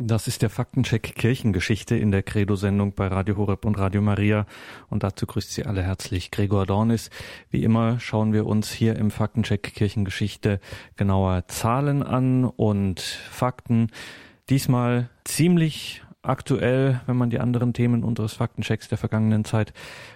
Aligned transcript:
Das 0.00 0.28
ist 0.28 0.42
der 0.42 0.50
Faktencheck 0.50 1.16
Kirchengeschichte 1.16 1.96
in 1.96 2.12
der 2.12 2.22
Credo-Sendung 2.22 2.92
bei 2.94 3.08
Radio 3.08 3.36
Horeb 3.36 3.64
und 3.64 3.78
Radio 3.78 4.00
Maria. 4.00 4.46
Und 4.90 5.02
dazu 5.02 5.26
grüßt 5.26 5.52
Sie 5.52 5.66
alle 5.66 5.82
herzlich 5.82 6.30
Gregor 6.30 6.66
Dornis. 6.66 7.10
Wie 7.50 7.64
immer 7.64 7.98
schauen 7.98 8.32
wir 8.32 8.46
uns 8.46 8.70
hier 8.70 8.94
im 8.94 9.10
Faktencheck 9.10 9.74
Kirchengeschichte 9.74 10.60
genauer 10.94 11.48
Zahlen 11.48 12.04
an 12.04 12.44
und 12.44 13.00
Fakten. 13.00 13.90
Diesmal 14.48 15.10
ziemlich 15.24 16.04
aktuell, 16.22 17.00
wenn 17.06 17.16
man 17.16 17.30
die 17.30 17.40
anderen 17.40 17.72
Themen 17.72 18.04
unseres 18.04 18.34
Faktenchecks 18.34 18.88
der 18.88 18.98
vergangenen 18.98 19.44
Zeit 19.44 19.72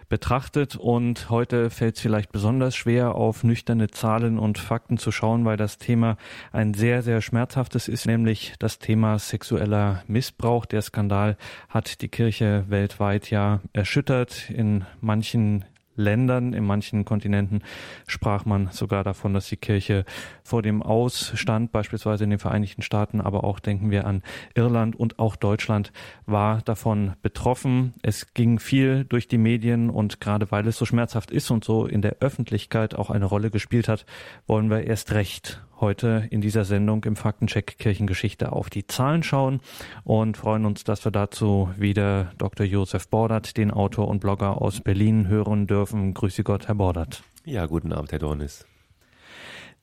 betrachtet. 0.08 0.76
Und 0.76 1.30
heute 1.30 1.70
fällt 1.70 1.96
es 1.96 2.02
vielleicht 2.02 2.32
besonders 2.32 2.74
schwer, 2.74 3.14
auf 3.14 3.44
nüchterne 3.44 3.88
Zahlen 3.88 4.38
und 4.38 4.58
Fakten 4.58 4.98
zu 4.98 5.12
schauen, 5.12 5.44
weil 5.44 5.56
das 5.56 5.78
Thema 5.78 6.16
ein 6.52 6.74
sehr, 6.74 7.02
sehr 7.02 7.20
schmerzhaftes 7.20 7.88
ist, 7.88 8.06
nämlich 8.06 8.54
das 8.58 8.78
Thema 8.78 9.18
sexueller 9.18 10.02
Missbrauch. 10.06 10.66
Der 10.66 10.82
Skandal 10.82 11.36
hat 11.68 12.02
die 12.02 12.08
Kirche 12.08 12.64
weltweit 12.68 13.30
ja 13.30 13.60
erschüttert. 13.72 14.50
In 14.50 14.84
manchen 15.00 15.64
Ländern, 15.94 16.52
in 16.52 16.64
manchen 16.64 17.04
Kontinenten 17.04 17.62
sprach 18.06 18.44
man 18.44 18.68
sogar 18.72 19.04
davon, 19.04 19.34
dass 19.34 19.48
die 19.48 19.56
Kirche 19.56 20.04
vor 20.42 20.62
dem 20.62 20.82
Ausstand, 20.82 21.72
beispielsweise 21.72 22.24
in 22.24 22.30
den 22.30 22.38
Vereinigten 22.38 22.82
Staaten, 22.82 23.20
aber 23.20 23.44
auch 23.44 23.60
denken 23.60 23.90
wir 23.90 24.06
an 24.06 24.22
Irland 24.54 24.96
und 24.96 25.18
auch 25.18 25.36
Deutschland 25.36 25.92
war 26.26 26.62
davon 26.62 27.12
betroffen. 27.22 27.94
Es 28.02 28.34
ging 28.34 28.58
viel 28.58 29.04
durch 29.04 29.28
die 29.28 29.38
Medien 29.38 29.90
und 29.90 30.20
gerade 30.20 30.50
weil 30.50 30.66
es 30.66 30.76
so 30.76 30.84
schmerzhaft 30.84 31.30
ist 31.30 31.50
und 31.50 31.64
so 31.64 31.86
in 31.86 32.02
der 32.02 32.16
Öffentlichkeit 32.20 32.94
auch 32.94 33.10
eine 33.10 33.26
Rolle 33.26 33.50
gespielt 33.50 33.88
hat, 33.88 34.06
wollen 34.46 34.70
wir 34.70 34.84
erst 34.84 35.12
recht 35.12 35.62
heute 35.82 36.26
in 36.30 36.40
dieser 36.40 36.64
Sendung 36.64 37.04
im 37.04 37.16
Faktencheck 37.16 37.76
Kirchengeschichte 37.78 38.52
auf 38.52 38.70
die 38.70 38.86
Zahlen 38.86 39.22
schauen 39.22 39.60
und 40.04 40.38
freuen 40.38 40.64
uns, 40.64 40.84
dass 40.84 41.04
wir 41.04 41.12
dazu 41.12 41.68
wieder 41.76 42.32
Dr. 42.38 42.64
Josef 42.64 43.08
Bordert, 43.08 43.58
den 43.58 43.70
Autor 43.70 44.08
und 44.08 44.20
Blogger 44.20 44.62
aus 44.62 44.80
Berlin, 44.80 45.28
hören 45.28 45.66
dürfen. 45.66 46.14
Grüße 46.14 46.44
Gott, 46.44 46.68
Herr 46.68 46.76
Bordert. 46.76 47.22
Ja, 47.44 47.66
guten 47.66 47.92
Abend, 47.92 48.12
Herr 48.12 48.20
Dornis 48.20 48.64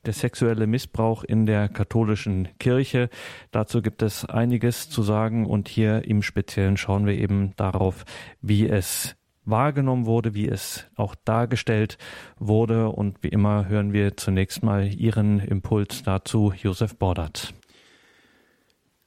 der 0.06 0.14
sexuelle 0.14 0.66
Missbrauch 0.66 1.26
in 1.26 1.46
der 1.46 1.68
katholischen 1.68 2.48
Kirche. 2.58 3.10
Dazu 3.52 3.82
gibt 3.82 4.02
es 4.02 4.24
einiges 4.24 4.90
zu 4.90 5.04
sagen 5.04 5.46
und 5.46 5.68
hier 5.68 6.06
im 6.06 6.22
Speziellen 6.22 6.78
schauen 6.78 7.06
wir 7.06 7.16
eben 7.16 7.54
darauf, 7.58 8.06
wie 8.42 8.68
es 8.68 9.18
wahrgenommen 9.50 10.06
wurde, 10.06 10.34
wie 10.34 10.48
es 10.48 10.86
auch 10.96 11.16
dargestellt 11.16 11.98
wurde. 12.38 12.90
Und 12.90 13.24
wie 13.24 13.30
immer 13.30 13.68
hören 13.68 13.94
wir 13.94 14.18
zunächst 14.18 14.64
mal 14.64 14.88
Ihren 14.88 15.40
Impuls 15.40 16.04
dazu, 16.04 16.54
Josef 16.56 16.96
Bordert. 16.96 17.54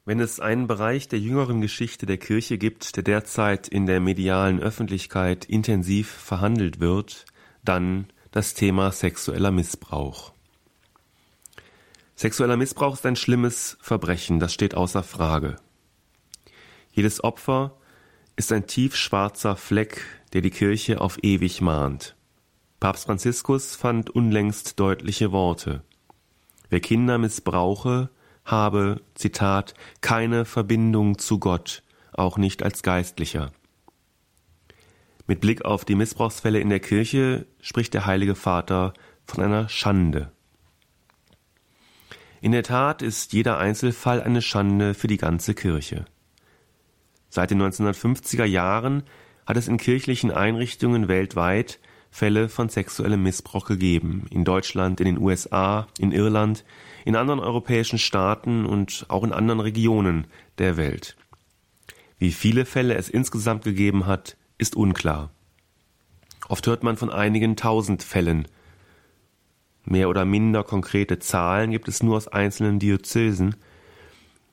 Wenn 0.05 0.19
es 0.19 0.41
einen 0.41 0.67
Bereich 0.67 1.07
der 1.07 1.21
jüngeren 1.21 1.61
Geschichte 1.61 2.07
der 2.07 2.19
Kirche 2.19 2.59
gibt, 2.59 2.97
der 2.97 3.05
derzeit 3.05 3.69
in 3.69 3.87
der 3.87 4.01
medialen 4.01 4.61
Öffentlichkeit 4.61 5.45
intensiv 5.45 6.11
verhandelt 6.11 6.81
wird, 6.81 7.25
dann 7.65 8.07
das 8.33 8.55
Thema 8.55 8.91
sexueller 8.91 9.53
Missbrauch. 9.53 10.33
Sexueller 12.17 12.57
Missbrauch 12.57 12.95
ist 12.95 13.07
ein 13.07 13.17
schlimmes 13.17 13.77
Verbrechen, 13.81 14.41
das 14.41 14.53
steht 14.53 14.75
außer 14.75 15.03
Frage. 15.03 15.57
Jedes 16.93 17.23
Opfer 17.23 17.77
ist 18.37 18.53
ein 18.53 18.67
tiefschwarzer 18.67 19.57
Fleck, 19.57 20.05
der 20.33 20.41
die 20.41 20.51
Kirche 20.51 21.01
auf 21.01 21.19
ewig 21.23 21.61
mahnt. 21.61 22.17
Papst 22.81 23.05
Franziskus 23.05 23.77
fand 23.77 24.11
unlängst 24.11 24.81
deutliche 24.81 25.31
Worte. 25.33 25.83
Wer 26.69 26.81
Kinder 26.81 27.19
missbrauche, 27.19 28.11
habe, 28.45 29.01
Zitat, 29.15 29.75
keine 30.01 30.45
Verbindung 30.45 31.19
zu 31.19 31.39
Gott, 31.39 31.83
auch 32.13 32.39
nicht 32.39 32.63
als 32.63 32.83
Geistlicher. 32.83 33.53
Mit 35.27 35.41
Blick 35.41 35.65
auf 35.65 35.85
die 35.85 35.95
Missbrauchsfälle 35.95 36.59
in 36.59 36.71
der 36.71 36.81
Kirche 36.81 37.47
spricht 37.61 37.95
der 37.95 38.07
Heilige 38.07 38.35
Vater 38.35 38.93
von 39.25 39.45
einer 39.45 39.69
Schande. 39.69 40.33
In 42.41 42.51
der 42.51 42.65
Tat 42.65 43.03
ist 43.03 43.33
jeder 43.33 43.59
Einzelfall 43.59 44.21
eine 44.21 44.43
Schande 44.43 44.95
für 44.95 45.07
die 45.07 45.17
ganze 45.17 45.55
Kirche. 45.55 46.05
Seit 47.29 47.53
den 47.53 47.63
1950er 47.63 48.45
Jahren 48.45 49.05
hat 49.47 49.57
es 49.57 49.69
in 49.69 49.77
kirchlichen 49.77 50.31
Einrichtungen 50.31 51.09
weltweit 51.09 51.81
Fälle 52.11 52.51
von 52.51 52.69
sexuellem 52.69 53.23
Missbrauch 53.23 53.67
gegeben. 53.67 54.27
In 54.31 54.45
Deutschland, 54.45 55.01
in 55.01 55.07
den 55.07 55.19
USA, 55.19 55.87
in 55.99 56.13
Irland, 56.13 56.65
in 57.05 57.17
anderen 57.17 57.41
europäischen 57.41 57.99
Staaten 57.99 58.67
und 58.67 59.07
auch 59.09 59.25
in 59.25 59.33
anderen 59.33 59.61
Regionen 59.61 60.27
der 60.59 60.77
Welt. 60.77 61.17
Wie 62.19 62.33
viele 62.33 62.67
Fälle 62.67 62.95
es 62.95 63.09
insgesamt 63.09 63.65
gegeben 63.65 64.07
hat, 64.07 64.37
ist 64.59 64.77
unklar. 64.77 65.31
Oft 66.49 66.67
hört 66.67 66.83
man 66.83 66.97
von 66.97 67.11
einigen 67.11 67.57
tausend 67.57 68.03
Fällen. 68.03 68.47
Mehr 69.85 70.09
oder 70.09 70.25
minder 70.25 70.63
konkrete 70.63 71.19
Zahlen 71.19 71.71
gibt 71.71 71.89
es 71.89 72.03
nur 72.03 72.17
aus 72.17 72.29
einzelnen 72.29 72.79
Diözesen, 72.79 73.57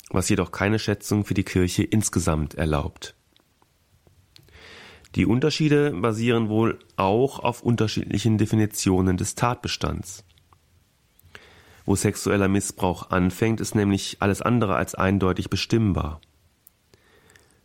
was 0.09 0.29
jedoch 0.29 0.51
keine 0.51 0.79
Schätzung 0.79 1.25
für 1.25 1.33
die 1.33 1.43
Kirche 1.43 1.83
insgesamt 1.83 2.55
erlaubt. 2.55 3.15
Die 5.15 5.25
Unterschiede 5.25 5.91
basieren 5.91 6.49
wohl 6.49 6.79
auch 6.95 7.39
auf 7.39 7.63
unterschiedlichen 7.63 8.37
Definitionen 8.37 9.17
des 9.17 9.35
Tatbestands. 9.35 10.23
Wo 11.85 11.95
sexueller 11.95 12.47
Missbrauch 12.47 13.09
anfängt, 13.09 13.59
ist 13.59 13.73
nämlich 13.73 14.17
alles 14.19 14.43
andere 14.43 14.75
als 14.75 14.93
eindeutig 14.93 15.49
bestimmbar. 15.49 16.21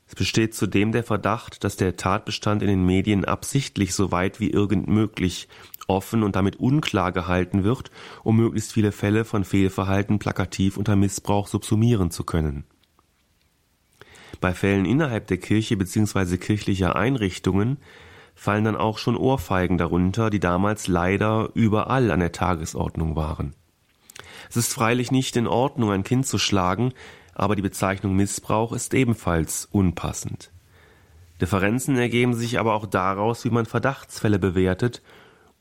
Es 0.06 0.14
besteht 0.14 0.54
zudem 0.54 0.92
der 0.92 1.04
Verdacht, 1.04 1.64
dass 1.64 1.76
der 1.76 1.96
Tatbestand 1.96 2.62
in 2.62 2.68
den 2.68 2.86
Medien 2.86 3.24
absichtlich 3.24 3.94
so 3.94 4.12
weit 4.12 4.40
wie 4.40 4.50
irgend 4.50 4.86
möglich 4.86 5.48
offen 5.86 6.22
und 6.22 6.36
damit 6.36 6.56
unklar 6.56 7.12
gehalten 7.12 7.64
wird, 7.64 7.90
um 8.22 8.36
möglichst 8.36 8.72
viele 8.72 8.92
Fälle 8.92 9.24
von 9.24 9.44
Fehlverhalten 9.44 10.18
plakativ 10.18 10.76
unter 10.76 10.96
Missbrauch 10.96 11.46
subsumieren 11.46 12.10
zu 12.10 12.24
können. 12.24 12.64
Bei 14.40 14.52
Fällen 14.52 14.84
innerhalb 14.84 15.26
der 15.26 15.38
Kirche 15.38 15.76
bzw. 15.76 16.36
kirchlicher 16.38 16.96
Einrichtungen 16.96 17.78
fallen 18.34 18.64
dann 18.64 18.76
auch 18.76 18.98
schon 18.98 19.16
Ohrfeigen 19.16 19.78
darunter, 19.78 20.30
die 20.30 20.40
damals 20.40 20.88
leider 20.88 21.50
überall 21.54 22.10
an 22.10 22.20
der 22.20 22.32
Tagesordnung 22.32 23.16
waren. 23.16 23.54
Es 24.50 24.56
ist 24.56 24.72
freilich 24.72 25.10
nicht 25.10 25.36
in 25.36 25.46
Ordnung, 25.46 25.90
ein 25.90 26.04
Kind 26.04 26.26
zu 26.26 26.38
schlagen, 26.38 26.92
aber 27.34 27.56
die 27.56 27.62
Bezeichnung 27.62 28.14
Missbrauch 28.14 28.72
ist 28.72 28.94
ebenfalls 28.94 29.66
unpassend. 29.70 30.50
Differenzen 31.40 31.96
ergeben 31.96 32.34
sich 32.34 32.58
aber 32.58 32.74
auch 32.74 32.86
daraus, 32.86 33.44
wie 33.44 33.50
man 33.50 33.66
Verdachtsfälle 33.66 34.38
bewertet 34.38 35.02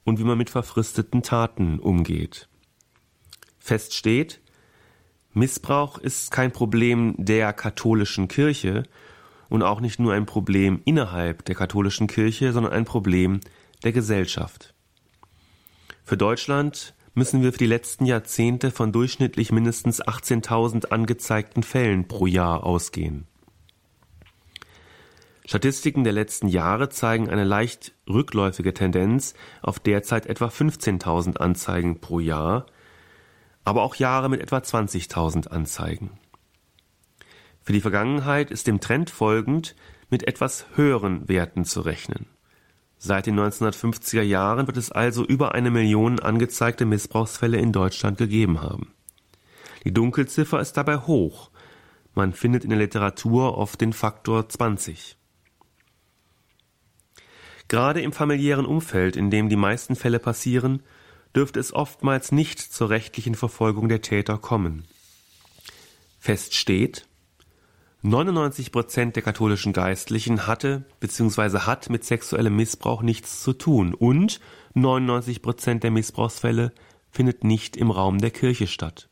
und 0.03 0.19
wie 0.19 0.23
man 0.23 0.37
mit 0.37 0.49
verfristeten 0.49 1.23
Taten 1.23 1.79
umgeht. 1.79 2.47
Fest 3.59 3.93
steht, 3.95 4.41
Missbrauch 5.33 5.97
ist 5.97 6.31
kein 6.31 6.51
Problem 6.51 7.15
der 7.17 7.53
katholischen 7.53 8.27
Kirche 8.27 8.83
und 9.49 9.63
auch 9.63 9.81
nicht 9.81 9.99
nur 9.99 10.13
ein 10.13 10.25
Problem 10.25 10.81
innerhalb 10.85 11.45
der 11.45 11.55
katholischen 11.55 12.07
Kirche, 12.07 12.53
sondern 12.53 12.73
ein 12.73 12.85
Problem 12.85 13.39
der 13.83 13.91
Gesellschaft. 13.91 14.73
Für 16.03 16.17
Deutschland 16.17 16.93
müssen 17.15 17.41
wir 17.41 17.51
für 17.51 17.59
die 17.59 17.65
letzten 17.65 18.05
Jahrzehnte 18.05 18.71
von 18.71 18.91
durchschnittlich 18.91 19.51
mindestens 19.51 20.03
18.000 20.03 20.87
angezeigten 20.87 21.63
Fällen 21.63 22.07
pro 22.07 22.25
Jahr 22.25 22.63
ausgehen. 22.63 23.27
Statistiken 25.45 26.03
der 26.03 26.13
letzten 26.13 26.47
Jahre 26.47 26.89
zeigen 26.89 27.29
eine 27.29 27.43
leicht 27.43 27.93
rückläufige 28.07 28.73
Tendenz 28.73 29.33
auf 29.61 29.79
derzeit 29.79 30.25
etwa 30.25 30.47
15.000 30.47 31.37
Anzeigen 31.37 31.99
pro 31.99 32.19
Jahr, 32.19 32.65
aber 33.63 33.83
auch 33.83 33.95
Jahre 33.95 34.29
mit 34.29 34.41
etwa 34.41 34.57
20.000 34.57 35.47
Anzeigen. 35.47 36.11
Für 37.61 37.73
die 37.73 37.81
Vergangenheit 37.81 38.51
ist 38.51 38.67
dem 38.67 38.79
Trend 38.79 39.09
folgend 39.09 39.75
mit 40.09 40.27
etwas 40.27 40.65
höheren 40.75 41.27
Werten 41.29 41.63
zu 41.65 41.81
rechnen. 41.81 42.27
Seit 42.97 43.25
den 43.25 43.39
1950er 43.39 44.21
Jahren 44.21 44.67
wird 44.67 44.77
es 44.77 44.91
also 44.91 45.25
über 45.25 45.53
eine 45.53 45.71
Million 45.71 46.19
angezeigte 46.19 46.85
Missbrauchsfälle 46.85 47.57
in 47.57 47.71
Deutschland 47.71 48.17
gegeben 48.17 48.61
haben. 48.61 48.93
Die 49.83 49.93
Dunkelziffer 49.93 50.59
ist 50.59 50.77
dabei 50.77 50.97
hoch. 50.97 51.51
Man 52.13 52.31
findet 52.31 52.63
in 52.63 52.69
der 52.69 52.79
Literatur 52.79 53.57
oft 53.57 53.81
den 53.81 53.91
Faktor 53.91 54.47
20. 54.47 55.17
Gerade 57.67 58.01
im 58.01 58.13
familiären 58.13 58.65
Umfeld, 58.65 59.15
in 59.15 59.31
dem 59.31 59.49
die 59.49 59.55
meisten 59.55 59.95
Fälle 59.95 60.19
passieren, 60.19 60.83
dürfte 61.35 61.59
es 61.59 61.73
oftmals 61.73 62.31
nicht 62.31 62.59
zur 62.59 62.89
rechtlichen 62.89 63.35
Verfolgung 63.35 63.89
der 63.89 64.01
Täter 64.01 64.37
kommen. 64.37 64.85
Fest 66.19 66.55
steht, 66.55 67.07
99 68.01 68.71
Prozent 68.71 69.15
der 69.15 69.23
katholischen 69.23 69.71
Geistlichen 69.71 70.45
hatte 70.45 70.83
bzw. 70.99 71.59
hat 71.59 71.89
mit 71.89 72.03
sexuellem 72.03 72.55
Missbrauch 72.55 73.01
nichts 73.01 73.41
zu 73.41 73.53
tun 73.53 73.93
und 73.93 74.41
99 74.73 75.41
Prozent 75.41 75.83
der 75.83 75.91
Missbrauchsfälle 75.91 76.73
findet 77.11 77.43
nicht 77.45 77.77
im 77.77 77.91
Raum 77.91 78.19
der 78.19 78.31
Kirche 78.31 78.67
statt. 78.67 79.07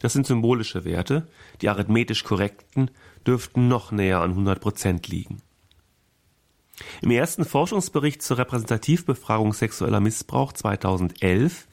Das 0.00 0.12
sind 0.12 0.26
symbolische 0.26 0.84
Werte. 0.84 1.26
Die 1.60 1.68
arithmetisch 1.68 2.22
korrekten 2.22 2.90
dürften 3.26 3.66
noch 3.66 3.90
näher 3.90 4.20
an 4.20 4.30
100 4.30 4.60
Prozent 4.60 5.08
liegen. 5.08 5.42
Im 7.02 7.10
ersten 7.10 7.44
Forschungsbericht 7.44 8.22
zur 8.22 8.38
Repräsentativbefragung 8.38 9.52
sexueller 9.52 10.00
Missbrauch 10.00 10.52
2011 10.52 11.66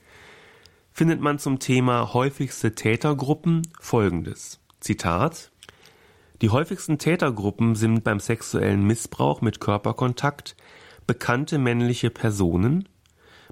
findet 0.91 1.19
man 1.19 1.39
zum 1.39 1.59
Thema 1.59 2.13
häufigste 2.13 2.73
Tätergruppen 2.73 3.63
Folgendes. 3.79 4.59
Zitat 4.79 5.51
Die 6.41 6.49
häufigsten 6.49 6.97
Tätergruppen 6.97 7.75
sind 7.75 8.03
beim 8.03 8.19
sexuellen 8.19 8.85
Missbrauch 8.85 9.41
mit 9.41 9.59
Körperkontakt 9.59 10.55
bekannte 11.05 11.57
männliche 11.57 12.09
Personen, 12.09 12.87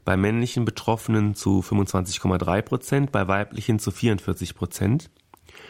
bei 0.06 0.18
männlichen 0.18 0.66
Betroffenen 0.66 1.36
zu 1.36 1.60
25,3 1.60 2.62
Prozent, 2.62 3.12
bei 3.12 3.28
weiblichen 3.28 3.80
zu 3.80 3.92
44 3.92 4.56
Prozent 4.56 5.10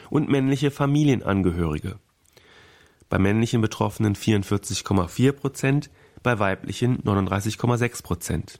und 0.10 0.30
männliche 0.30 0.72
Familienangehörige. 0.72 2.00
Bei 3.14 3.20
männlichen 3.20 3.62
Betroffenen 3.62 4.16
44,4 4.16 5.34
Prozent, 5.34 5.92
bei 6.24 6.40
weiblichen 6.40 7.04
39,6 7.04 8.02
Prozent. 8.02 8.60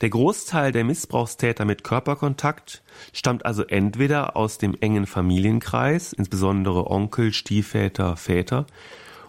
Der 0.00 0.08
Großteil 0.08 0.72
der 0.72 0.84
Missbrauchstäter 0.84 1.66
mit 1.66 1.84
Körperkontakt 1.84 2.82
stammt 3.12 3.44
also 3.44 3.62
entweder 3.64 4.36
aus 4.36 4.56
dem 4.56 4.74
engen 4.80 5.04
Familienkreis, 5.04 6.14
insbesondere 6.14 6.90
Onkel, 6.90 7.34
Stiefväter, 7.34 8.16
Väter, 8.16 8.64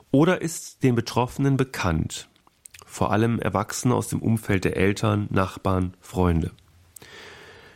oder 0.09 0.41
ist 0.41 0.81
den 0.83 0.95
Betroffenen 0.95 1.57
bekannt, 1.57 2.29
vor 2.85 3.11
allem 3.11 3.39
Erwachsene 3.39 3.93
aus 3.93 4.07
dem 4.07 4.21
Umfeld 4.21 4.63
der 4.63 4.77
Eltern, 4.77 5.27
Nachbarn, 5.31 5.97
Freunde. 5.99 6.51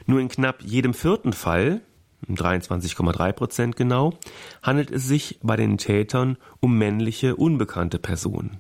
Nur 0.06 0.22
in 0.22 0.30
knapp 0.30 0.62
jedem 0.62 0.94
vierten 0.94 1.34
Fall, 1.34 1.82
23,3 2.30 3.32
Prozent 3.34 3.76
genau, 3.76 4.14
handelt 4.62 4.92
es 4.92 5.08
sich 5.08 5.40
bei 5.44 5.56
den 5.56 5.78
Tätern 5.78 6.38
um 6.60 6.78
männliche 6.78 7.36
unbekannte 7.36 8.00
Personen. 8.00 8.60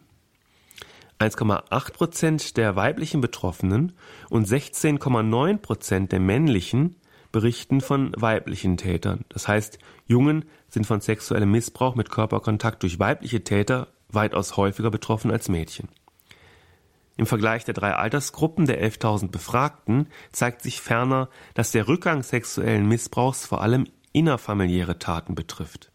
1,8 1.19 1.94
Prozent 1.94 2.57
der 2.57 2.75
weiblichen 2.75 3.21
Betroffenen 3.21 3.94
und 4.30 4.48
16,9 4.48 5.57
Prozent 5.57 6.12
der 6.12 6.19
männlichen 6.19 6.95
berichten 7.31 7.81
von 7.81 8.13
weiblichen 8.15 8.77
Tätern. 8.77 9.25
Das 9.30 9.48
heißt, 9.48 9.80
Jungen 10.06 10.45
sind 10.69 10.86
von 10.86 11.01
sexuellem 11.01 11.51
Missbrauch 11.51 11.95
mit 11.95 12.10
Körperkontakt 12.10 12.83
durch 12.83 13.00
weibliche 13.00 13.44
Täter 13.44 13.88
weitaus 14.10 14.57
häufiger 14.57 14.92
betroffen 14.92 15.31
als 15.31 15.50
Mädchen. 15.50 15.89
Im 17.15 17.25
Vergleich 17.25 17.63
der 17.63 17.75
drei 17.75 17.94
Altersgruppen 17.94 18.65
der 18.65 18.83
11.000 18.83 19.30
Befragten 19.30 20.07
zeigt 20.31 20.62
sich 20.62 20.81
ferner, 20.81 21.30
dass 21.54 21.71
der 21.71 21.88
Rückgang 21.88 22.24
sexuellen 22.24 22.88
Missbrauchs 22.88 23.45
vor 23.45 23.62
allem 23.62 23.88
innerfamiliäre 24.13 24.98
Taten 24.98 25.36
betrifft. 25.36 25.92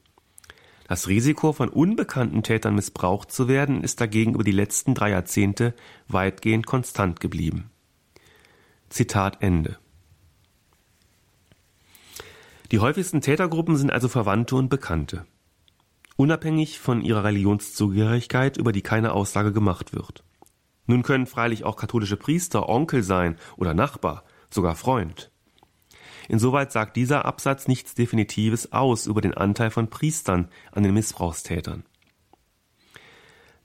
Das 0.86 1.06
Risiko, 1.06 1.52
von 1.52 1.68
unbekannten 1.68 2.42
Tätern 2.42 2.74
missbraucht 2.74 3.30
zu 3.30 3.46
werden, 3.46 3.84
ist 3.84 4.00
dagegen 4.00 4.34
über 4.34 4.44
die 4.44 4.52
letzten 4.52 4.94
drei 4.94 5.10
Jahrzehnte 5.10 5.74
weitgehend 6.06 6.66
konstant 6.66 7.20
geblieben. 7.20 7.70
Zitat 8.88 9.42
Ende. 9.42 9.76
Die 12.70 12.78
häufigsten 12.78 13.20
Tätergruppen 13.20 13.76
sind 13.76 13.92
also 13.92 14.08
Verwandte 14.08 14.56
und 14.56 14.70
Bekannte. 14.70 15.26
Unabhängig 16.16 16.78
von 16.78 17.02
ihrer 17.02 17.24
Religionszugehörigkeit, 17.24 18.56
über 18.56 18.72
die 18.72 18.82
keine 18.82 19.12
Aussage 19.12 19.52
gemacht 19.52 19.92
wird. 19.92 20.24
Nun 20.88 21.02
können 21.02 21.26
freilich 21.26 21.64
auch 21.64 21.76
katholische 21.76 22.16
Priester 22.16 22.68
Onkel 22.68 23.02
sein 23.02 23.36
oder 23.56 23.74
Nachbar, 23.74 24.24
sogar 24.50 24.74
Freund. 24.74 25.30
Insoweit 26.28 26.72
sagt 26.72 26.96
dieser 26.96 27.26
Absatz 27.26 27.68
nichts 27.68 27.94
Definitives 27.94 28.72
aus 28.72 29.06
über 29.06 29.20
den 29.20 29.34
Anteil 29.34 29.70
von 29.70 29.90
Priestern 29.90 30.48
an 30.72 30.82
den 30.82 30.94
Missbrauchstätern. 30.94 31.84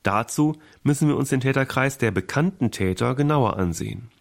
Dazu 0.03 0.59
müssen 0.83 1.07
wir 1.07 1.15
uns 1.15 1.29
den 1.29 1.39
Täterkreis 1.39 1.97
der 1.97 2.11
bekannten 2.11 2.71
Täter 2.71 3.15
genauer 3.15 3.57
ansehen. 3.57 4.11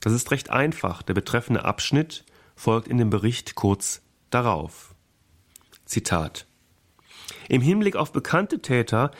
Das 0.00 0.12
ist 0.12 0.32
recht 0.32 0.50
einfach. 0.50 1.02
Der 1.02 1.14
betreffende 1.14 1.64
Abschnitt 1.64 2.24
folgt 2.56 2.88
in 2.88 2.98
dem 2.98 3.10
Bericht 3.10 3.54
kurz 3.54 4.02
darauf. 4.30 4.94
Zitat 5.84 6.46
Im 7.48 7.62
Hinblick 7.62 7.94
auf 7.94 8.12
bekannte 8.12 8.60
Täter 8.60 9.12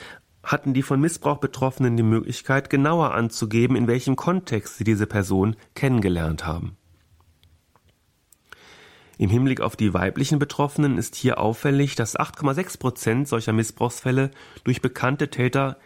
hatten 0.49 0.73
die 0.73 0.83
von 0.83 1.01
Missbrauch 1.01 1.39
Betroffenen 1.39 1.97
die 1.97 2.03
Möglichkeit, 2.03 2.71
genauer 2.71 3.13
anzugeben, 3.13 3.77
in 3.77 3.87
welchem 3.87 4.17
Kontext 4.17 4.79
sie 4.79 4.85
diese 4.85 5.07
Person 5.07 5.57
kennengelernt 5.75 6.47
haben. 6.47 6.77
Im 9.19 9.29
Hinblick 9.31 9.61
auf 9.61 9.77
die 9.77 9.93
weiblichen 9.93 10.39
Betroffenen 10.39 10.97
ist 10.97 11.17
hier 11.17 11.39
auffällig, 11.39 11.97
dass 11.97 12.19
8,6 12.19 12.79
Prozent 12.79 13.29
solcher 13.29 13.53
Missbrauchsfälle 13.53 14.31
durch 14.65 14.81
bekannte 14.81 15.29
Täter 15.29 15.77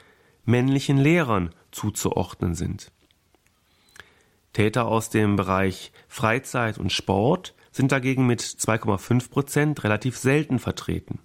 männlichen 0.45 0.97
Lehrern 0.97 1.51
zuzuordnen 1.73 2.55
sind. 2.55 2.93
Täter 4.53 4.87
aus 4.87 5.11
dem 5.11 5.37
Bereich 5.37 5.93
Freizeit 6.09 6.79
und 6.79 6.93
Sport 6.93 7.55
sind 7.73 7.91
dagegen 7.91 8.27
mit 8.27 8.43
2,5 8.43 9.31
Prozent 9.31 9.83
relativ 9.83 10.19
selten 10.19 10.59
vertreten. 10.59 11.19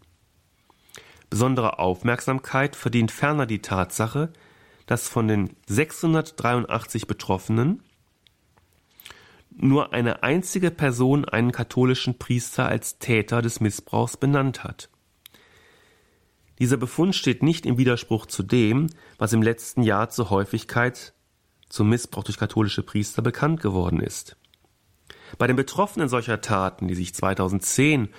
Besondere 1.29 1.79
Aufmerksamkeit 1.79 2.75
verdient 2.75 3.11
ferner 3.11 3.45
die 3.45 3.61
Tatsache, 3.61 4.31
dass 4.85 5.09
von 5.09 5.27
den 5.27 5.55
683 5.67 7.07
Betroffenen 7.07 7.83
nur 9.51 9.93
eine 9.93 10.23
einzige 10.23 10.71
Person 10.71 11.25
einen 11.25 11.51
katholischen 11.51 12.17
Priester 12.17 12.67
als 12.67 12.99
Täter 12.99 13.41
des 13.41 13.59
Missbrauchs 13.59 14.15
benannt 14.15 14.63
hat. 14.63 14.89
Dieser 16.59 16.77
Befund 16.77 17.15
steht 17.15 17.43
nicht 17.43 17.65
im 17.65 17.77
Widerspruch 17.77 18.25
zu 18.25 18.43
dem, 18.43 18.87
was 19.17 19.33
im 19.33 19.41
letzten 19.41 19.83
Jahr 19.83 20.09
zur 20.09 20.29
Häufigkeit 20.29 21.13
zum 21.69 21.89
Missbrauch 21.89 22.23
durch 22.23 22.37
katholische 22.37 22.83
Priester 22.83 23.21
bekannt 23.21 23.61
geworden 23.61 23.99
ist. 23.99 24.37
Bei 25.37 25.47
den 25.47 25.55
Betroffenen 25.55 26.07
solcher 26.07 26.41
Taten, 26.41 26.87
die 26.87 26.95
sich 26.95 27.13
2010 27.13 28.09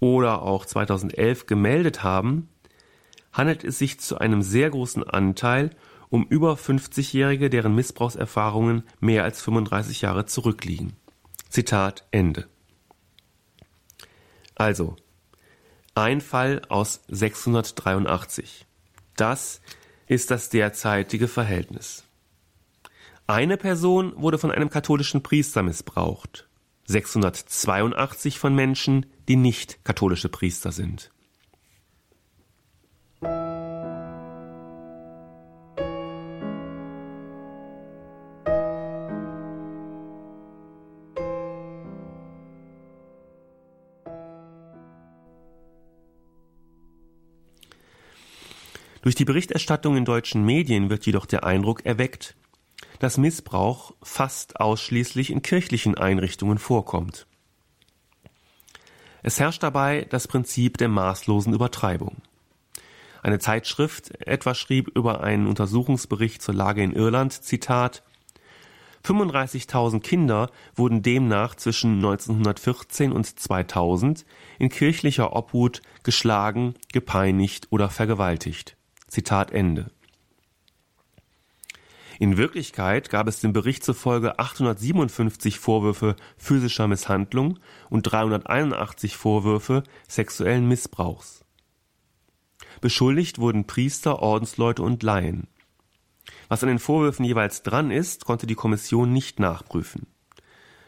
oder 0.00 0.42
auch 0.42 0.66
2011 0.66 1.46
gemeldet 1.46 2.02
haben, 2.02 2.48
handelt 3.32 3.62
es 3.62 3.78
sich 3.78 4.00
zu 4.00 4.18
einem 4.18 4.42
sehr 4.42 4.70
großen 4.70 5.04
Anteil 5.04 5.70
um 6.08 6.26
über 6.26 6.54
50-Jährige, 6.54 7.50
deren 7.50 7.74
Missbrauchserfahrungen 7.74 8.82
mehr 8.98 9.22
als 9.22 9.40
35 9.40 10.00
Jahre 10.00 10.26
zurückliegen. 10.26 10.94
Zitat 11.48 12.06
Ende. 12.10 12.48
Also, 14.56 14.96
ein 15.94 16.20
Fall 16.20 16.62
aus 16.68 17.02
683. 17.08 18.66
Das 19.16 19.60
ist 20.06 20.30
das 20.30 20.50
derzeitige 20.50 21.28
Verhältnis. 21.28 22.04
Eine 23.26 23.56
Person 23.56 24.12
wurde 24.16 24.38
von 24.38 24.50
einem 24.50 24.70
katholischen 24.70 25.22
Priester 25.22 25.62
missbraucht. 25.62 26.49
682 26.90 28.40
von 28.40 28.52
Menschen, 28.52 29.06
die 29.28 29.36
nicht 29.36 29.84
katholische 29.84 30.28
Priester 30.28 30.72
sind. 30.72 31.12
Durch 49.02 49.14
die 49.14 49.24
Berichterstattung 49.24 49.96
in 49.96 50.04
deutschen 50.04 50.44
Medien 50.44 50.90
wird 50.90 51.06
jedoch 51.06 51.26
der 51.26 51.44
Eindruck 51.44 51.86
erweckt, 51.86 52.34
dass 53.00 53.18
Missbrauch 53.18 53.92
fast 54.02 54.60
ausschließlich 54.60 55.30
in 55.30 55.42
kirchlichen 55.42 55.98
Einrichtungen 55.98 56.58
vorkommt. 56.58 57.26
Es 59.22 59.40
herrscht 59.40 59.62
dabei 59.62 60.06
das 60.08 60.28
Prinzip 60.28 60.78
der 60.78 60.88
maßlosen 60.88 61.52
Übertreibung. 61.52 62.18
Eine 63.22 63.38
Zeitschrift 63.38 64.12
etwa 64.26 64.54
schrieb 64.54 64.88
über 64.96 65.22
einen 65.22 65.46
Untersuchungsbericht 65.46 66.40
zur 66.40 66.54
Lage 66.54 66.82
in 66.82 66.92
Irland, 66.92 67.32
Zitat, 67.32 68.02
35.000 69.04 70.00
Kinder 70.00 70.50
wurden 70.74 71.02
demnach 71.02 71.54
zwischen 71.54 71.96
1914 71.96 73.12
und 73.12 73.24
2000 73.24 74.26
in 74.58 74.68
kirchlicher 74.68 75.34
Obhut 75.34 75.80
geschlagen, 76.02 76.74
gepeinigt 76.92 77.68
oder 77.70 77.88
vergewaltigt. 77.88 78.76
Zitat 79.06 79.52
Ende. 79.52 79.90
In 82.20 82.36
Wirklichkeit 82.36 83.08
gab 83.08 83.28
es 83.28 83.40
dem 83.40 83.54
Bericht 83.54 83.82
zufolge 83.82 84.38
857 84.38 85.58
Vorwürfe 85.58 86.16
physischer 86.36 86.86
Misshandlung 86.86 87.58
und 87.88 88.02
381 88.02 89.16
Vorwürfe 89.16 89.84
sexuellen 90.06 90.68
Missbrauchs. 90.68 91.46
Beschuldigt 92.82 93.38
wurden 93.38 93.66
Priester, 93.66 94.18
Ordensleute 94.18 94.82
und 94.82 95.02
Laien. 95.02 95.48
Was 96.48 96.62
an 96.62 96.68
den 96.68 96.78
Vorwürfen 96.78 97.24
jeweils 97.24 97.62
dran 97.62 97.90
ist, 97.90 98.26
konnte 98.26 98.46
die 98.46 98.54
Kommission 98.54 99.14
nicht 99.14 99.40
nachprüfen. 99.40 100.06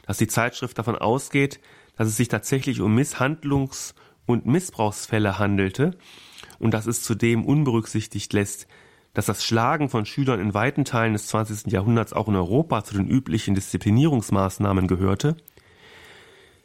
Dass 0.06 0.18
die 0.18 0.28
Zeitschrift 0.28 0.76
davon 0.76 0.96
ausgeht, 0.96 1.60
dass 1.96 2.08
es 2.08 2.18
sich 2.18 2.28
tatsächlich 2.28 2.82
um 2.82 2.94
Misshandlungs- 2.94 3.94
und 4.26 4.44
Missbrauchsfälle 4.44 5.38
handelte 5.38 5.96
und 6.58 6.74
dass 6.74 6.84
es 6.84 7.02
zudem 7.02 7.46
unberücksichtigt 7.46 8.34
lässt, 8.34 8.68
dass 9.14 9.26
das 9.26 9.44
Schlagen 9.44 9.88
von 9.88 10.06
Schülern 10.06 10.40
in 10.40 10.54
weiten 10.54 10.84
Teilen 10.84 11.12
des 11.12 11.26
20. 11.28 11.70
Jahrhunderts 11.70 12.12
auch 12.12 12.28
in 12.28 12.36
Europa 12.36 12.84
zu 12.84 12.94
den 12.94 13.08
üblichen 13.08 13.54
Disziplinierungsmaßnahmen 13.54 14.88
gehörte, 14.88 15.36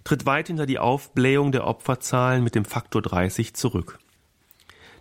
tritt 0.03 0.25
weit 0.25 0.47
hinter 0.47 0.65
die 0.65 0.79
Aufblähung 0.79 1.51
der 1.51 1.67
Opferzahlen 1.67 2.43
mit 2.43 2.55
dem 2.55 2.63
Faktor 2.63 3.01
30 3.01 3.53
zurück. 3.53 3.99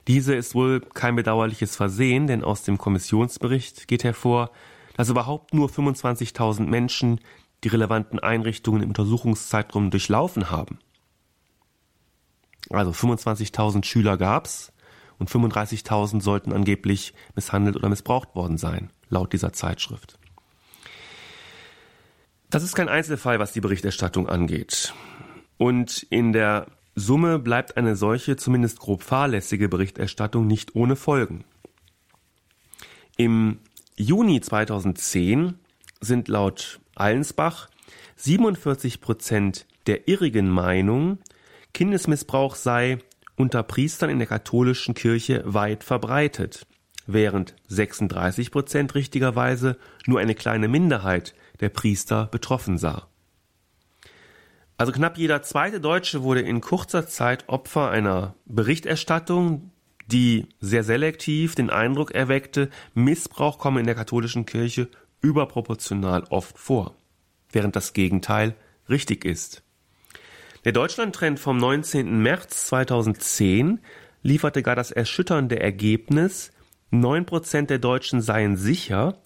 Diese 0.08 0.34
ist 0.34 0.54
wohl 0.54 0.80
kein 0.80 1.16
bedauerliches 1.16 1.76
Versehen, 1.76 2.26
denn 2.26 2.44
aus 2.44 2.62
dem 2.62 2.78
Kommissionsbericht 2.78 3.88
geht 3.88 4.04
hervor, 4.04 4.50
dass 4.96 5.08
überhaupt 5.08 5.54
nur 5.54 5.68
25.000 5.68 6.66
Menschen 6.66 7.20
die 7.64 7.68
relevanten 7.68 8.18
Einrichtungen 8.18 8.82
im 8.82 8.88
Untersuchungszeitraum 8.90 9.90
durchlaufen 9.90 10.50
haben. 10.50 10.78
Also 12.70 12.90
25.000 12.90 13.84
Schüler 13.84 14.16
gab's 14.16 14.72
und 15.18 15.30
35.000 15.30 16.20
sollten 16.20 16.52
angeblich 16.52 17.14
misshandelt 17.34 17.76
oder 17.76 17.88
missbraucht 17.88 18.34
worden 18.34 18.58
sein, 18.58 18.90
laut 19.08 19.32
dieser 19.32 19.52
Zeitschrift. 19.52 20.18
Das 22.50 22.62
ist 22.62 22.74
kein 22.74 22.88
Einzelfall, 22.88 23.38
was 23.38 23.52
die 23.52 23.60
Berichterstattung 23.60 24.28
angeht. 24.28 24.94
Und 25.58 26.06
in 26.10 26.32
der 26.32 26.66
Summe 26.94 27.38
bleibt 27.38 27.76
eine 27.76 27.96
solche, 27.96 28.36
zumindest 28.36 28.78
grob 28.78 29.02
fahrlässige 29.02 29.68
Berichterstattung 29.68 30.46
nicht 30.46 30.74
ohne 30.74 30.96
Folgen. 30.96 31.44
Im 33.16 33.58
Juni 33.96 34.40
2010 34.40 35.58
sind 36.00 36.28
laut 36.28 36.80
Allensbach 36.94 37.68
47 38.16 39.00
Prozent 39.00 39.66
der 39.86 40.08
irrigen 40.08 40.48
Meinung, 40.48 41.18
Kindesmissbrauch 41.74 42.54
sei 42.54 42.98
unter 43.36 43.62
Priestern 43.62 44.10
in 44.10 44.18
der 44.18 44.26
katholischen 44.26 44.94
Kirche 44.94 45.42
weit 45.44 45.84
verbreitet, 45.84 46.66
während 47.06 47.54
36 47.68 48.50
Prozent 48.50 48.94
richtigerweise 48.94 49.78
nur 50.06 50.20
eine 50.20 50.34
kleine 50.34 50.68
Minderheit 50.68 51.34
der 51.60 51.68
Priester 51.68 52.26
betroffen 52.26 52.78
sah. 52.78 53.08
Also 54.78 54.92
knapp 54.92 55.16
jeder 55.16 55.42
zweite 55.42 55.80
Deutsche 55.80 56.22
wurde 56.22 56.42
in 56.42 56.60
kurzer 56.60 57.06
Zeit 57.06 57.48
Opfer 57.48 57.90
einer 57.90 58.34
Berichterstattung, 58.44 59.70
die 60.06 60.48
sehr 60.60 60.84
selektiv 60.84 61.54
den 61.54 61.70
Eindruck 61.70 62.12
erweckte, 62.12 62.70
Missbrauch 62.94 63.58
komme 63.58 63.80
in 63.80 63.86
der 63.86 63.94
katholischen 63.94 64.44
Kirche 64.44 64.88
überproportional 65.22 66.24
oft 66.28 66.58
vor, 66.58 66.94
während 67.50 67.74
das 67.74 67.94
Gegenteil 67.94 68.54
richtig 68.88 69.24
ist. 69.24 69.62
Der 70.66 70.72
Deutschlandtrend 70.72 71.38
vom 71.38 71.58
19. 71.58 72.22
März 72.22 72.66
2010 72.66 73.78
lieferte 74.24 74.64
gar 74.64 74.74
das 74.74 74.90
erschütternde 74.90 75.60
Ergebnis, 75.60 76.50
9% 76.90 77.66
der 77.66 77.78
Deutschen 77.78 78.20
seien 78.20 78.56
sicher, 78.56 79.16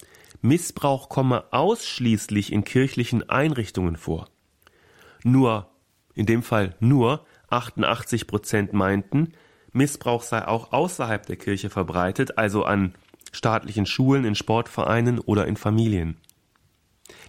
Missbrauch 0.43 1.09
komme 1.09 1.51
ausschließlich 1.51 2.51
in 2.51 2.63
kirchlichen 2.63 3.27
Einrichtungen 3.27 3.95
vor. 3.95 4.29
Nur, 5.23 5.71
in 6.13 6.27
dem 6.27 6.43
Fall 6.43 6.75
nur 6.79 7.25
88 7.49 8.27
Prozent 8.27 8.73
meinten, 8.73 9.33
Missbrauch 9.71 10.21
sei 10.21 10.47
auch 10.47 10.71
außerhalb 10.71 11.25
der 11.25 11.37
Kirche 11.37 11.71
verbreitet, 11.71 12.37
also 12.37 12.65
an 12.65 12.93
staatlichen 13.31 13.87
Schulen, 13.87 14.25
in 14.25 14.35
Sportvereinen 14.35 15.17
oder 15.17 15.47
in 15.47 15.57
Familien. 15.57 16.17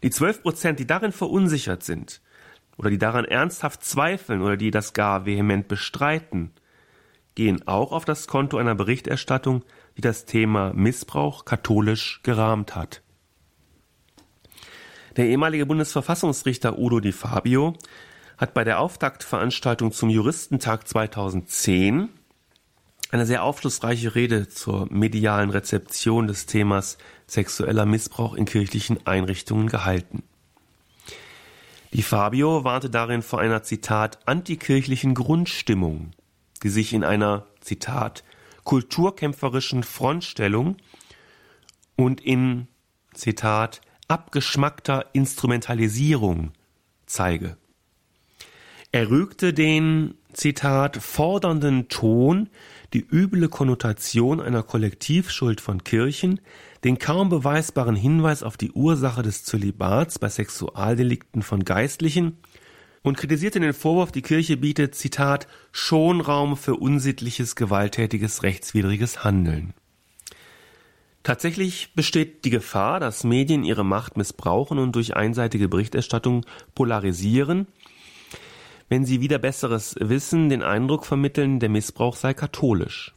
Die 0.02 0.11
12 0.11 0.42
Prozent, 0.42 0.78
die 0.81 0.87
darin 0.87 1.12
verunsichert 1.12 1.83
sind 1.83 2.21
oder 2.83 2.91
die 2.91 2.99
daran 2.99 3.25
ernsthaft 3.25 3.85
zweifeln 3.85 4.43
oder 4.43 4.57
die 4.57 4.73
das 4.73 4.93
gar 4.93 5.25
vehement 5.25 5.69
bestreiten, 5.69 6.51
gehen 7.37 7.67
auch 7.69 7.93
auf 7.93 8.05
das 8.05 8.27
Konto 8.27 8.59
einer 8.59 8.75
Berichterstattung, 8.75 9.62
die 9.97 10.01
das 10.01 10.25
Thema 10.25 10.73
Missbrauch 10.75 11.45
katholisch 11.45 12.21
gerahmt 12.25 12.75
hat. 12.75 13.03
Der 15.17 15.27
ehemalige 15.27 15.65
Bundesverfassungsrichter 15.65 16.77
Udo 16.77 16.99
Di 16.99 17.12
Fabio 17.12 17.75
hat 18.37 18.53
bei 18.53 18.65
der 18.65 18.81
Auftaktveranstaltung 18.81 19.93
zum 19.93 20.11
Juristentag 20.11 20.89
2010 20.89 22.09
eine 23.12 23.27
sehr 23.27 23.45
aufschlussreiche 23.45 24.17
Rede 24.17 24.49
zur 24.49 24.89
medialen 24.91 25.51
Rezeption 25.51 26.27
des 26.27 26.47
Themas 26.47 26.99
sexueller 27.29 27.87
Missbrauch 27.87 28.35
in 28.35 28.47
kirchlichen 28.47 29.07
Einrichtungen 29.07 29.69
gehalten. 29.69 30.25
Die 31.93 32.03
Fabio 32.03 32.65
warnte 32.65 32.89
darin 32.89 33.21
vor 33.21 33.41
einer 33.41 33.63
Zitat 33.63 34.19
antikirchlichen 34.27 35.15
Grundstimmung, 35.15 36.13
die 36.63 36.71
sich 36.71 36.95
in 36.95 37.05
einer 37.05 37.47
Zitat 37.61 38.25
kulturkämpferischen 38.65 39.83
Frontstellung 39.83 40.77
und 41.97 42.23
in 42.23 42.69
Zitat 43.13 43.83
abgeschmackter 44.09 45.07
Instrumentalisierung 45.13 46.53
zeige. 47.05 47.59
Er 48.91 49.11
rügte 49.11 49.53
den, 49.53 50.15
Zitat, 50.33 50.97
fordernden 50.97 51.89
Ton, 51.89 52.49
die 52.95 53.07
üble 53.07 53.49
Konnotation 53.49 54.41
einer 54.41 54.63
Kollektivschuld 54.63 55.61
von 55.61 55.85
Kirchen, 55.85 56.41
den 56.85 56.99
kaum 56.99 57.29
beweisbaren 57.29 57.97
Hinweis 57.97 58.43
auf 58.43 58.57
die 58.57 58.73
Ursache 58.73 59.23
des 59.23 59.45
Zölibats 59.45 60.19
bei 60.19 60.29
Sexualdelikten 60.29 61.43
von 61.43 61.65
Geistlichen 61.65 62.39
und 63.03 63.17
kritisierte 63.17 63.61
den 63.61 63.73
Vorwurf, 63.73 64.12
die 64.12 64.23
Kirche 64.23 64.57
bietet, 64.57 64.95
Zitat, 64.95 65.47
Schonraum 65.71 66.57
für 66.57 66.77
unsittliches, 66.77 67.57
gewalttätiges, 67.57 68.43
rechtswidriges 68.43 69.25
Handeln. 69.25 69.75
Tatsächlich 71.23 71.95
besteht 71.95 72.45
die 72.45 72.51
Gefahr, 72.51 72.99
dass 72.99 73.23
Medien 73.23 73.62
ihre 73.62 73.85
Macht 73.85 74.17
missbrauchen 74.17 74.79
und 74.79 74.97
durch 74.97 75.15
einseitige 75.15 75.69
Berichterstattung 75.69 76.45
polarisieren, 76.75 77.69
wenn 78.89 79.05
sie 79.05 79.21
wieder 79.21 79.39
besseres 79.39 79.95
Wissen 80.01 80.49
den 80.49 80.62
Eindruck 80.62 81.07
vermitteln, 81.07 81.61
der 81.61 81.69
Missbrauch 81.69 82.17
sei 82.17 82.35
katholisch. 82.35 83.15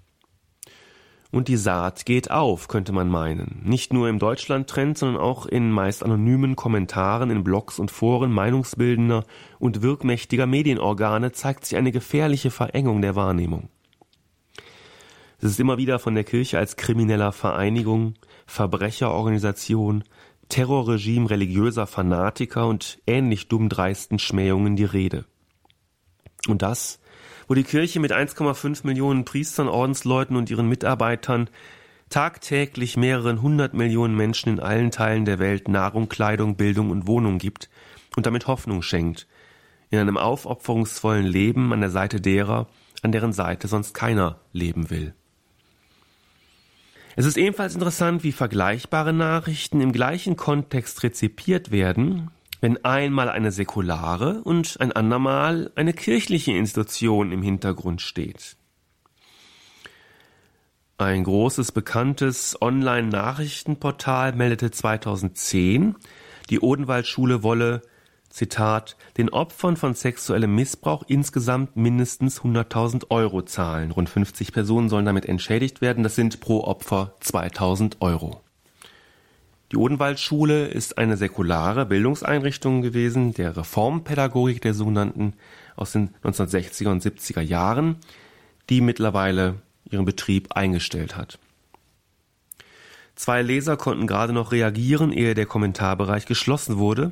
Und 1.36 1.50
die 1.50 1.58
Saat 1.58 2.06
geht 2.06 2.32
auf, 2.32 2.70
könnte 2.70 2.94
man 2.94 3.10
meinen. 3.10 3.60
Nicht 3.66 3.92
nur 3.92 4.08
im 4.08 4.20
Deutschland-Trend, 4.20 4.98
sondern 4.98 5.22
auch 5.22 5.46
in 5.46 5.70
meist 5.70 6.02
anonymen 6.02 6.56
Kommentaren 6.56 7.30
in 7.30 7.44
Blogs 7.44 7.78
und 7.78 7.92
Foren 7.92 8.32
meinungsbildender 8.32 9.26
und 9.60 9.82
wirkmächtiger 9.82 10.46
Medienorgane 10.46 11.34
zeigt 11.34 11.66
sich 11.66 11.78
eine 11.78 11.92
gefährliche 11.92 12.52
Verengung 12.52 13.02
der 13.02 13.18
Wahrnehmung. 13.18 13.68
Es 15.40 15.50
ist 15.50 15.60
immer 15.60 15.78
wieder 15.78 16.00
von 16.00 16.16
der 16.16 16.24
Kirche 16.24 16.58
als 16.58 16.78
krimineller 16.78 17.34
Vereinigung, 17.34 18.14
Verbrecherorganisation, 18.46 20.06
Terrorregime 20.48 21.30
religiöser 21.30 21.86
Fanatiker 21.86 22.66
und 22.66 23.00
ähnlich 23.08 23.50
dummdreisten 23.50 24.20
Schmähungen 24.20 24.78
die 24.78 24.86
Rede. 24.86 25.26
Und 26.48 26.62
das, 26.62 27.02
wo 27.48 27.54
die 27.54 27.64
Kirche 27.64 28.00
mit 28.00 28.12
1,5 28.12 28.86
Millionen 28.86 29.26
Priestern, 29.26 29.68
Ordensleuten 29.68 30.36
und 30.36 30.50
ihren 30.50 30.68
Mitarbeitern 30.68 31.50
tagtäglich 32.10 32.98
mehreren 32.98 33.42
hundert 33.42 33.74
Millionen 33.74 34.16
Menschen 34.16 34.50
in 34.50 34.60
allen 34.60 34.92
Teilen 34.92 35.26
der 35.26 35.40
Welt 35.40 35.68
Nahrung, 35.68 36.10
Kleidung, 36.10 36.56
Bildung 36.56 36.92
und 36.92 37.08
Wohnung 37.08 37.38
gibt 37.38 37.70
und 38.16 38.26
damit 38.26 38.48
Hoffnung 38.48 38.82
schenkt, 38.82 39.28
in 39.90 40.00
einem 40.00 40.18
aufopferungsvollen 40.18 41.26
Leben 41.26 41.74
an 41.74 41.82
der 41.82 41.90
Seite 41.90 42.22
derer, 42.22 42.68
an 43.02 43.12
deren 43.12 43.34
Seite 43.34 43.68
sonst 43.68 43.94
keiner 43.94 44.40
leben 44.54 44.90
will. 44.90 45.14
Es 47.16 47.26
ist 47.26 47.38
ebenfalls 47.38 47.76
interessant, 47.76 48.24
wie 48.24 48.34
vergleichbare 48.34 49.14
Nachrichten 49.14 49.80
im 49.80 49.94
gleichen 49.94 50.36
Kontext 50.36 51.02
rezipiert 51.04 51.72
werden, 51.72 52.30
wenn 52.66 52.84
einmal 52.84 53.30
eine 53.30 53.52
säkulare 53.52 54.42
und 54.42 54.82
ein 54.82 54.92
andermal 54.92 55.72
eine 55.76 55.94
kirchliche 55.94 56.54
Institution 56.54 57.32
im 57.32 57.44
Hintergrund 57.44 58.02
steht. 58.02 58.58
Ein 60.98 61.26
großes 61.26 61.74
bekanntes 61.74 62.60
Online-Nachrichtenportal 62.60 64.34
meldete 64.34 64.72
2010, 64.72 65.96
die 66.50 66.60
Odenwaldschule 66.60 67.44
wolle 67.44 67.84
Zitat, 68.30 68.98
den 69.20 69.30
Opfern 69.30 69.78
von 69.78 69.94
sexuellem 69.94 70.56
Missbrauch 70.56 71.04
insgesamt 71.08 71.76
mindestens 71.76 72.42
100.000 72.42 73.12
Euro 73.12 73.44
zahlen. 73.44 73.92
Rund 73.92 74.10
50 74.10 74.54
Personen 74.54 74.90
sollen 74.90 75.06
damit 75.06 75.28
entschädigt 75.28 75.82
werden. 75.82 76.02
Das 76.02 76.16
sind 76.16 76.40
pro 76.40 76.64
Opfer 76.64 77.14
2.000 77.22 77.98
Euro. 78.00 78.42
Die 79.76 79.80
Odenwaldschule 79.82 80.68
ist 80.68 80.98
eine 80.98 81.18
säkulare 81.18 81.86
Bildungseinrichtung 81.86 82.82
gewesen, 82.82 83.34
der 83.34 83.58
Reformpädagogik 83.58 84.62
der 84.62 84.74
sogenannten 84.74 85.34
aus 85.76 85.92
den 85.92 86.16
1960er 86.24 86.88
und 86.88 87.04
70er 87.04 87.42
Jahren, 87.42 87.98
die 88.70 88.80
mittlerweile 88.80 89.56
ihren 89.84 90.06
Betrieb 90.06 90.54
eingestellt 90.54 91.18
hat. 91.18 91.40
Zwei 93.16 93.42
Leser 93.42 93.76
konnten 93.76 94.08
gerade 94.08 94.32
noch 94.32 94.54
reagieren, 94.54 95.12
ehe 95.12 95.34
der 95.34 95.46
Kommentarbereich 95.46 96.26
geschlossen 96.26 96.78
wurde, 96.78 97.12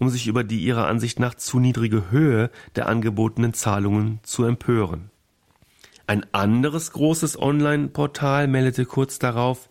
um 0.00 0.08
sich 0.08 0.26
über 0.26 0.42
die 0.42 0.64
ihrer 0.64 0.88
Ansicht 0.88 1.20
nach 1.20 1.36
zu 1.36 1.60
niedrige 1.60 2.10
Höhe 2.10 2.50
der 2.74 2.88
angebotenen 2.88 3.54
Zahlungen 3.54 4.18
zu 4.24 4.42
empören. 4.42 5.12
Ein 6.08 6.26
anderes 6.32 6.90
großes 6.90 7.40
Online-Portal 7.40 8.48
meldete 8.48 8.84
kurz 8.84 9.20
darauf, 9.20 9.68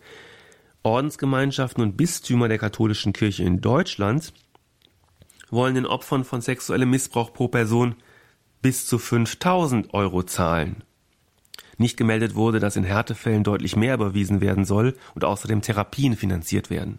Ordensgemeinschaften 0.82 1.82
und 1.82 1.96
Bistümer 1.96 2.48
der 2.48 2.58
katholischen 2.58 3.12
Kirche 3.12 3.44
in 3.44 3.60
Deutschland 3.60 4.32
wollen 5.50 5.74
den 5.74 5.86
Opfern 5.86 6.24
von 6.24 6.40
sexuellem 6.40 6.90
Missbrauch 6.90 7.32
pro 7.32 7.48
Person 7.48 7.96
bis 8.62 8.86
zu 8.86 8.98
5000 8.98 9.92
Euro 9.92 10.22
zahlen. 10.22 10.84
Nicht 11.76 11.96
gemeldet 11.96 12.34
wurde, 12.34 12.60
dass 12.60 12.76
in 12.76 12.84
Härtefällen 12.84 13.42
deutlich 13.42 13.76
mehr 13.76 13.94
überwiesen 13.94 14.40
werden 14.40 14.64
soll 14.64 14.96
und 15.14 15.24
außerdem 15.24 15.62
Therapien 15.62 16.16
finanziert 16.16 16.70
werden. 16.70 16.98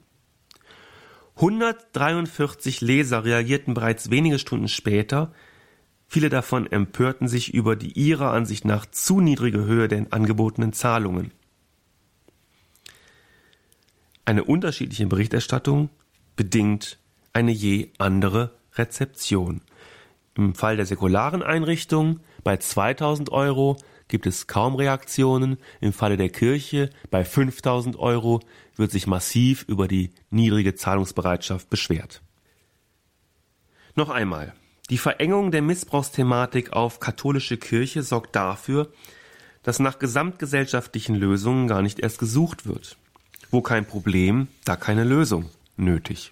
143 1.35 2.81
Leser 2.81 3.23
reagierten 3.23 3.73
bereits 3.73 4.11
wenige 4.11 4.37
Stunden 4.37 4.67
später. 4.67 5.33
Viele 6.07 6.29
davon 6.29 6.71
empörten 6.71 7.27
sich 7.27 7.53
über 7.53 7.75
die 7.75 7.93
ihrer 7.93 8.31
Ansicht 8.31 8.65
nach 8.65 8.85
zu 8.85 9.21
niedrige 9.21 9.65
Höhe 9.65 9.87
der 9.87 10.07
angebotenen 10.11 10.73
Zahlungen. 10.73 11.31
Eine 14.25 14.43
unterschiedliche 14.43 15.07
Berichterstattung 15.07 15.89
bedingt 16.35 16.99
eine 17.33 17.51
je 17.51 17.89
andere 17.97 18.51
Rezeption. 18.75 19.61
Im 20.35 20.55
Fall 20.55 20.77
der 20.77 20.85
säkularen 20.85 21.43
Einrichtung 21.43 22.19
bei 22.43 22.57
2000 22.57 23.31
Euro 23.31 23.77
gibt 24.07 24.25
es 24.25 24.47
kaum 24.47 24.75
Reaktionen. 24.75 25.57
Im 25.79 25.93
Falle 25.93 26.17
der 26.17 26.29
Kirche 26.29 26.89
bei 27.09 27.25
5000 27.25 27.97
Euro 27.97 28.41
wird 28.75 28.91
sich 28.91 29.07
massiv 29.07 29.65
über 29.67 29.87
die 29.87 30.11
niedrige 30.29 30.75
Zahlungsbereitschaft 30.75 31.69
beschwert. 31.69 32.21
Noch 33.95 34.09
einmal. 34.09 34.53
Die 34.89 34.97
Verengung 34.97 35.51
der 35.51 35.61
Missbrauchsthematik 35.61 36.73
auf 36.73 36.99
katholische 36.99 37.57
Kirche 37.57 38.03
sorgt 38.03 38.35
dafür, 38.35 38.91
dass 39.63 39.79
nach 39.79 39.99
gesamtgesellschaftlichen 39.99 41.15
Lösungen 41.15 41.67
gar 41.67 41.81
nicht 41.81 41.99
erst 41.99 42.19
gesucht 42.19 42.65
wird. 42.65 42.97
Wo 43.51 43.61
kein 43.61 43.85
Problem, 43.85 44.47
da 44.65 44.75
keine 44.75 45.03
Lösung 45.03 45.49
nötig. 45.77 46.31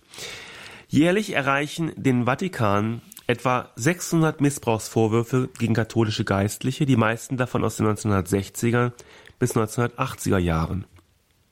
Jährlich 0.88 1.34
erreichen 1.34 1.92
den 1.96 2.26
Vatikan 2.26 3.02
etwa 3.28 3.70
600 3.76 4.42
Missbrauchsvorwürfe 4.42 5.50
gegen 5.60 5.76
katholische 5.76 6.26
Geistliche, 6.26 6.88
die 6.88 6.96
meisten 6.96 7.38
davon 7.38 7.64
aus 7.64 7.76
den 7.76 7.86
1960er 7.86 8.94
bis 9.38 9.56
1980er 9.56 10.40
Jahren. 10.40 10.86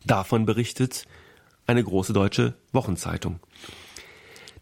Davon 0.03 0.45
berichtet 0.45 1.05
eine 1.67 1.83
große 1.83 2.13
deutsche 2.13 2.55
Wochenzeitung. 2.71 3.39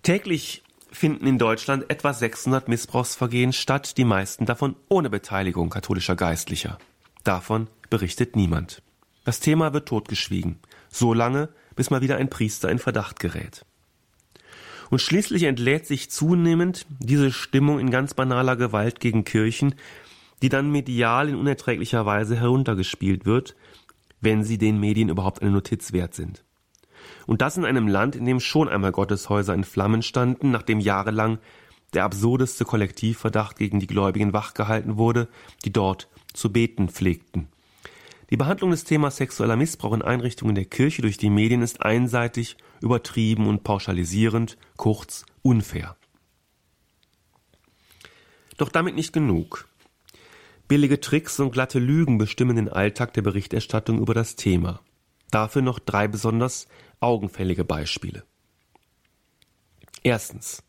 Täglich 0.03 0.63
finden 0.91 1.27
in 1.27 1.37
Deutschland 1.37 1.89
etwa 1.89 2.13
600 2.13 2.67
Missbrauchsvergehen 2.67 3.53
statt, 3.53 3.97
die 3.97 4.05
meisten 4.05 4.45
davon 4.45 4.75
ohne 4.89 5.09
Beteiligung 5.09 5.69
katholischer 5.69 6.15
Geistlicher. 6.15 6.77
Davon 7.23 7.67
berichtet 7.89 8.35
niemand. 8.35 8.81
Das 9.23 9.39
Thema 9.39 9.73
wird 9.73 9.87
totgeschwiegen, 9.87 10.59
so 10.95 11.13
lange, 11.13 11.49
bis 11.75 11.89
mal 11.89 12.01
wieder 12.01 12.17
ein 12.17 12.29
Priester 12.29 12.69
in 12.69 12.79
Verdacht 12.79 13.19
gerät. 13.19 13.65
Und 14.89 15.01
schließlich 15.01 15.43
entlädt 15.43 15.85
sich 15.85 16.09
zunehmend 16.11 16.85
diese 16.99 17.31
Stimmung 17.31 17.79
in 17.79 17.89
ganz 17.89 18.13
banaler 18.13 18.55
Gewalt 18.55 18.99
gegen 18.99 19.23
Kirchen, 19.23 19.75
die 20.41 20.49
dann 20.49 20.71
medial 20.71 21.29
in 21.29 21.35
unerträglicher 21.35 22.05
Weise 22.05 22.35
heruntergespielt 22.35 23.25
wird, 23.25 23.55
wenn 24.21 24.43
sie 24.43 24.57
den 24.57 24.79
Medien 24.79 25.09
überhaupt 25.09 25.41
eine 25.41 25.51
Notiz 25.51 25.91
wert 25.91 26.13
sind. 26.13 26.43
Und 27.27 27.41
das 27.41 27.57
in 27.57 27.65
einem 27.65 27.87
Land, 27.87 28.15
in 28.15 28.25
dem 28.25 28.39
schon 28.39 28.69
einmal 28.69 28.91
Gotteshäuser 28.91 29.53
in 29.53 29.63
Flammen 29.63 30.01
standen, 30.01 30.51
nachdem 30.51 30.79
jahrelang 30.79 31.39
der 31.93 32.03
absurdeste 32.03 32.65
Kollektivverdacht 32.65 33.57
gegen 33.57 33.79
die 33.79 33.87
Gläubigen 33.87 34.33
wachgehalten 34.33 34.97
wurde, 34.97 35.27
die 35.63 35.71
dort 35.71 36.09
zu 36.33 36.51
beten 36.51 36.89
pflegten. 36.89 37.47
Die 38.29 38.37
Behandlung 38.37 38.71
des 38.71 38.83
Themas 38.83 39.17
sexueller 39.17 39.55
Missbrauch 39.55 39.93
in 39.93 40.01
Einrichtungen 40.01 40.55
der 40.55 40.65
Kirche 40.65 41.01
durch 41.01 41.17
die 41.17 41.29
Medien 41.29 41.61
ist 41.61 41.83
einseitig, 41.83 42.57
übertrieben 42.81 43.47
und 43.47 43.63
pauschalisierend, 43.63 44.57
kurz 44.77 45.25
unfair. 45.41 45.95
Doch 48.57 48.69
damit 48.69 48.95
nicht 48.95 49.13
genug. 49.13 49.67
Billige 50.67 50.99
Tricks 50.99 51.39
und 51.39 51.51
glatte 51.51 51.77
Lügen 51.77 52.17
bestimmen 52.17 52.55
den 52.55 52.69
Alltag 52.69 53.13
der 53.13 53.21
Berichterstattung 53.21 53.99
über 53.99 54.13
das 54.15 54.35
Thema. 54.35 54.81
Dafür 55.29 55.61
noch 55.61 55.79
drei 55.79 56.07
besonders 56.07 56.67
augenfällige 56.99 57.63
Beispiele. 57.63 58.23
Erstens. 60.01 60.63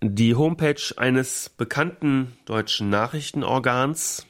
Die 0.00 0.36
Homepage 0.36 0.80
eines 0.96 1.48
bekannten 1.48 2.36
deutschen 2.44 2.88
Nachrichtenorgans 2.88 4.27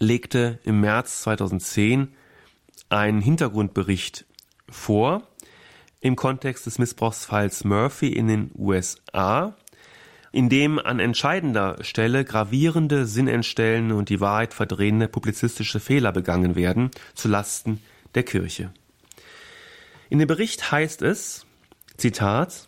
legte 0.00 0.58
im 0.64 0.80
März 0.80 1.22
2010 1.22 2.08
einen 2.88 3.20
Hintergrundbericht 3.20 4.24
vor 4.68 5.22
im 6.00 6.16
Kontext 6.16 6.66
des 6.66 6.78
Missbrauchsfalls 6.78 7.64
Murphy 7.64 8.08
in 8.08 8.28
den 8.28 8.50
USA, 8.56 9.56
in 10.30 10.48
dem 10.48 10.78
an 10.78 11.00
entscheidender 11.00 11.82
Stelle 11.82 12.24
gravierende, 12.24 13.06
sinnentstellende 13.06 13.96
und 13.96 14.08
die 14.08 14.20
Wahrheit 14.20 14.54
verdrehende 14.54 15.08
publizistische 15.08 15.80
Fehler 15.80 16.12
begangen 16.12 16.54
werden 16.54 16.90
zu 17.14 17.28
Lasten 17.28 17.80
der 18.14 18.22
Kirche. 18.22 18.72
In 20.10 20.18
dem 20.18 20.28
Bericht 20.28 20.70
heißt 20.70 21.02
es, 21.02 21.46
Zitat, 21.96 22.67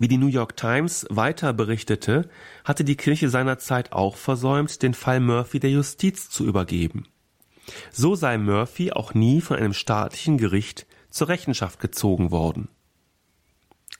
wie 0.00 0.08
die 0.08 0.16
New 0.16 0.26
York 0.26 0.56
Times 0.56 1.06
weiter 1.10 1.52
berichtete, 1.52 2.28
hatte 2.64 2.84
die 2.84 2.96
Kirche 2.96 3.28
seinerzeit 3.28 3.92
auch 3.92 4.16
versäumt, 4.16 4.82
den 4.82 4.94
Fall 4.94 5.20
Murphy 5.20 5.60
der 5.60 5.70
Justiz 5.70 6.30
zu 6.30 6.46
übergeben. 6.46 7.06
So 7.92 8.14
sei 8.14 8.38
Murphy 8.38 8.92
auch 8.92 9.12
nie 9.12 9.42
von 9.42 9.58
einem 9.58 9.74
staatlichen 9.74 10.38
Gericht 10.38 10.86
zur 11.10 11.28
Rechenschaft 11.28 11.80
gezogen 11.80 12.30
worden. 12.30 12.68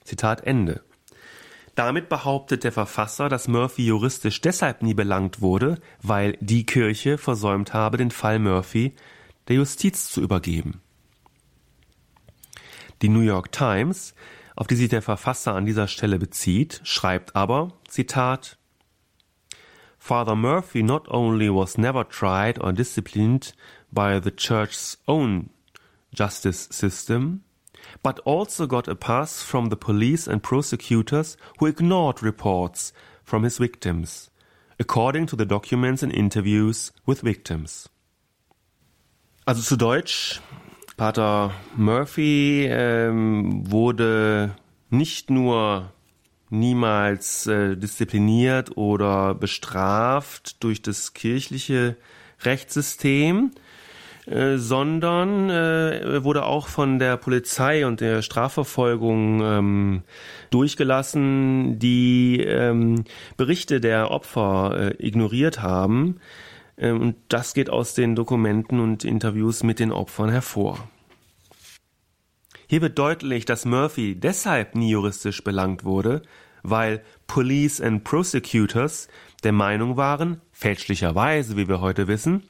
Zitat 0.03 0.41
Ende. 0.41 0.81
Damit 1.75 2.09
behauptet 2.09 2.63
der 2.63 2.71
Verfasser, 2.71 3.29
dass 3.29 3.47
Murphy 3.47 3.85
juristisch 3.85 4.41
deshalb 4.41 4.81
nie 4.81 4.95
belangt 4.95 5.39
wurde, 5.39 5.79
weil 6.01 6.35
die 6.41 6.65
Kirche 6.65 7.19
versäumt 7.19 7.75
habe, 7.75 7.97
den 7.97 8.11
Fall 8.11 8.39
Murphy 8.39 8.95
der 9.47 9.57
Justiz 9.57 10.09
zu 10.09 10.21
übergeben. 10.21 10.81
Die 13.03 13.09
New 13.09 13.21
York 13.21 13.51
Times 13.51 14.15
auf 14.55 14.67
die 14.67 14.75
sich 14.75 14.89
der 14.89 15.01
Verfasser 15.01 15.55
an 15.55 15.65
dieser 15.65 15.87
Stelle 15.87 16.19
bezieht, 16.19 16.81
schreibt 16.83 17.35
aber, 17.35 17.69
Zitat, 17.87 18.57
Father 19.97 20.35
Murphy 20.35 20.81
not 20.81 21.07
only 21.09 21.47
was 21.49 21.77
never 21.77 22.07
tried 22.07 22.59
or 22.59 22.73
disciplined 22.73 23.53
by 23.91 24.19
the 24.19 24.31
church's 24.31 24.97
own 25.07 25.51
justice 26.11 26.67
system, 26.71 27.43
but 28.01 28.19
also 28.21 28.67
got 28.67 28.87
a 28.87 28.95
pass 28.95 29.43
from 29.43 29.69
the 29.69 29.75
police 29.75 30.27
and 30.27 30.41
prosecutors 30.41 31.37
who 31.59 31.67
ignored 31.67 32.23
reports 32.23 32.93
from 33.23 33.43
his 33.43 33.59
victims, 33.59 34.31
according 34.79 35.27
to 35.27 35.35
the 35.35 35.45
documents 35.45 36.01
and 36.01 36.11
interviews 36.11 36.91
with 37.05 37.21
victims. 37.21 37.87
Also 39.45 39.61
zu 39.61 39.75
Deutsch, 39.75 40.41
Pater 40.97 41.51
Murphy 41.75 42.67
ähm, 42.69 43.63
wurde 43.71 44.55
nicht 44.89 45.29
nur 45.29 45.91
niemals 46.49 47.47
äh, 47.47 47.75
diszipliniert 47.77 48.77
oder 48.77 49.33
bestraft 49.33 50.63
durch 50.63 50.81
das 50.81 51.13
kirchliche 51.13 51.95
Rechtssystem, 52.41 53.51
äh, 54.25 54.57
sondern 54.57 55.49
äh, 55.49 56.23
wurde 56.23 56.45
auch 56.45 56.67
von 56.67 56.99
der 56.99 57.17
Polizei 57.17 57.85
und 57.87 58.01
der 58.01 58.21
Strafverfolgung 58.21 59.41
ähm, 59.41 60.03
durchgelassen, 60.49 61.79
die 61.79 62.41
ähm, 62.41 63.05
Berichte 63.37 63.79
der 63.79 64.11
Opfer 64.11 64.91
äh, 64.99 65.07
ignoriert 65.07 65.61
haben 65.61 66.19
und 66.89 67.15
das 67.27 67.53
geht 67.53 67.69
aus 67.69 67.93
den 67.93 68.15
Dokumenten 68.15 68.79
und 68.79 69.03
Interviews 69.03 69.61
mit 69.61 69.79
den 69.79 69.91
Opfern 69.91 70.29
hervor. 70.29 70.89
Hier 72.67 72.81
wird 72.81 72.97
deutlich, 72.97 73.45
dass 73.45 73.65
Murphy 73.65 74.15
deshalb 74.15 74.75
nie 74.75 74.89
juristisch 74.89 75.43
belangt 75.43 75.83
wurde, 75.83 76.23
weil 76.63 77.03
Police 77.27 77.81
and 77.81 78.03
Prosecutors 78.03 79.09
der 79.43 79.51
Meinung 79.51 79.97
waren, 79.97 80.41
fälschlicherweise, 80.51 81.57
wie 81.57 81.67
wir 81.67 81.81
heute 81.81 82.07
wissen, 82.07 82.43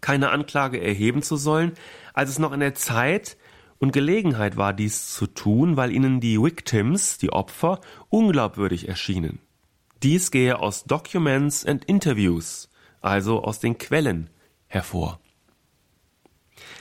keine 0.00 0.30
Anklage 0.30 0.80
erheben 0.80 1.22
zu 1.22 1.36
sollen, 1.36 1.72
als 2.12 2.30
es 2.30 2.38
noch 2.38 2.52
in 2.52 2.60
der 2.60 2.74
Zeit 2.74 3.36
und 3.78 3.92
Gelegenheit 3.92 4.56
war, 4.56 4.72
dies 4.72 5.12
zu 5.12 5.26
tun, 5.26 5.76
weil 5.76 5.92
ihnen 5.92 6.20
die 6.20 6.40
Victims, 6.40 7.18
die 7.18 7.32
Opfer, 7.32 7.80
unglaubwürdig 8.08 8.88
erschienen. 8.88 9.40
Dies 10.02 10.30
gehe 10.30 10.58
aus 10.58 10.84
Documents 10.84 11.66
and 11.66 11.84
Interviews 11.84 12.68
also 13.04 13.42
aus 13.42 13.60
den 13.60 13.78
Quellen 13.78 14.30
hervor. 14.66 15.20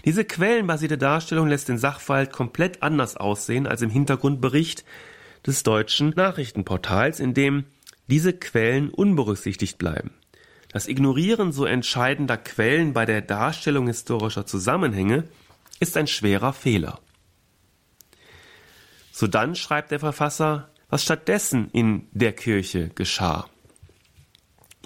Diese 0.06 0.26
quellenbasierte 0.26 0.98
Darstellung 0.98 1.48
lässt 1.48 1.70
den 1.70 1.78
Sachverhalt 1.78 2.32
komplett 2.32 2.84
anders 2.84 3.18
aussehen 3.18 3.68
als 3.68 3.82
im 3.82 3.90
Hintergrundbericht 3.90 4.84
des 5.46 5.64
deutschen 5.64 6.10
Nachrichtenportals, 6.10 7.20
in 7.20 7.34
dem 7.34 7.66
diese 8.08 8.34
Quellen 8.34 8.90
unberücksichtigt 8.90 9.78
bleiben. 9.78 10.12
Das 10.70 10.88
Ignorieren 10.88 11.52
so 11.52 11.66
entscheidender 11.66 12.38
Quellen 12.38 12.94
bei 12.94 13.06
der 13.06 13.22
Darstellung 13.22 13.88
historischer 13.88 14.46
Zusammenhänge 14.46 15.26
ist 15.80 15.96
ein 15.98 16.08
schwerer 16.08 16.54
Fehler. 16.54 17.00
So 19.12 19.28
dann 19.28 19.56
schreibt 19.56 19.92
der 19.92 20.00
Verfasser, 20.00 20.70
was 20.90 21.04
stattdessen 21.04 21.70
in 21.72 22.08
der 22.12 22.34
Kirche 22.34 22.90
geschah. 22.90 23.48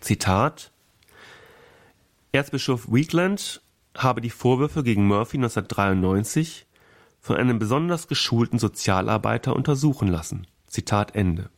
Zitat 0.02 0.72
Erzbischof 2.32 2.92
Wheatland 2.92 3.62
habe 3.96 4.22
die 4.22 4.30
Vorwürfe 4.30 4.84
gegen 4.84 5.08
Murphy 5.08 5.38
1993 5.38 6.66
von 7.20 7.38
einem 7.38 7.60
besonders 7.60 8.08
geschulten 8.08 8.60
Sozialarbeiter 8.60 9.56
untersuchen 9.56 10.08
lassen. 10.08 10.48
Zitat 10.68 11.16
Ende. 11.16 11.50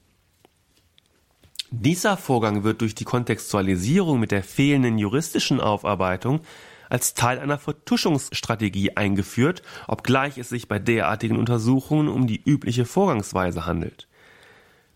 Dieser 1.71 2.17
Vorgang 2.17 2.63
wird 2.63 2.81
durch 2.81 2.95
die 2.95 3.03
Kontextualisierung 3.03 4.19
mit 4.19 4.31
der 4.31 4.43
fehlenden 4.43 4.97
juristischen 4.97 5.59
Aufarbeitung 5.59 6.41
als 6.89 7.13
Teil 7.13 7.37
einer 7.37 7.59
Vertuschungsstrategie 7.59 8.97
eingeführt, 8.97 9.61
obgleich 9.87 10.39
es 10.39 10.49
sich 10.49 10.67
bei 10.67 10.79
derartigen 10.79 11.37
Untersuchungen 11.37 12.07
um 12.07 12.25
die 12.25 12.41
übliche 12.43 12.85
Vorgangsweise 12.85 13.67
handelt. 13.67 14.07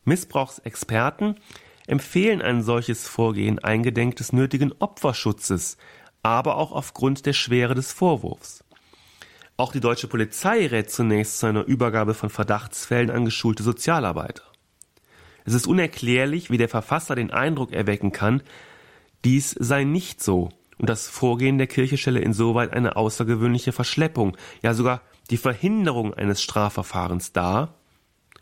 Missbrauchsexperten 0.05 1.35
empfehlen 1.87 2.41
ein 2.41 2.63
solches 2.63 3.07
Vorgehen 3.07 3.59
eingedenk 3.59 4.15
des 4.15 4.33
nötigen 4.33 4.73
Opferschutzes, 4.79 5.77
aber 6.21 6.57
auch 6.57 6.71
aufgrund 6.71 7.25
der 7.25 7.33
Schwere 7.33 7.75
des 7.75 7.91
Vorwurfs. 7.91 8.63
Auch 9.57 9.71
die 9.71 9.81
deutsche 9.81 10.07
Polizei 10.07 10.65
rät 10.67 10.89
zunächst 10.89 11.39
zu 11.39 11.45
einer 11.45 11.65
Übergabe 11.65 12.13
von 12.13 12.29
Verdachtsfällen 12.29 13.11
an 13.11 13.25
geschulte 13.25 13.63
Sozialarbeiter. 13.63 14.43
Es 15.45 15.53
ist 15.53 15.67
unerklärlich, 15.67 16.49
wie 16.49 16.57
der 16.57 16.69
Verfasser 16.69 17.15
den 17.15 17.31
Eindruck 17.31 17.71
erwecken 17.73 18.11
kann, 18.11 18.41
dies 19.25 19.51
sei 19.51 19.83
nicht 19.83 20.23
so 20.23 20.49
und 20.77 20.89
das 20.89 21.07
Vorgehen 21.07 21.57
der 21.57 21.67
Kirche 21.67 21.97
stelle 21.97 22.19
insoweit 22.19 22.73
eine 22.73 22.95
außergewöhnliche 22.95 23.71
Verschleppung, 23.71 24.35
ja 24.61 24.73
sogar 24.73 25.01
die 25.29 25.37
Verhinderung 25.37 26.13
eines 26.13 26.41
Strafverfahrens 26.41 27.31
dar, 27.31 27.75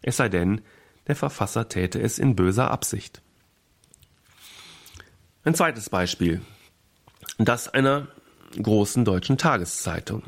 es 0.02 0.18
sei 0.18 0.30
denn, 0.30 0.62
der 1.08 1.16
Verfasser 1.16 1.70
täte 1.70 2.00
es 2.00 2.20
in 2.20 2.36
böser 2.36 2.72
Absicht. 2.72 3.22
Ein 5.44 5.56
zweites 5.56 5.90
Beispiel, 5.90 6.42
das 7.40 7.68
einer 7.68 8.08
großen 8.62 9.04
deutschen 9.04 9.40
Tageszeitung. 9.40 10.22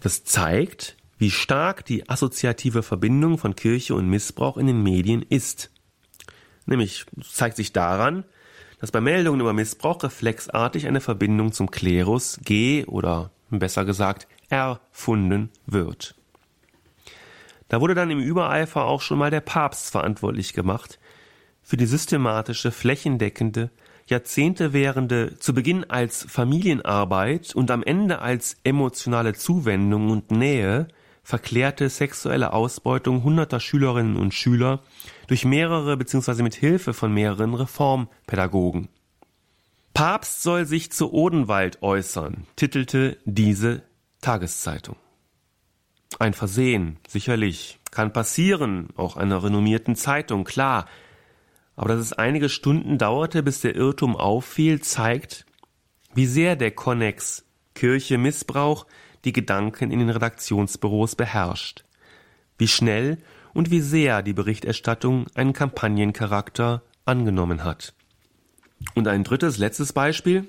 Das 0.00 0.22
zeigt, 0.22 0.96
wie 1.18 1.32
stark 1.32 1.84
die 1.84 2.08
assoziative 2.08 2.84
Verbindung 2.84 3.36
von 3.36 3.56
Kirche 3.56 3.96
und 3.96 4.08
Missbrauch 4.08 4.58
in 4.58 4.68
den 4.68 4.80
Medien 4.80 5.22
ist. 5.22 5.72
Nämlich 6.66 7.06
zeigt 7.20 7.56
sich 7.56 7.72
daran, 7.72 8.22
dass 8.80 8.92
bei 8.92 9.00
Meldungen 9.00 9.40
über 9.40 9.52
Missbrauch 9.52 10.00
reflexartig 10.04 10.86
eine 10.86 11.00
Verbindung 11.00 11.50
zum 11.50 11.72
Klerus 11.72 12.38
ge 12.44 12.84
oder 12.84 13.32
besser 13.50 13.84
gesagt 13.84 14.28
erfunden 14.50 15.50
wird. 15.66 16.14
Da 17.66 17.80
wurde 17.80 17.96
dann 17.96 18.12
im 18.12 18.20
Übereifer 18.20 18.84
auch 18.84 19.00
schon 19.00 19.18
mal 19.18 19.32
der 19.32 19.40
Papst 19.40 19.90
verantwortlich 19.90 20.52
gemacht 20.52 21.00
für 21.64 21.76
die 21.76 21.86
systematische, 21.86 22.70
flächendeckende, 22.70 23.70
Jahrzehnte 24.08 24.72
währende, 24.72 25.36
zu 25.38 25.52
Beginn 25.52 25.84
als 25.90 26.24
Familienarbeit 26.28 27.54
und 27.54 27.70
am 27.70 27.82
Ende 27.82 28.20
als 28.20 28.56
emotionale 28.62 29.34
Zuwendung 29.34 30.10
und 30.10 30.30
Nähe 30.30 30.86
verklärte 31.24 31.88
sexuelle 31.88 32.52
Ausbeutung 32.52 33.24
hunderter 33.24 33.58
Schülerinnen 33.58 34.16
und 34.16 34.32
Schüler 34.32 34.80
durch 35.26 35.44
mehrere 35.44 35.96
bzw. 35.96 36.44
mit 36.44 36.54
Hilfe 36.54 36.94
von 36.94 37.12
mehreren 37.12 37.54
Reformpädagogen. 37.54 38.88
Papst 39.92 40.42
soll 40.42 40.66
sich 40.66 40.92
zu 40.92 41.12
Odenwald 41.12 41.82
äußern, 41.82 42.46
titelte 42.54 43.18
diese 43.24 43.82
Tageszeitung. 44.20 44.96
Ein 46.20 46.32
Versehen, 46.32 46.98
sicherlich, 47.08 47.80
kann 47.90 48.12
passieren, 48.12 48.90
auch 48.94 49.16
einer 49.16 49.42
renommierten 49.42 49.96
Zeitung, 49.96 50.44
klar, 50.44 50.86
aber 51.76 51.90
dass 51.90 52.00
es 52.00 52.12
einige 52.14 52.48
Stunden 52.48 52.98
dauerte, 52.98 53.42
bis 53.42 53.60
der 53.60 53.76
Irrtum 53.76 54.16
auffiel, 54.16 54.80
zeigt, 54.80 55.46
wie 56.14 56.26
sehr 56.26 56.56
der 56.56 56.70
Konnex 56.70 57.44
Kirche 57.74 58.16
Missbrauch 58.16 58.86
die 59.24 59.32
Gedanken 59.32 59.90
in 59.90 59.98
den 59.98 60.08
Redaktionsbüros 60.08 61.14
beherrscht, 61.14 61.84
wie 62.58 62.68
schnell 62.68 63.18
und 63.52 63.70
wie 63.70 63.80
sehr 63.80 64.22
die 64.22 64.32
Berichterstattung 64.32 65.26
einen 65.34 65.52
Kampagnencharakter 65.52 66.82
angenommen 67.04 67.64
hat. 67.64 67.94
Und 68.94 69.08
ein 69.08 69.24
drittes, 69.24 69.58
letztes 69.58 69.92
Beispiel. 69.92 70.48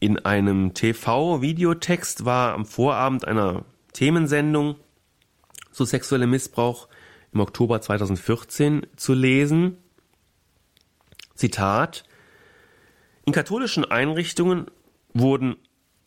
In 0.00 0.18
einem 0.24 0.74
TV-Videotext 0.74 2.24
war 2.24 2.54
am 2.54 2.64
Vorabend 2.66 3.26
einer 3.26 3.64
Themensendung 3.92 4.76
zu 5.72 5.84
sexuellem 5.84 6.30
Missbrauch 6.30 6.88
im 7.32 7.40
Oktober 7.40 7.80
2014 7.80 8.86
zu 8.96 9.14
lesen. 9.14 9.78
Zitat 11.38 12.02
In 13.24 13.32
katholischen 13.32 13.84
Einrichtungen 13.84 14.66
wurden 15.14 15.56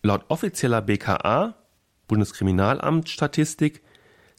laut 0.03 0.25
offizieller 0.27 0.81
BKA 0.81 1.55
Bundeskriminalamt-Statistik 2.07 3.81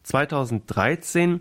2013 0.02 1.40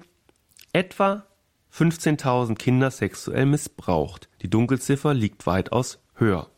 etwa 0.72 1.26
15.000 1.74 2.56
Kinder 2.56 2.92
sexuell 2.92 3.46
missbraucht. 3.46 4.30
Die 4.42 4.50
Dunkelziffer 4.50 5.14
liegt 5.14 5.46
weitaus 5.46 6.00
höher. 6.16 6.50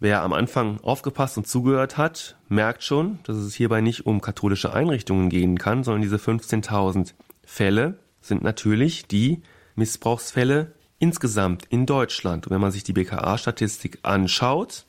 Wer 0.00 0.22
am 0.22 0.34
Anfang 0.34 0.80
aufgepasst 0.80 1.38
und 1.38 1.46
zugehört 1.46 1.96
hat, 1.96 2.36
merkt 2.48 2.82
schon, 2.82 3.20
dass 3.22 3.36
es 3.36 3.54
hierbei 3.54 3.80
nicht 3.80 4.04
um 4.04 4.20
katholische 4.20 4.74
Einrichtungen 4.74 5.30
gehen 5.30 5.56
kann, 5.56 5.82
sondern 5.82 6.02
diese 6.02 6.16
15.000 6.16 7.14
Fälle 7.42 7.98
sind 8.20 8.42
natürlich 8.42 9.06
die 9.06 9.42
Missbrauchsfälle 9.76 10.74
insgesamt 11.02 11.66
in 11.68 11.84
Deutschland. 11.84 12.48
Wenn 12.48 12.60
man 12.60 12.70
sich 12.70 12.84
die 12.84 12.92
BKA-Statistik 12.92 13.98
anschaut, 14.02 14.84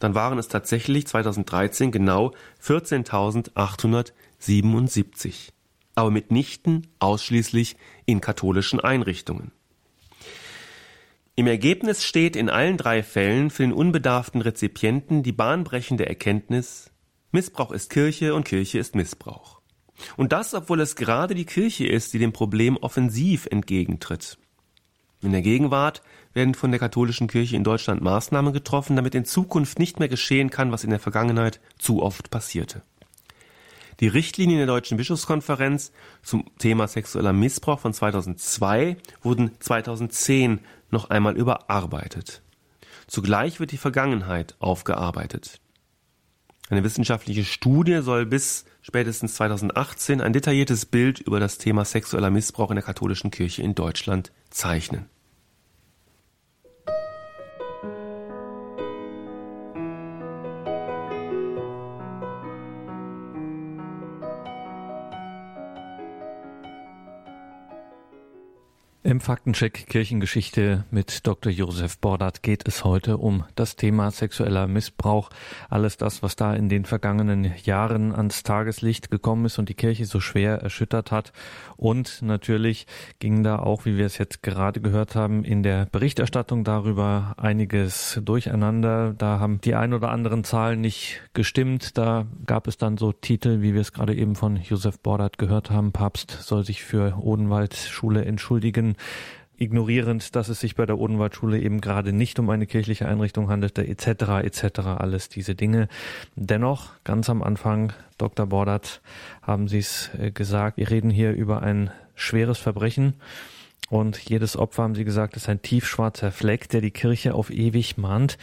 dann 0.00 0.16
waren 0.16 0.38
es 0.38 0.48
tatsächlich 0.48 1.06
2013 1.06 1.92
genau 1.92 2.32
14.877. 2.60 5.52
Aber 5.94 6.10
mitnichten 6.10 6.88
ausschließlich 6.98 7.76
in 8.04 8.20
katholischen 8.20 8.80
Einrichtungen. 8.80 9.52
Im 11.36 11.46
Ergebnis 11.46 12.02
steht 12.02 12.34
in 12.34 12.50
allen 12.50 12.76
drei 12.76 13.04
Fällen 13.04 13.50
für 13.50 13.62
den 13.62 13.72
unbedarften 13.72 14.40
Rezipienten 14.40 15.22
die 15.22 15.30
bahnbrechende 15.30 16.06
Erkenntnis, 16.06 16.90
Missbrauch 17.30 17.70
ist 17.70 17.90
Kirche 17.90 18.34
und 18.34 18.42
Kirche 18.44 18.80
ist 18.80 18.96
Missbrauch. 18.96 19.60
Und 20.16 20.32
das, 20.32 20.52
obwohl 20.52 20.80
es 20.80 20.96
gerade 20.96 21.36
die 21.36 21.44
Kirche 21.44 21.86
ist, 21.86 22.12
die 22.12 22.18
dem 22.18 22.32
Problem 22.32 22.76
offensiv 22.76 23.46
entgegentritt. 23.46 24.36
In 25.24 25.32
der 25.32 25.40
Gegenwart 25.40 26.02
werden 26.34 26.52
von 26.52 26.70
der 26.70 26.78
katholischen 26.78 27.28
Kirche 27.28 27.56
in 27.56 27.64
Deutschland 27.64 28.02
Maßnahmen 28.02 28.52
getroffen, 28.52 28.94
damit 28.94 29.14
in 29.14 29.24
Zukunft 29.24 29.78
nicht 29.78 29.98
mehr 29.98 30.08
geschehen 30.10 30.50
kann, 30.50 30.70
was 30.70 30.84
in 30.84 30.90
der 30.90 31.00
Vergangenheit 31.00 31.60
zu 31.78 32.02
oft 32.02 32.30
passierte. 32.30 32.82
Die 34.00 34.08
Richtlinien 34.08 34.58
der 34.58 34.66
Deutschen 34.66 34.98
Bischofskonferenz 34.98 35.92
zum 36.22 36.44
Thema 36.58 36.88
sexueller 36.88 37.32
Missbrauch 37.32 37.78
von 37.78 37.94
2002 37.94 38.98
wurden 39.22 39.52
2010 39.60 40.60
noch 40.90 41.08
einmal 41.08 41.38
überarbeitet. 41.38 42.42
Zugleich 43.06 43.60
wird 43.60 43.72
die 43.72 43.78
Vergangenheit 43.78 44.56
aufgearbeitet. 44.58 45.58
Eine 46.68 46.84
wissenschaftliche 46.84 47.44
Studie 47.44 48.00
soll 48.02 48.26
bis 48.26 48.66
spätestens 48.82 49.36
2018 49.36 50.20
ein 50.20 50.34
detailliertes 50.34 50.84
Bild 50.84 51.20
über 51.20 51.40
das 51.40 51.56
Thema 51.56 51.86
sexueller 51.86 52.30
Missbrauch 52.30 52.70
in 52.70 52.76
der 52.76 52.84
katholischen 52.84 53.30
Kirche 53.30 53.62
in 53.62 53.74
Deutschland 53.74 54.32
zeichnen. 54.50 55.08
Im 69.14 69.20
Faktencheck 69.20 69.86
Kirchengeschichte 69.86 70.86
mit 70.90 71.24
Dr. 71.24 71.52
Josef 71.52 71.98
Bordert 71.98 72.42
geht 72.42 72.66
es 72.66 72.82
heute 72.82 73.16
um 73.16 73.44
das 73.54 73.76
Thema 73.76 74.10
sexueller 74.10 74.66
Missbrauch. 74.66 75.30
Alles 75.70 75.96
das, 75.96 76.24
was 76.24 76.34
da 76.34 76.52
in 76.52 76.68
den 76.68 76.84
vergangenen 76.84 77.54
Jahren 77.62 78.12
ans 78.12 78.42
Tageslicht 78.42 79.12
gekommen 79.12 79.44
ist 79.44 79.60
und 79.60 79.68
die 79.68 79.74
Kirche 79.74 80.04
so 80.06 80.18
schwer 80.18 80.62
erschüttert 80.62 81.12
hat. 81.12 81.32
Und 81.76 82.22
natürlich 82.22 82.88
ging 83.20 83.44
da 83.44 83.60
auch, 83.60 83.84
wie 83.84 83.96
wir 83.96 84.04
es 84.04 84.18
jetzt 84.18 84.42
gerade 84.42 84.80
gehört 84.80 85.14
haben, 85.14 85.44
in 85.44 85.62
der 85.62 85.86
Berichterstattung 85.92 86.64
darüber 86.64 87.34
einiges 87.36 88.20
durcheinander. 88.20 89.14
Da 89.16 89.38
haben 89.38 89.60
die 89.60 89.76
ein 89.76 89.94
oder 89.94 90.10
anderen 90.10 90.42
Zahlen 90.42 90.80
nicht 90.80 91.22
gestimmt. 91.34 91.96
Da 91.96 92.26
gab 92.46 92.66
es 92.66 92.78
dann 92.78 92.96
so 92.96 93.12
Titel, 93.12 93.62
wie 93.62 93.74
wir 93.74 93.80
es 93.80 93.92
gerade 93.92 94.16
eben 94.16 94.34
von 94.34 94.56
Josef 94.56 94.98
Bordert 94.98 95.38
gehört 95.38 95.70
haben. 95.70 95.92
Papst 95.92 96.32
soll 96.32 96.64
sich 96.64 96.82
für 96.82 97.16
Odenwald 97.20 97.76
Schule 97.76 98.24
entschuldigen 98.24 98.96
ignorierend, 99.56 100.34
dass 100.34 100.48
es 100.48 100.60
sich 100.60 100.74
bei 100.74 100.86
der 100.86 100.98
Odenwaldschule 100.98 101.58
eben 101.60 101.80
gerade 101.80 102.12
nicht 102.12 102.38
um 102.38 102.50
eine 102.50 102.66
kirchliche 102.66 103.06
Einrichtung 103.06 103.48
handelte, 103.48 103.86
etc., 103.86 104.42
etc., 104.42 104.80
alles 104.98 105.28
diese 105.28 105.54
Dinge. 105.54 105.88
Dennoch, 106.34 106.90
ganz 107.04 107.30
am 107.30 107.42
Anfang, 107.42 107.92
Dr. 108.18 108.46
Bordert, 108.46 109.00
haben 109.42 109.68
Sie 109.68 109.78
es 109.78 110.10
äh, 110.18 110.30
gesagt, 110.30 110.76
wir 110.76 110.90
reden 110.90 111.10
hier 111.10 111.32
über 111.32 111.62
ein 111.62 111.90
schweres 112.14 112.58
Verbrechen 112.58 113.14
und 113.90 114.18
jedes 114.18 114.56
Opfer, 114.56 114.84
haben 114.84 114.94
Sie 114.94 115.04
gesagt, 115.04 115.36
ist 115.36 115.48
ein 115.48 115.62
tiefschwarzer 115.62 116.32
Fleck, 116.32 116.68
der 116.68 116.80
die 116.80 116.90
Kirche 116.90 117.34
auf 117.34 117.50
ewig 117.50 117.96
mahnt. 117.96 118.38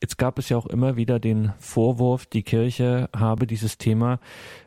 Jetzt 0.00 0.18
gab 0.18 0.38
es 0.38 0.50
ja 0.50 0.56
auch 0.56 0.66
immer 0.66 0.96
wieder 0.96 1.18
den 1.18 1.52
Vorwurf, 1.58 2.26
die 2.26 2.42
Kirche 2.42 3.08
habe 3.16 3.46
dieses 3.46 3.78
Thema 3.78 4.20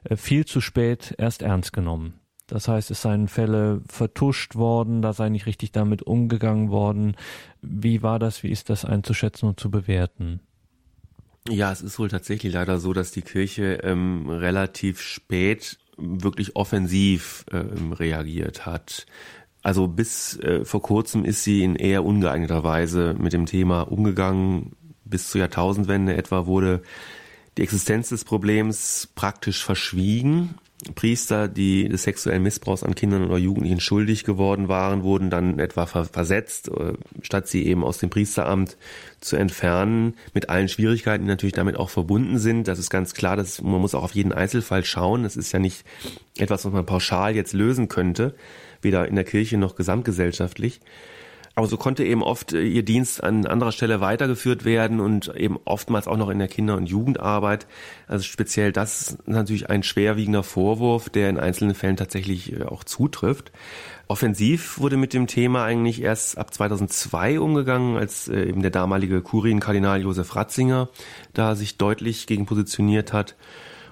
äh, 0.03 0.15
viel 0.15 0.45
zu 0.45 0.61
spät 0.61 1.15
erst 1.17 1.41
ernst 1.43 1.73
genommen. 1.73 2.19
Das 2.47 2.69
heißt, 2.69 2.91
es 2.91 3.01
seien 3.01 3.27
Fälle 3.27 3.81
vertuscht 3.87 4.55
worden, 4.55 5.01
da 5.01 5.11
sei 5.11 5.29
nicht 5.29 5.45
richtig 5.45 5.73
damit 5.73 6.01
umgegangen 6.01 6.69
worden. 6.71 7.15
Wie 7.61 8.01
war 8.01 8.19
das? 8.19 8.41
Wie 8.41 8.49
ist 8.49 8.69
das 8.69 8.85
einzuschätzen 8.85 9.49
und 9.49 9.59
zu 9.59 9.69
bewerten? 9.69 10.39
Ja, 11.49 11.71
es 11.71 11.81
ist 11.81 11.99
wohl 11.99 12.09
tatsächlich 12.09 12.53
leider 12.53 12.79
so, 12.79 12.93
dass 12.93 13.11
die 13.11 13.21
Kirche 13.21 13.79
ähm, 13.83 14.29
relativ 14.29 15.01
spät 15.01 15.77
wirklich 15.97 16.55
offensiv 16.55 17.45
ähm, 17.51 17.91
reagiert 17.91 18.65
hat. 18.65 19.05
Also 19.63 19.87
bis 19.87 20.37
äh, 20.39 20.63
vor 20.63 20.81
kurzem 20.81 21.25
ist 21.25 21.43
sie 21.43 21.63
in 21.63 21.75
eher 21.75 22.05
ungeeigneter 22.05 22.63
Weise 22.63 23.15
mit 23.17 23.33
dem 23.33 23.45
Thema 23.45 23.81
umgegangen. 23.81 24.73
Bis 25.03 25.29
zur 25.29 25.39
Jahrtausendwende 25.39 26.15
etwa 26.15 26.45
wurde 26.45 26.81
die 27.57 27.63
Existenz 27.63 28.09
des 28.09 28.23
Problems 28.23 29.09
praktisch 29.15 29.65
verschwiegen. 29.65 30.55
Priester, 30.93 31.47
die 31.47 31.89
des 31.89 32.03
sexuellen 32.03 32.43
Missbrauchs 32.43 32.83
an 32.83 32.93
Kindern 32.93 33.25
oder 33.25 33.37
Jugendlichen 33.37 33.79
schuldig 33.79 34.23
geworden 34.23 34.67
waren, 34.67 35.01
wurden 35.01 35.31
dann 35.31 35.57
etwa 35.57 35.87
versetzt, 35.87 36.69
äh, 36.69 36.93
statt 37.21 37.47
sie 37.47 37.65
eben 37.65 37.83
aus 37.83 37.97
dem 37.97 38.11
Priesteramt 38.11 38.77
zu 39.19 39.37
entfernen, 39.37 40.13
mit 40.35 40.49
allen 40.49 40.67
Schwierigkeiten, 40.69 41.23
die 41.23 41.29
natürlich 41.29 41.55
damit 41.55 41.77
auch 41.77 41.89
verbunden 41.89 42.37
sind. 42.37 42.67
Das 42.67 42.77
ist 42.77 42.91
ganz 42.91 43.15
klar, 43.15 43.35
dass 43.35 43.61
man 43.61 43.81
muss 43.81 43.95
auch 43.95 44.03
auf 44.03 44.13
jeden 44.13 44.31
Einzelfall 44.31 44.85
schauen. 44.85 45.23
Das 45.23 45.35
ist 45.35 45.51
ja 45.51 45.57
nicht 45.57 45.83
etwas, 46.37 46.63
was 46.63 46.71
man 46.71 46.85
pauschal 46.85 47.35
jetzt 47.35 47.53
lösen 47.53 47.87
könnte, 47.87 48.35
weder 48.83 49.07
in 49.07 49.15
der 49.15 49.23
Kirche 49.23 49.57
noch 49.57 49.75
gesamtgesellschaftlich. 49.75 50.79
Aber 51.57 51.65
so 51.65 51.75
konnte 51.75 52.03
eben 52.03 52.21
oft 52.21 52.53
äh, 52.53 52.61
ihr 52.61 52.83
Dienst 52.83 53.23
an 53.23 53.47
anderer 53.47 53.71
Stelle 53.71 53.99
weitergeführt 53.99 54.63
werden 54.63 54.99
und 54.99 55.35
eben 55.35 55.57
oftmals 55.65 56.07
auch 56.07 56.15
noch 56.15 56.29
in 56.29 56.37
der 56.37 56.47
Kinder- 56.47 56.77
und 56.77 56.85
Jugendarbeit. 56.85 57.65
Also 58.07 58.25
speziell 58.25 58.71
das 58.71 59.01
ist 59.01 59.27
natürlich 59.27 59.67
ein 59.67 59.81
schwerwiegender 59.81 60.43
Vorwurf, 60.43 61.09
der 61.09 61.31
in 61.31 61.39
einzelnen 61.39 61.73
Fällen 61.73 61.97
tatsächlich 61.97 62.53
äh, 62.53 62.65
auch 62.65 62.83
zutrifft. 62.83 63.51
Offensiv 64.07 64.77
wurde 64.77 64.97
mit 64.97 65.15
dem 65.15 65.25
Thema 65.25 65.63
eigentlich 65.63 66.03
erst 66.03 66.37
ab 66.37 66.53
2002 66.53 67.39
umgegangen, 67.39 67.97
als 67.97 68.27
äh, 68.27 68.43
eben 68.43 68.61
der 68.61 68.69
damalige 68.69 69.23
Kurienkardinal 69.23 69.99
Josef 70.03 70.35
Ratzinger 70.35 70.89
da 71.33 71.55
sich 71.55 71.79
deutlich 71.79 72.27
gegen 72.27 72.45
positioniert 72.45 73.13
hat 73.13 73.35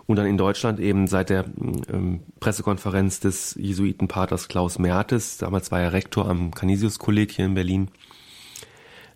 und 0.07 0.17
dann 0.17 0.27
in 0.27 0.37
Deutschland 0.37 0.79
eben 0.79 1.07
seit 1.07 1.29
der 1.29 1.45
ähm, 1.91 2.21
Pressekonferenz 2.39 3.19
des 3.19 3.55
Jesuitenpaters 3.55 4.47
Klaus 4.47 4.79
Mertes, 4.79 5.37
damals 5.37 5.71
war 5.71 5.81
er 5.81 5.93
Rektor 5.93 6.29
am 6.29 6.51
Canisius-Kolleg 6.51 7.31
hier 7.31 7.45
in 7.45 7.55
Berlin, 7.55 7.89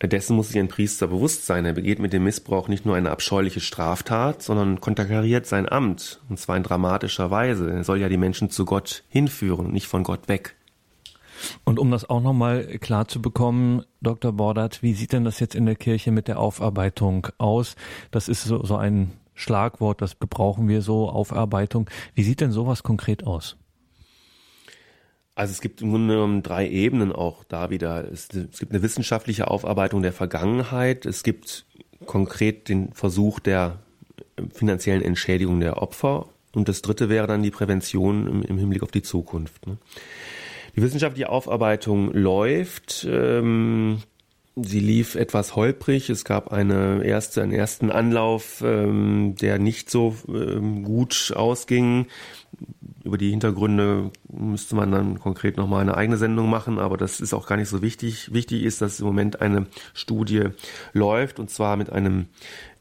Dessen 0.01 0.37
muss 0.37 0.47
sich 0.47 0.59
ein 0.59 0.69
Priester 0.69 1.07
bewusst 1.07 1.45
sein. 1.45 1.65
Er 1.65 1.73
begeht 1.73 1.99
mit 1.99 2.13
dem 2.13 2.23
Missbrauch 2.23 2.69
nicht 2.69 2.85
nur 2.85 2.95
eine 2.95 3.11
abscheuliche 3.11 3.59
Straftat, 3.59 4.41
sondern 4.41 4.79
konterkariert 4.79 5.45
sein 5.45 5.67
Amt. 5.67 6.21
Und 6.29 6.39
zwar 6.39 6.55
in 6.55 6.63
dramatischer 6.63 7.31
Weise. 7.31 7.69
Er 7.69 7.83
soll 7.83 7.99
ja 7.99 8.07
die 8.07 8.15
Menschen 8.15 8.49
zu 8.49 8.63
Gott 8.63 9.03
hinführen 9.09 9.73
nicht 9.73 9.87
von 9.87 10.03
Gott 10.03 10.29
weg. 10.29 10.55
Und 11.63 11.79
um 11.79 11.91
das 11.91 12.09
auch 12.09 12.21
nochmal 12.21 12.65
klar 12.79 13.07
zu 13.07 13.21
bekommen, 13.21 13.83
Dr. 14.01 14.33
Bordert, 14.33 14.83
wie 14.83 14.93
sieht 14.93 15.13
denn 15.13 15.23
das 15.23 15.39
jetzt 15.39 15.55
in 15.55 15.65
der 15.65 15.75
Kirche 15.75 16.11
mit 16.11 16.27
der 16.27 16.39
Aufarbeitung 16.39 17.27
aus? 17.37 17.75
Das 18.11 18.27
ist 18.27 18.43
so, 18.43 18.63
so 18.63 18.75
ein 18.75 19.11
Schlagwort, 19.35 20.01
das 20.01 20.19
gebrauchen 20.19 20.67
wir 20.67 20.81
so, 20.81 21.09
Aufarbeitung. 21.09 21.89
Wie 22.13 22.23
sieht 22.23 22.41
denn 22.41 22.51
sowas 22.51 22.83
konkret 22.83 23.25
aus? 23.25 23.57
Also 25.35 25.51
es 25.51 25.61
gibt 25.61 25.81
im 25.81 25.89
Grunde 25.89 26.13
genommen 26.13 26.43
drei 26.43 26.69
Ebenen 26.69 27.11
auch 27.11 27.43
da 27.43 27.71
wieder. 27.71 28.09
Es, 28.11 28.29
es, 28.29 28.59
gibt 28.59 28.71
eine 28.71 28.83
wissenschaftliche 28.83 29.49
Aufarbeitung 29.49 30.03
der 30.03 30.13
Vergangenheit. 30.13 31.05
Es 31.07 31.23
gibt 31.23 31.65
konkret 32.05 32.69
den 32.69 32.93
Versuch 32.93 33.39
der 33.39 33.79
finanziellen 34.53 35.01
Entschädigung 35.01 35.59
der 35.59 35.81
Opfer. 35.81 36.27
Und 36.53 36.69
das 36.69 36.83
dritte 36.83 37.09
wäre 37.09 37.25
dann 37.25 37.41
die 37.41 37.49
Prävention 37.49 38.27
im, 38.27 38.41
im 38.43 38.57
Hinblick 38.59 38.83
auf 38.83 38.91
die 38.91 39.01
Zukunft. 39.01 39.65
Ne? 39.65 39.77
Die 40.75 40.81
wissenschaftliche 40.81 41.29
Aufarbeitung 41.29 42.11
läuft. 42.13 43.07
Ähm, 43.09 44.01
sie 44.55 44.79
lief 44.79 45.15
etwas 45.15 45.55
holprig. 45.55 46.09
Es 46.09 46.25
gab 46.25 46.51
eine 46.51 47.03
erste, 47.03 47.41
einen 47.41 47.53
ersten 47.53 47.91
Anlauf, 47.91 48.61
ähm, 48.65 49.35
der 49.41 49.59
nicht 49.59 49.89
so 49.89 50.15
ähm, 50.27 50.83
gut 50.83 51.33
ausging. 51.35 52.05
über 53.03 53.17
die 53.17 53.31
Hintergründe 53.31 54.11
müsste 54.31 54.75
man 54.75 54.91
dann 54.91 55.19
konkret 55.19 55.57
nochmal 55.57 55.81
eine 55.81 55.97
eigene 55.97 56.17
Sendung 56.17 56.49
machen, 56.49 56.77
aber 56.79 56.97
das 56.97 57.19
ist 57.19 57.33
auch 57.33 57.47
gar 57.47 57.57
nicht 57.57 57.67
so 57.69 57.81
wichtig. 57.81 58.33
Wichtig 58.33 58.63
ist, 58.63 58.81
dass 58.81 58.99
im 58.99 59.07
Moment 59.07 59.41
eine 59.41 59.65
Studie 59.93 60.49
läuft 60.93 61.39
und 61.39 61.49
zwar 61.49 61.75
mit 61.75 61.91
einem 61.91 62.27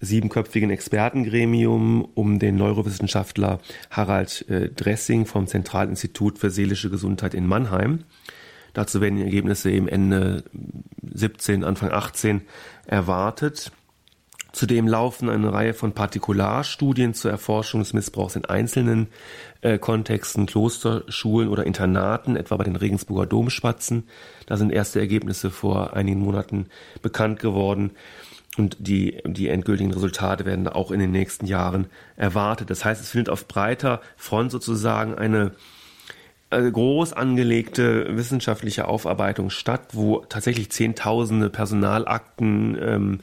siebenköpfigen 0.01 0.71
Expertengremium 0.71 2.07
um 2.15 2.39
den 2.39 2.57
Neurowissenschaftler 2.57 3.61
Harald 3.91 4.47
äh, 4.49 4.69
Dressing 4.69 5.25
vom 5.27 5.47
Zentralinstitut 5.47 6.39
für 6.39 6.51
seelische 6.51 6.91
Gesundheit 6.91 7.35
in 7.35 7.47
Mannheim. 7.47 8.05
Dazu 8.73 9.01
werden 9.01 9.17
die 9.17 9.25
Ergebnisse 9.25 9.71
eben 9.71 9.89
Ende 9.89 10.45
17, 11.13 11.65
Anfang 11.65 11.91
18 11.91 12.43
erwartet. 12.87 13.73
Zudem 14.53 14.87
laufen 14.87 15.31
eine 15.31 15.51
Reihe 15.53 15.73
von 15.73 15.93
Partikularstudien 15.93 17.15
zur 17.15 17.31
Erforschung 17.31 17.81
des 17.81 17.95
Missbrauchs 17.95 18.37
in 18.37 18.45
einzelnen 18.45 19.09
äh, 19.63 19.79
Kontexten, 19.79 20.45
Klosterschulen 20.45 21.49
oder 21.49 21.65
Internaten, 21.65 22.37
etwa 22.37 22.57
bei 22.57 22.65
den 22.65 22.77
Regensburger 22.77 23.27
Domspatzen. 23.27 24.05
Da 24.45 24.59
sind 24.59 24.71
erste 24.71 25.01
Ergebnisse 25.01 25.51
vor 25.51 25.95
einigen 25.95 26.21
Monaten 26.21 26.67
bekannt 27.01 27.41
geworden. 27.41 27.93
Und 28.59 28.77
die, 28.79 29.23
die 29.25 29.49
endgültigen 29.49 29.95
Resultate 29.95 30.45
werden 30.45 30.69
auch 30.69 30.91
in 30.91 31.01
den 31.01 31.11
nächsten 31.11 31.47
Jahren 31.47 31.87
erwartet. 32.17 32.69
Das 32.69 32.85
heißt, 32.85 33.01
es 33.01 33.11
findet 33.11 33.31
auf 33.31 33.49
breiter 33.49 34.03
Front 34.17 34.51
sozusagen 34.51 35.15
eine 35.15 35.53
groß 36.61 37.13
angelegte 37.13 38.17
wissenschaftliche 38.17 38.89
Aufarbeitung 38.89 39.51
statt, 39.51 39.89
wo 39.93 40.19
tatsächlich 40.29 40.71
Zehntausende 40.71 41.51
Personalakten 41.51 42.79
ähm, 42.81 43.19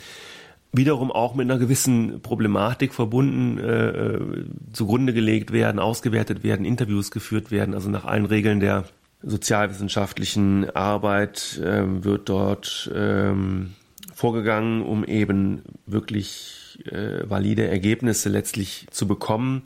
wiederum 0.72 1.12
auch 1.12 1.36
mit 1.36 1.50
einer 1.50 1.60
gewissen 1.60 2.22
Problematik 2.22 2.94
verbunden 2.94 3.58
äh, 3.58 3.90
äh, 3.90 4.46
zugrunde 4.74 5.14
gelegt 5.14 5.52
werden, 5.52 5.80
ausgewertet 5.80 6.44
werden, 6.44 6.66
Interviews 6.66 7.12
geführt 7.12 7.52
werden, 7.52 7.74
also 7.74 7.90
nach 7.90 8.06
allen 8.06 8.26
Regeln 8.26 8.60
der 8.60 8.86
sozialwissenschaftlichen 9.22 10.70
Arbeit 10.76 11.60
ähm, 11.64 12.04
wird 12.04 12.30
dort 12.30 12.90
ähm, 12.96 13.74
vorgegangen, 14.14 14.82
um 14.82 15.04
eben 15.04 15.64
wirklich 15.86 16.80
äh, 16.86 17.30
valide 17.30 17.68
Ergebnisse 17.68 18.30
letztlich 18.30 18.88
zu 18.92 19.08
bekommen. 19.08 19.64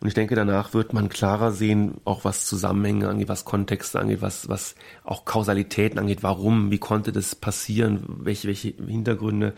Und 0.00 0.08
ich 0.08 0.14
denke, 0.14 0.34
danach 0.34 0.74
wird 0.74 0.92
man 0.92 1.08
klarer 1.08 1.52
sehen, 1.52 2.00
auch 2.04 2.24
was 2.24 2.46
Zusammenhänge 2.46 3.08
angeht, 3.08 3.28
was 3.28 3.44
Kontexte 3.44 3.98
angeht, 3.98 4.20
was, 4.20 4.48
was 4.48 4.74
auch 5.04 5.24
Kausalitäten 5.24 5.98
angeht, 5.98 6.22
warum, 6.22 6.70
wie 6.70 6.78
konnte 6.78 7.12
das 7.12 7.34
passieren, 7.34 8.04
welche, 8.06 8.48
welche 8.48 8.74
Hintergründe 8.86 9.54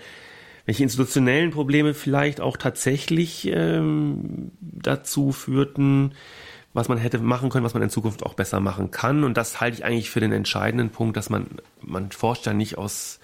welche 0.68 0.82
institutionellen 0.82 1.50
Probleme 1.50 1.94
vielleicht 1.94 2.42
auch 2.42 2.58
tatsächlich 2.58 3.48
ähm, 3.50 4.50
dazu 4.60 5.32
führten, 5.32 6.12
was 6.74 6.88
man 6.88 6.98
hätte 6.98 7.18
machen 7.20 7.48
können, 7.48 7.64
was 7.64 7.72
man 7.72 7.82
in 7.82 7.88
Zukunft 7.88 8.22
auch 8.22 8.34
besser 8.34 8.60
machen 8.60 8.90
kann. 8.90 9.24
Und 9.24 9.38
das 9.38 9.62
halte 9.62 9.78
ich 9.78 9.86
eigentlich 9.86 10.10
für 10.10 10.20
den 10.20 10.30
entscheidenden 10.30 10.90
Punkt, 10.90 11.16
dass 11.16 11.30
man, 11.30 11.46
man 11.80 12.10
forscht 12.10 12.44
ja 12.44 12.52
nicht 12.52 12.76
aus 12.76 13.18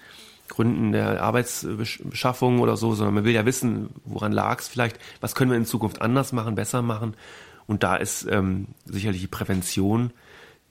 Gründen 0.47 0.91
der 0.91 1.21
Arbeitsbeschaffung 1.21 2.59
oder 2.59 2.77
so, 2.77 2.93
sondern 2.93 3.15
man 3.15 3.23
will 3.25 3.33
ja 3.33 3.45
wissen, 3.45 3.89
woran 4.03 4.31
lag 4.31 4.59
es 4.59 4.67
vielleicht, 4.67 4.99
was 5.21 5.35
können 5.35 5.51
wir 5.51 5.57
in 5.57 5.65
Zukunft 5.65 6.01
anders 6.01 6.33
machen, 6.33 6.55
besser 6.55 6.81
machen. 6.81 7.15
Und 7.67 7.83
da 7.83 7.95
ist 7.95 8.27
ähm, 8.29 8.67
sicherlich 8.85 9.21
die 9.21 9.27
Prävention, 9.27 10.11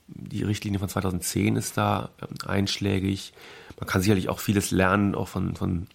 die 0.07 0.43
Richtlinie 0.43 0.79
von 0.79 0.87
2010 0.87 1.55
ist 1.55 1.77
da 1.77 2.09
ähm, 2.21 2.47
einschlägig. 2.47 3.33
Man 3.79 3.87
kann 3.87 4.01
sicherlich 4.01 4.29
auch 4.29 4.39
vieles 4.39 4.71
lernen, 4.71 5.13
auch 5.13 5.27
von, 5.27 5.55
von 5.55 5.87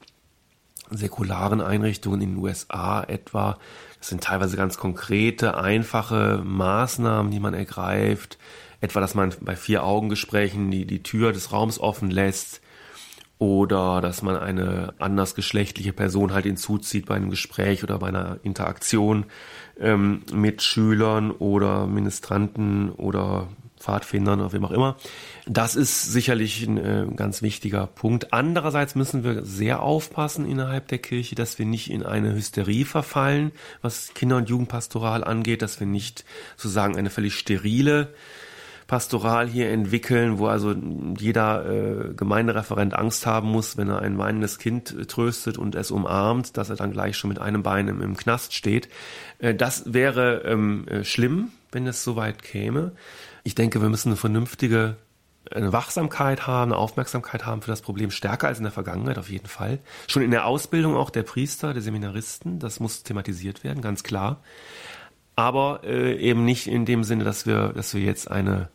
säkularen 0.91 1.61
Einrichtungen 1.61 2.21
in 2.21 2.35
den 2.35 2.43
USA 2.43 3.03
etwa. 3.03 3.59
Das 3.99 4.09
sind 4.09 4.25
teilweise 4.25 4.57
ganz 4.57 4.77
konkrete, 4.77 5.57
einfache 5.57 6.43
Maßnahmen, 6.45 7.31
die 7.31 7.41
man 7.41 7.55
ergreift. 7.55 8.39
Etwa, 8.83 9.01
dass 9.01 9.15
man 9.15 9.33
bei 9.41 9.57
Vier-Augen-Gesprächen 9.57 10.71
die, 10.71 10.87
die 10.87 11.03
Tür 11.03 11.33
des 11.33 11.53
Raums 11.53 11.79
offen 11.79 12.11
lässt 12.11 12.61
oder 13.41 14.03
dass 14.03 14.21
man 14.21 14.37
eine 14.37 14.93
andersgeschlechtliche 14.99 15.95
Person 15.95 16.35
halt 16.35 16.45
hinzuzieht 16.45 17.07
bei 17.07 17.15
einem 17.17 17.31
Gespräch 17.31 17.83
oder 17.83 17.99
bei 17.99 18.09
einer 18.09 18.39
Interaktion 18.43 19.25
ähm, 19.81 20.23
mit 20.31 20.63
Schülern 20.63 21.31
oder 21.31 21.87
Ministranten 21.87 22.91
oder 22.91 23.49
Pfadfindern 23.79 24.41
oder 24.41 24.53
wem 24.53 24.67
auch 24.67 24.73
immer. 24.73 24.97
Das 25.47 25.75
ist 25.75 26.13
sicherlich 26.13 26.67
ein 26.67 26.77
äh, 26.77 27.07
ganz 27.17 27.41
wichtiger 27.41 27.87
Punkt. 27.87 28.35
Andererseits 28.35 28.95
müssen 28.95 29.25
wir 29.25 29.43
sehr 29.43 29.81
aufpassen 29.81 30.45
innerhalb 30.45 30.89
der 30.89 30.99
Kirche, 30.99 31.35
dass 31.35 31.59
wir 31.59 31.65
nicht 31.65 31.91
in 31.91 32.03
eine 32.03 32.35
Hysterie 32.35 32.85
verfallen, 32.85 33.53
was 33.81 34.13
Kinder- 34.13 34.37
und 34.37 34.51
Jugendpastoral 34.51 35.25
angeht, 35.25 35.63
dass 35.63 35.81
wir 35.81 35.87
nicht 35.87 36.27
sozusagen 36.59 36.99
eine 36.99 37.09
völlig 37.09 37.39
sterile 37.39 38.13
Pastoral 38.91 39.47
hier 39.49 39.71
entwickeln, 39.71 40.41
wo 40.41 40.49
also 40.49 40.75
jeder 41.17 41.65
äh, 41.65 42.13
Gemeindereferent 42.13 42.93
Angst 42.93 43.25
haben 43.25 43.49
muss, 43.49 43.77
wenn 43.77 43.89
er 43.89 44.01
ein 44.01 44.19
weinendes 44.19 44.59
Kind 44.59 44.91
äh, 44.91 45.07
tröstet 45.07 45.59
und 45.59 45.77
es 45.77 45.93
umarmt, 45.93 46.57
dass 46.57 46.71
er 46.71 46.77
dann 46.77 46.91
gleich 46.91 47.17
schon 47.17 47.29
mit 47.29 47.39
einem 47.39 47.63
Bein 47.63 47.87
im, 47.87 48.03
im 48.03 48.17
Knast 48.17 48.53
steht. 48.53 48.89
Äh, 49.39 49.55
das 49.55 49.95
wäre 49.95 50.43
ähm, 50.45 50.89
äh, 50.89 51.05
schlimm, 51.05 51.53
wenn 51.71 51.87
es 51.87 52.03
soweit 52.03 52.43
käme. 52.43 52.91
Ich 53.45 53.55
denke, 53.55 53.81
wir 53.81 53.89
müssen 53.89 54.09
eine 54.09 54.17
vernünftige 54.17 54.97
eine 55.53 55.73
Wachsamkeit 55.73 56.49
haben, 56.49 56.73
eine 56.73 56.81
Aufmerksamkeit 56.81 57.47
haben 57.47 57.63
für 57.63 57.71
das 57.71 57.83
Problem 57.83 58.11
stärker 58.11 58.49
als 58.49 58.59
in 58.59 58.65
der 58.65 58.73
Vergangenheit 58.73 59.19
auf 59.19 59.31
jeden 59.31 59.47
Fall. 59.47 59.79
Schon 60.09 60.23
in 60.23 60.33
der 60.33 60.47
Ausbildung 60.47 60.97
auch 60.97 61.11
der 61.11 61.23
Priester, 61.23 61.73
der 61.73 61.83
Seminaristen, 61.83 62.59
das 62.59 62.81
muss 62.81 63.05
thematisiert 63.05 63.63
werden, 63.63 63.83
ganz 63.83 64.03
klar. 64.03 64.43
Aber 65.37 65.81
äh, 65.85 66.17
eben 66.19 66.45
nicht 66.45 66.67
in 66.67 66.85
dem 66.85 67.03
Sinne, 67.03 67.25
dass 67.25 67.47
wir, 67.47 67.69
dass 67.69 67.95
wir 67.95 68.03
jetzt 68.03 68.31
eine 68.31 68.69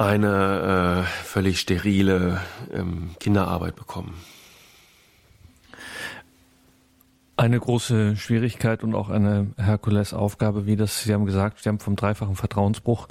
eine 0.00 1.04
äh, 1.04 1.24
völlig 1.24 1.60
sterile 1.60 2.40
ähm, 2.72 3.10
Kinderarbeit 3.20 3.76
bekommen. 3.76 4.14
Eine 7.36 7.60
große 7.60 8.16
Schwierigkeit 8.16 8.82
und 8.82 8.94
auch 8.94 9.10
eine 9.10 9.48
Herkulesaufgabe, 9.58 10.64
wie 10.64 10.76
das, 10.76 11.02
Sie 11.02 11.12
haben 11.12 11.26
gesagt, 11.26 11.62
Sie 11.62 11.68
haben 11.68 11.80
vom 11.80 11.96
dreifachen 11.96 12.34
Vertrauensbruch 12.34 13.08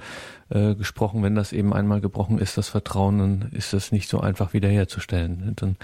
äh, 0.50 0.76
gesprochen. 0.76 1.24
Wenn 1.24 1.36
das 1.36 1.54
eben 1.54 1.74
einmal 1.74 2.02
gebrochen 2.02 2.40
ist, 2.40 2.58
das 2.58 2.70
Vertrauen, 2.70 3.18
dann 3.20 3.50
ist 3.52 3.74
das 3.74 3.92
nicht 3.92 4.10
so 4.10 4.20
einfach 4.20 4.54
wiederherzustellen. 4.54 5.54
Dann 5.56 5.78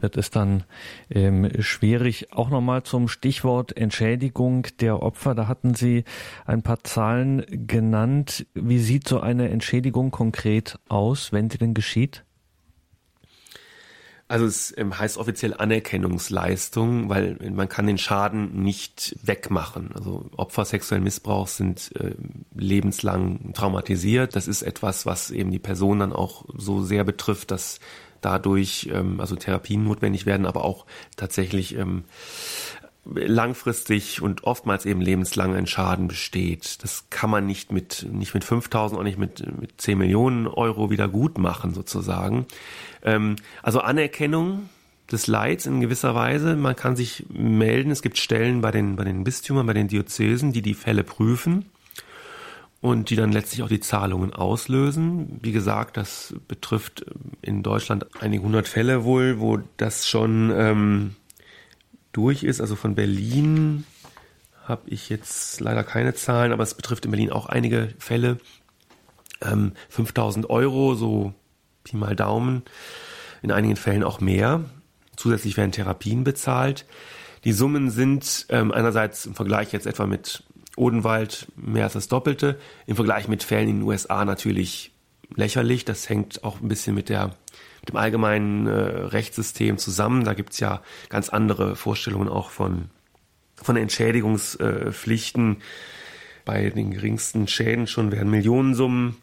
wird 0.00 0.16
es 0.16 0.30
dann 0.30 0.64
ähm, 1.10 1.50
schwierig. 1.60 2.32
Auch 2.32 2.50
nochmal 2.50 2.82
zum 2.82 3.08
Stichwort 3.08 3.76
Entschädigung 3.76 4.66
der 4.80 5.02
Opfer. 5.02 5.34
Da 5.34 5.48
hatten 5.48 5.74
Sie 5.74 6.04
ein 6.44 6.62
paar 6.62 6.82
Zahlen 6.84 7.44
genannt. 7.66 8.46
Wie 8.54 8.78
sieht 8.78 9.08
so 9.08 9.20
eine 9.20 9.48
Entschädigung 9.50 10.10
konkret 10.10 10.78
aus, 10.88 11.32
wenn 11.32 11.50
sie 11.50 11.58
denn 11.58 11.74
geschieht? 11.74 12.25
Also 14.28 14.44
es 14.44 14.76
ähm, 14.76 14.98
heißt 14.98 15.18
offiziell 15.18 15.54
Anerkennungsleistung, 15.54 17.08
weil 17.08 17.36
man 17.52 17.68
kann 17.68 17.86
den 17.86 17.98
Schaden 17.98 18.60
nicht 18.60 19.16
wegmachen. 19.22 19.90
Also 19.94 20.28
Opfer 20.36 20.64
sexuellen 20.64 21.04
Missbrauchs 21.04 21.56
sind 21.56 21.92
äh, 21.94 22.14
lebenslang 22.54 23.52
traumatisiert. 23.52 24.34
Das 24.34 24.48
ist 24.48 24.62
etwas, 24.62 25.06
was 25.06 25.30
eben 25.30 25.52
die 25.52 25.60
Person 25.60 26.00
dann 26.00 26.12
auch 26.12 26.44
so 26.56 26.82
sehr 26.82 27.04
betrifft, 27.04 27.52
dass 27.52 27.78
dadurch 28.20 28.90
ähm, 28.92 29.20
also 29.20 29.36
Therapien 29.36 29.84
notwendig 29.84 30.26
werden, 30.26 30.46
aber 30.46 30.64
auch 30.64 30.86
tatsächlich 31.16 31.76
ähm, 31.76 32.02
langfristig 33.14 34.20
und 34.20 34.44
oftmals 34.44 34.84
eben 34.86 35.00
lebenslang 35.00 35.54
ein 35.54 35.66
Schaden 35.66 36.08
besteht. 36.08 36.82
Das 36.82 37.04
kann 37.10 37.30
man 37.30 37.46
nicht 37.46 37.72
mit, 37.72 38.06
nicht 38.10 38.34
mit 38.34 38.44
5000, 38.44 38.98
auch 38.98 39.04
nicht 39.04 39.18
mit, 39.18 39.44
mit 39.60 39.80
10 39.80 39.98
Millionen 39.98 40.46
Euro 40.46 40.90
wieder 40.90 41.08
gut 41.08 41.38
machen, 41.38 41.74
sozusagen. 41.74 42.46
Ähm, 43.02 43.36
also 43.62 43.80
Anerkennung 43.80 44.68
des 45.10 45.26
Leids 45.26 45.66
in 45.66 45.80
gewisser 45.80 46.14
Weise. 46.14 46.56
Man 46.56 46.74
kann 46.74 46.96
sich 46.96 47.26
melden. 47.28 47.90
Es 47.90 48.02
gibt 48.02 48.18
Stellen 48.18 48.60
bei 48.60 48.72
den, 48.72 48.96
bei 48.96 49.04
den 49.04 49.24
Bistümern, 49.24 49.66
bei 49.66 49.72
den 49.72 49.88
Diözesen, 49.88 50.52
die 50.52 50.62
die 50.62 50.74
Fälle 50.74 51.04
prüfen 51.04 51.66
und 52.80 53.10
die 53.10 53.16
dann 53.16 53.32
letztlich 53.32 53.62
auch 53.62 53.68
die 53.68 53.80
Zahlungen 53.80 54.32
auslösen. 54.32 55.38
Wie 55.42 55.52
gesagt, 55.52 55.96
das 55.96 56.34
betrifft 56.48 57.06
in 57.40 57.62
Deutschland 57.62 58.06
einige 58.20 58.42
hundert 58.42 58.68
Fälle 58.68 59.04
wohl, 59.04 59.38
wo 59.38 59.58
das 59.76 60.08
schon 60.08 60.52
ähm, 60.54 61.14
durch 62.16 62.42
ist. 62.42 62.60
Also 62.60 62.76
von 62.76 62.94
Berlin 62.94 63.84
habe 64.64 64.82
ich 64.86 65.08
jetzt 65.08 65.60
leider 65.60 65.84
keine 65.84 66.14
Zahlen, 66.14 66.52
aber 66.52 66.62
es 66.62 66.74
betrifft 66.74 67.04
in 67.04 67.10
Berlin 67.10 67.30
auch 67.30 67.46
einige 67.46 67.94
Fälle. 67.98 68.38
Ähm, 69.42 69.72
5000 69.90 70.48
Euro, 70.48 70.94
so 70.94 71.34
Pi 71.84 71.96
mal 71.96 72.16
Daumen, 72.16 72.62
in 73.42 73.52
einigen 73.52 73.76
Fällen 73.76 74.02
auch 74.02 74.20
mehr. 74.20 74.64
Zusätzlich 75.16 75.56
werden 75.56 75.72
Therapien 75.72 76.24
bezahlt. 76.24 76.86
Die 77.44 77.52
Summen 77.52 77.90
sind 77.90 78.46
ähm, 78.48 78.72
einerseits 78.72 79.26
im 79.26 79.34
Vergleich 79.34 79.72
jetzt 79.72 79.86
etwa 79.86 80.06
mit 80.06 80.42
Odenwald 80.76 81.46
mehr 81.54 81.84
als 81.84 81.92
das 81.92 82.08
Doppelte, 82.08 82.58
im 82.86 82.96
Vergleich 82.96 83.28
mit 83.28 83.42
Fällen 83.42 83.68
in 83.68 83.76
den 83.80 83.88
USA 83.88 84.24
natürlich 84.24 84.95
lächerlich. 85.34 85.84
Das 85.84 86.08
hängt 86.08 86.44
auch 86.44 86.60
ein 86.60 86.68
bisschen 86.68 86.94
mit 86.94 87.08
der 87.08 87.34
dem 87.88 87.96
allgemeinen 87.96 88.66
äh, 88.66 88.72
Rechtssystem 88.72 89.78
zusammen. 89.78 90.24
Da 90.24 90.34
gibt's 90.34 90.60
ja 90.60 90.82
ganz 91.08 91.28
andere 91.28 91.76
Vorstellungen 91.76 92.28
auch 92.28 92.50
von, 92.50 92.90
von 93.54 93.76
Entschädigungspflichten. 93.76 95.58
bei 96.44 96.70
den 96.70 96.90
geringsten 96.90 97.48
Schäden 97.48 97.86
schon 97.86 98.12
werden 98.12 98.30
Millionensummen 98.30 99.16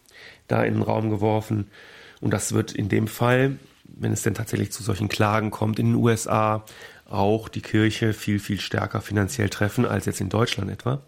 da 0.48 0.64
in 0.64 0.76
den 0.76 0.84
Raum 0.84 1.10
geworfen. 1.10 1.70
Und 2.22 2.32
das 2.32 2.54
wird 2.54 2.74
in 2.74 2.90
dem 2.90 3.08
Fall, 3.08 3.58
wenn 3.84 4.12
es 4.12 4.24
denn 4.24 4.34
tatsächlich 4.34 4.72
zu 4.72 4.84
solchen 4.84 5.10
Klagen 5.10 5.52
kommt 5.52 5.80
in 5.80 5.88
den 5.88 5.96
USA, 5.96 6.66
auch 7.06 7.50
die 7.50 7.62
Kirche 7.62 8.14
viel, 8.14 8.40
viel 8.40 8.60
stärker 8.60 9.02
finanziell 9.02 9.50
treffen 9.50 9.86
als 9.86 10.06
jetzt 10.06 10.22
in 10.22 10.30
Deutschland 10.30 10.72
etwa. 10.72 11.02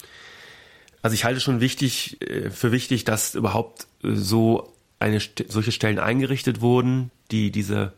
Also 1.02 1.14
ich 1.14 1.24
halte 1.24 1.40
schon 1.40 1.62
wichtig, 1.62 2.22
äh, 2.22 2.50
für 2.50 2.72
wichtig, 2.72 3.06
dass 3.06 3.36
überhaupt 3.36 3.88
äh, 4.04 4.12
so 4.14 4.75
eine, 5.00 5.20
solche 5.48 5.72
Stellen 5.72 6.00
eingerichtet 6.00 6.62
wurden, 6.62 7.12
die 7.32 7.52
diese 7.52 7.94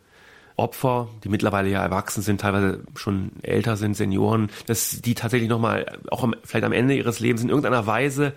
Opfer, 0.55 1.07
die 1.23 1.29
mittlerweile 1.29 1.69
ja 1.69 1.83
erwachsen 1.83 2.23
sind, 2.23 2.41
teilweise 2.41 2.83
schon 2.95 3.31
älter 3.43 3.77
sind, 3.77 3.95
Senioren, 3.95 4.49
dass 4.65 5.01
die 5.01 5.13
tatsächlich 5.13 5.49
nochmal, 5.49 5.99
auch 6.09 6.23
am, 6.23 6.35
vielleicht 6.43 6.65
am 6.65 6.73
Ende 6.73 6.95
ihres 6.95 7.19
Lebens 7.19 7.43
in 7.43 7.49
irgendeiner 7.49 7.85
Weise 7.85 8.33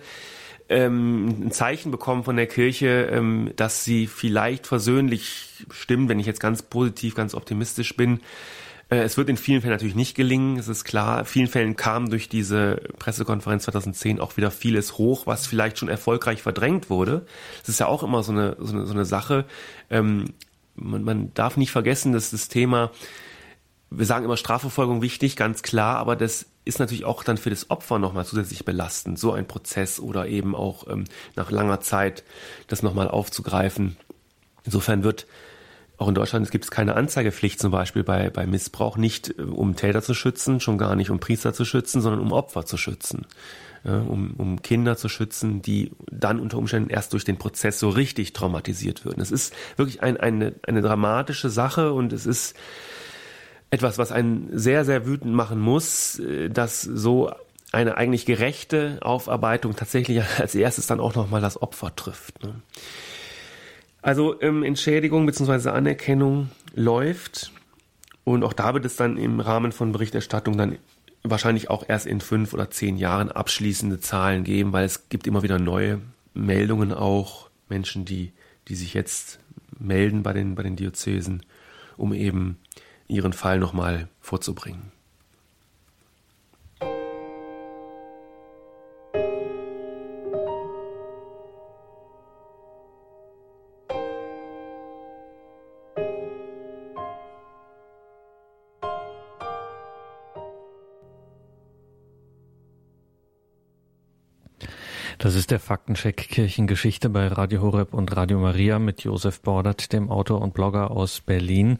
ähm, 0.69 1.47
ein 1.47 1.51
Zeichen 1.51 1.91
bekommen 1.91 2.23
von 2.23 2.37
der 2.37 2.47
Kirche, 2.47 3.09
ähm, 3.11 3.51
dass 3.55 3.83
sie 3.83 4.07
vielleicht 4.07 4.67
versöhnlich 4.67 5.65
stimmen, 5.71 6.07
wenn 6.09 6.19
ich 6.19 6.27
jetzt 6.27 6.39
ganz 6.39 6.61
positiv, 6.61 7.15
ganz 7.15 7.33
optimistisch 7.33 7.97
bin. 7.97 8.21
Äh, 8.91 8.97
es 8.97 9.17
wird 9.17 9.29
in 9.29 9.37
vielen 9.37 9.61
Fällen 9.61 9.73
natürlich 9.73 9.95
nicht 9.95 10.15
gelingen, 10.15 10.59
es 10.59 10.67
ist 10.67 10.83
klar. 10.83 11.21
In 11.21 11.25
vielen 11.25 11.47
Fällen 11.47 11.75
kam 11.75 12.11
durch 12.11 12.29
diese 12.29 12.75
Pressekonferenz 12.99 13.63
2010 13.63 14.19
auch 14.19 14.37
wieder 14.37 14.51
vieles 14.51 14.99
hoch, 14.99 15.25
was 15.25 15.47
vielleicht 15.47 15.79
schon 15.79 15.89
erfolgreich 15.89 16.43
verdrängt 16.43 16.91
wurde. 16.91 17.25
Das 17.61 17.69
ist 17.69 17.79
ja 17.79 17.87
auch 17.87 18.03
immer 18.03 18.21
so 18.21 18.31
eine, 18.31 18.57
so 18.59 18.73
eine, 18.73 18.85
so 18.85 18.93
eine 18.93 19.05
Sache. 19.05 19.45
Ähm, 19.89 20.33
man, 20.75 21.03
man 21.03 21.33
darf 21.33 21.57
nicht 21.57 21.71
vergessen, 21.71 22.13
dass 22.13 22.31
das 22.31 22.49
Thema, 22.49 22.91
wir 23.89 24.05
sagen 24.05 24.25
immer 24.25 24.37
Strafverfolgung 24.37 25.01
wichtig, 25.01 25.35
ganz 25.35 25.63
klar, 25.63 25.97
aber 25.97 26.15
das 26.15 26.45
ist 26.63 26.79
natürlich 26.79 27.05
auch 27.05 27.23
dann 27.23 27.37
für 27.37 27.49
das 27.49 27.71
Opfer 27.71 27.97
nochmal 27.97 28.25
zusätzlich 28.25 28.65
belastend, 28.65 29.17
so 29.17 29.31
ein 29.31 29.47
Prozess 29.47 29.99
oder 29.99 30.27
eben 30.27 30.55
auch 30.55 30.87
ähm, 30.87 31.05
nach 31.35 31.49
langer 31.49 31.81
Zeit 31.81 32.23
das 32.67 32.83
nochmal 32.83 33.07
aufzugreifen. 33.07 33.97
Insofern 34.63 35.03
wird 35.03 35.25
auch 36.01 36.07
in 36.07 36.15
Deutschland 36.15 36.49
gibt 36.51 36.65
es 36.65 36.71
keine 36.71 36.95
Anzeigepflicht 36.95 37.59
zum 37.59 37.71
Beispiel 37.71 38.03
bei, 38.03 38.29
bei 38.29 38.45
Missbrauch, 38.47 38.97
nicht 38.97 39.37
äh, 39.37 39.43
um 39.43 39.75
Täter 39.75 40.01
zu 40.01 40.13
schützen, 40.13 40.59
schon 40.59 40.77
gar 40.77 40.95
nicht 40.95 41.09
um 41.09 41.19
Priester 41.19 41.53
zu 41.53 41.65
schützen, 41.65 42.01
sondern 42.01 42.21
um 42.21 42.31
Opfer 42.31 42.65
zu 42.65 42.77
schützen 42.77 43.25
ja, 43.83 43.97
um, 43.99 44.33
um 44.37 44.61
Kinder 44.61 44.95
zu 44.95 45.09
schützen, 45.09 45.61
die 45.61 45.91
dann 46.11 46.39
unter 46.39 46.57
Umständen 46.57 46.89
erst 46.89 47.13
durch 47.13 47.25
den 47.25 47.37
Prozess 47.37 47.79
so 47.79 47.89
richtig 47.89 48.33
traumatisiert 48.33 49.05
würden. 49.05 49.21
Es 49.21 49.31
ist 49.31 49.53
wirklich 49.75 50.03
ein, 50.03 50.17
eine, 50.17 50.53
eine 50.67 50.81
dramatische 50.81 51.49
Sache 51.49 51.93
und 51.93 52.13
es 52.13 52.25
ist 52.25 52.55
etwas, 53.71 53.97
was 53.97 54.11
einen 54.11 54.49
sehr, 54.51 54.85
sehr 54.85 55.05
wütend 55.05 55.33
machen 55.33 55.59
muss, 55.59 56.19
äh, 56.19 56.49
dass 56.49 56.81
so 56.81 57.31
eine 57.71 57.95
eigentlich 57.95 58.25
gerechte 58.25 58.99
Aufarbeitung 59.01 59.75
tatsächlich 59.75 60.21
als 60.37 60.55
erstes 60.55 60.87
dann 60.87 60.99
auch 60.99 61.15
nochmal 61.15 61.41
das 61.41 61.61
Opfer 61.61 61.95
trifft. 61.95 62.43
Ne? 62.43 62.55
Also 64.01 64.41
ähm, 64.41 64.63
Entschädigung 64.63 65.25
bzw. 65.25 65.69
Anerkennung 65.69 66.49
läuft 66.73 67.51
und 68.23 68.43
auch 68.43 68.53
da 68.53 68.73
wird 68.73 68.85
es 68.85 68.95
dann 68.95 69.17
im 69.17 69.39
Rahmen 69.39 69.71
von 69.71 69.91
Berichterstattung 69.91 70.57
dann 70.57 70.77
wahrscheinlich 71.23 71.69
auch 71.69 71.87
erst 71.87 72.07
in 72.07 72.21
fünf 72.21 72.53
oder 72.53 72.71
zehn 72.71 72.97
Jahren 72.97 73.31
abschließende 73.31 73.99
Zahlen 73.99 74.43
geben, 74.43 74.73
weil 74.73 74.85
es 74.85 75.09
gibt 75.09 75.27
immer 75.27 75.43
wieder 75.43 75.59
neue 75.59 76.01
Meldungen 76.33 76.93
auch, 76.93 77.49
Menschen, 77.69 78.05
die, 78.05 78.31
die 78.67 78.75
sich 78.75 78.93
jetzt 78.93 79.39
melden 79.77 80.23
bei 80.23 80.33
den, 80.33 80.55
bei 80.55 80.63
den 80.63 80.75
Diözesen, 80.75 81.43
um 81.97 82.13
eben 82.13 82.57
ihren 83.07 83.33
Fall 83.33 83.59
nochmal 83.59 84.07
vorzubringen. 84.19 84.91
Das 105.31 105.39
ist 105.39 105.51
der 105.51 105.61
Faktencheck 105.61 106.17
Kirchengeschichte 106.17 107.07
bei 107.07 107.25
Radio 107.27 107.61
Horeb 107.61 107.93
und 107.93 108.13
Radio 108.17 108.37
Maria 108.37 108.79
mit 108.79 109.05
Josef 109.05 109.39
Bordert, 109.39 109.93
dem 109.93 110.09
Autor 110.09 110.41
und 110.41 110.53
Blogger 110.53 110.91
aus 110.91 111.21
Berlin. 111.21 111.77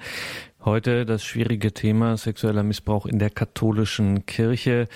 Heute 0.64 1.06
das 1.06 1.26
schwierige 1.26 1.74
Thema 1.74 2.16
sexueller 2.16 2.64
Missbrauch 2.64 3.06
in 3.06 3.20
der 3.20 3.30
katholischen 3.30 4.26
Kirche, 4.26 4.88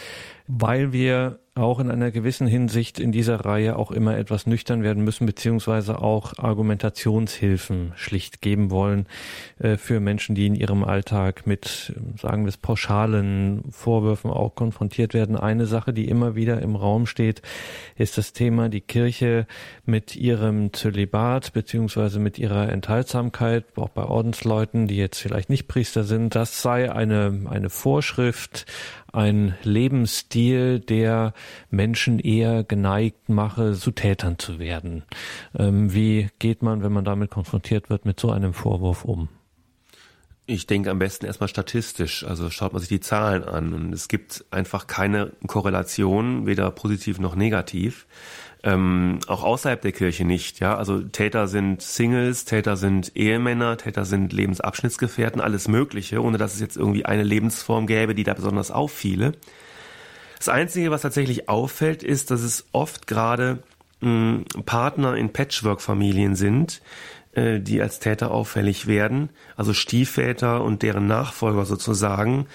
weil 0.48 0.94
wir 0.94 1.40
auch 1.58 1.80
in 1.80 1.90
einer 1.90 2.12
gewissen 2.12 2.48
Hinsicht 2.48 3.00
in 3.00 3.14
dieser 3.14 3.46
Reihe 3.46 3.78
auch 3.78 3.90
immer 3.92 4.18
etwas 4.18 4.46
nüchtern 4.46 4.84
werden 4.84 5.06
müssen, 5.06 5.26
beziehungsweise 5.26 6.02
auch 6.02 6.38
Argumentationshilfen 6.38 7.94
schlicht 7.96 8.42
geben 8.42 8.72
wollen 8.72 9.06
äh, 9.60 9.78
für 9.78 10.02
Menschen, 10.02 10.36
die 10.36 10.48
in 10.48 10.56
ihrem 10.56 10.84
Alltag 10.84 11.48
mit, 11.48 11.94
sagen 12.22 12.44
wir 12.44 12.50
es, 12.50 12.58
pauschalen 12.58 13.64
Vorwürfen 13.72 14.32
auch 14.32 14.54
konfrontiert 14.56 15.14
werden. 15.14 15.38
Eine 15.38 15.66
Sache, 15.66 15.94
die 15.94 16.10
immer 16.10 16.36
wieder 16.36 16.62
im 16.62 16.76
Raum 16.76 17.08
steht, 17.08 17.42
ist 17.96 18.18
das 18.18 18.34
Thema, 18.34 18.68
die 18.68 18.82
Kirche 18.82 19.48
mit 19.86 20.18
ihrem 20.18 20.74
Zölibat, 20.74 21.54
beziehungsweise 21.54 22.20
mit 22.20 22.38
ihrer 22.38 22.68
Enthaltsamkeit, 22.68 23.64
auch 23.78 23.90
bei 23.90 24.04
Ordensleuten, 24.04 24.88
die 24.88 24.98
jetzt 24.98 25.20
vielleicht 25.20 25.50
nicht 25.50 25.70
Priester 25.70 26.04
sind, 26.04 26.36
das 26.36 26.62
sei 26.62 26.92
eine, 26.92 27.44
eine 27.50 27.70
Vorschrift, 27.70 28.66
ein 29.14 29.56
Lebensstil, 29.64 30.82
der 30.82 31.34
Menschen 31.70 32.20
eher 32.20 32.64
geneigt 32.64 33.30
mache, 33.30 33.74
zu 33.74 33.92
Tätern 33.92 34.40
zu 34.40 34.60
werden. 34.60 35.04
Ähm, 35.58 35.94
wie 35.94 36.30
geht 36.40 36.62
man, 36.62 36.84
wenn 36.84 36.92
man 36.92 37.06
damit 37.06 37.32
konfrontiert 37.32 37.90
wird, 37.90 38.06
mit 38.06 38.20
so 38.20 38.32
einem 38.32 38.54
Vorwurf 38.54 39.06
um? 39.06 39.30
Ich 40.48 40.68
denke 40.68 40.92
am 40.92 41.00
besten 41.00 41.26
erstmal 41.26 41.50
statistisch. 41.50 42.24
Also 42.24 42.52
schaut 42.52 42.74
man 42.74 42.80
sich 42.80 42.90
die 42.90 43.00
Zahlen 43.00 43.44
an 43.44 43.74
und 43.74 43.94
es 43.94 44.08
gibt 44.08 44.46
einfach 44.52 44.86
keine 44.86 45.32
Korrelation, 45.48 46.46
weder 46.46 46.70
positiv 46.70 47.20
noch 47.20 47.36
negativ 47.36 48.06
ähm, 48.66 49.20
auch 49.28 49.44
außerhalb 49.44 49.80
der 49.80 49.92
Kirche 49.92 50.26
nicht. 50.26 50.60
Ja, 50.60 50.76
also 50.76 51.00
Täter 51.02 51.48
sind 51.48 51.84
Singles, 51.84 52.46
Täter 52.46 52.76
sind 52.78 53.16
Ehemänner, 53.16 53.78
Täter 53.78 54.06
sind 54.06 54.34
Lebensabschnittsgefährten, 54.34 55.40
alles 55.40 55.68
Mögliche, 55.68 56.22
ohne 56.22 56.40
dass 56.40 56.56
es 56.56 56.60
jetzt 56.60 56.76
irgendwie 56.76 57.06
eine 57.06 57.24
Lebensform 57.24 57.86
gäbe, 57.86 58.16
die 58.16 58.24
da 58.24 58.34
besonders 58.34 58.72
auffiele. 58.72 59.34
Das 60.46 60.54
Einzige, 60.54 60.92
was 60.92 61.02
tatsächlich 61.02 61.50
auffällt, 61.50 62.04
ist, 62.04 62.30
dass 62.30 62.42
es 62.42 62.68
oft 62.72 63.08
gerade 63.08 63.64
hm, 64.02 64.46
Partner 64.68 65.16
in 65.16 65.34
Patchwork-Familien 65.34 66.36
sind, 66.36 66.84
äh, 67.34 67.60
die 67.60 67.82
als 67.82 67.98
Täter 67.98 68.30
auffällig 68.30 68.86
werden, 68.86 69.32
also 69.58 69.74
Stiefväter 69.74 70.64
und 70.64 70.84
deren 70.84 71.08
Nachfolger 71.08 71.66
sozusagen, 71.66 72.46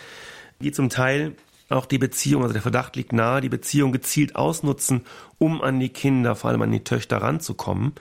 die 0.61 0.70
zum 0.70 0.88
Teil 0.88 1.34
auch 1.68 1.84
die 1.84 1.99
Beziehung, 1.99 2.43
also 2.43 2.53
der 2.53 2.62
Verdacht 2.62 2.95
liegt 2.95 3.12
nahe, 3.12 3.41
die 3.41 3.49
Beziehung 3.49 3.91
gezielt 3.91 4.36
ausnutzen, 4.36 5.05
um 5.38 5.61
an 5.61 5.80
die 5.80 5.88
Kinder, 5.88 6.36
vor 6.36 6.51
allem 6.51 6.62
an 6.62 6.70
die 6.70 6.84
Töchter 6.84 7.16
ranzukommen. 7.16 7.95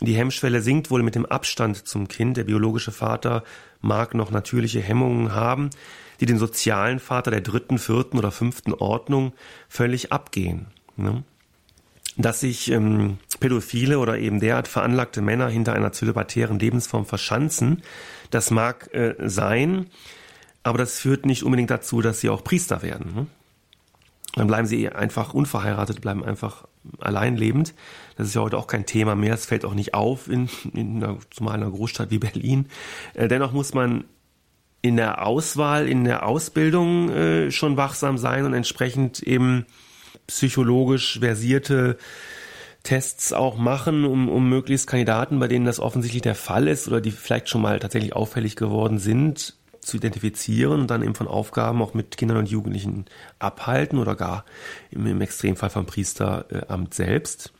Die 0.00 0.14
Hemmschwelle 0.14 0.62
sinkt 0.62 0.90
wohl 0.90 1.02
mit 1.02 1.16
dem 1.16 1.26
Abstand 1.26 1.86
zum 1.86 2.08
Kind. 2.08 2.38
Der 2.38 2.44
biologische 2.44 2.92
Vater 2.92 3.44
mag 3.82 4.14
noch 4.14 4.30
natürliche 4.30 4.80
Hemmungen 4.80 5.34
haben, 5.34 5.68
die 6.20 6.26
den 6.26 6.38
sozialen 6.38 6.98
Vater 6.98 7.30
der 7.30 7.40
dritten, 7.40 7.78
vierten 7.78 8.18
oder 8.18 8.30
fünften 8.30 8.72
Ordnung 8.72 9.32
völlig 9.68 10.12
abgehen. 10.12 10.66
Ne? 10.96 11.22
Dass 12.16 12.40
sich 12.40 12.70
ähm, 12.70 13.18
pädophile 13.38 13.98
oder 13.98 14.18
eben 14.18 14.40
derart 14.40 14.66
veranlagte 14.66 15.22
Männer 15.22 15.48
hinter 15.48 15.74
einer 15.74 15.92
zölibatären 15.92 16.58
Lebensform 16.58 17.06
verschanzen, 17.06 17.82
das 18.30 18.50
mag 18.50 18.92
äh, 18.92 19.14
sein, 19.18 19.86
aber 20.64 20.78
das 20.78 20.98
führt 20.98 21.24
nicht 21.24 21.44
unbedingt 21.44 21.70
dazu, 21.70 22.00
dass 22.00 22.20
sie 22.20 22.28
auch 22.28 22.42
Priester 22.42 22.82
werden. 22.82 23.14
Ne? 23.14 23.26
Dann 24.34 24.46
bleiben 24.46 24.66
sie 24.66 24.88
einfach 24.88 25.34
unverheiratet, 25.34 26.00
bleiben 26.00 26.24
einfach 26.24 26.66
allein 27.00 27.36
lebend. 27.36 27.74
Das 28.16 28.28
ist 28.28 28.34
ja 28.34 28.42
heute 28.42 28.58
auch 28.58 28.66
kein 28.66 28.86
Thema 28.86 29.14
mehr. 29.14 29.34
Es 29.34 29.46
fällt 29.46 29.64
auch 29.64 29.74
nicht 29.74 29.94
auf 29.94 30.28
in, 30.28 30.48
in 30.74 31.02
einer, 31.02 31.18
zumal 31.30 31.54
einer 31.54 31.70
Großstadt 31.70 32.10
wie 32.10 32.18
Berlin. 32.18 32.66
Äh, 33.14 33.28
dennoch 33.28 33.52
muss 33.52 33.74
man 33.74 34.04
in 34.82 34.96
der 34.96 35.26
Auswahl, 35.26 35.88
in 35.88 36.04
der 36.04 36.26
Ausbildung 36.26 37.10
äh, 37.10 37.50
schon 37.50 37.76
wachsam 37.76 38.18
sein 38.18 38.44
und 38.44 38.54
entsprechend 38.54 39.22
eben 39.22 39.66
psychologisch 40.26 41.18
versierte 41.20 41.98
Tests 42.84 43.32
auch 43.32 43.56
machen, 43.56 44.04
um, 44.04 44.28
um 44.28 44.48
möglichst 44.48 44.86
Kandidaten, 44.86 45.38
bei 45.40 45.48
denen 45.48 45.64
das 45.64 45.80
offensichtlich 45.80 46.22
der 46.22 46.34
Fall 46.34 46.68
ist 46.68 46.86
oder 46.86 47.00
die 47.00 47.10
vielleicht 47.10 47.48
schon 47.48 47.60
mal 47.60 47.78
tatsächlich 47.80 48.14
auffällig 48.14 48.56
geworden 48.56 48.98
sind, 48.98 49.56
zu 49.80 49.96
identifizieren 49.96 50.80
und 50.80 50.90
dann 50.90 51.02
eben 51.02 51.14
von 51.14 51.28
Aufgaben 51.28 51.82
auch 51.82 51.94
mit 51.94 52.16
Kindern 52.16 52.38
und 52.38 52.48
Jugendlichen 52.48 53.06
abhalten 53.38 53.98
oder 53.98 54.14
gar 54.14 54.44
im, 54.90 55.06
im 55.06 55.20
Extremfall 55.20 55.70
vom 55.70 55.86
Priesteramt 55.86 56.94
selbst. 56.94 57.52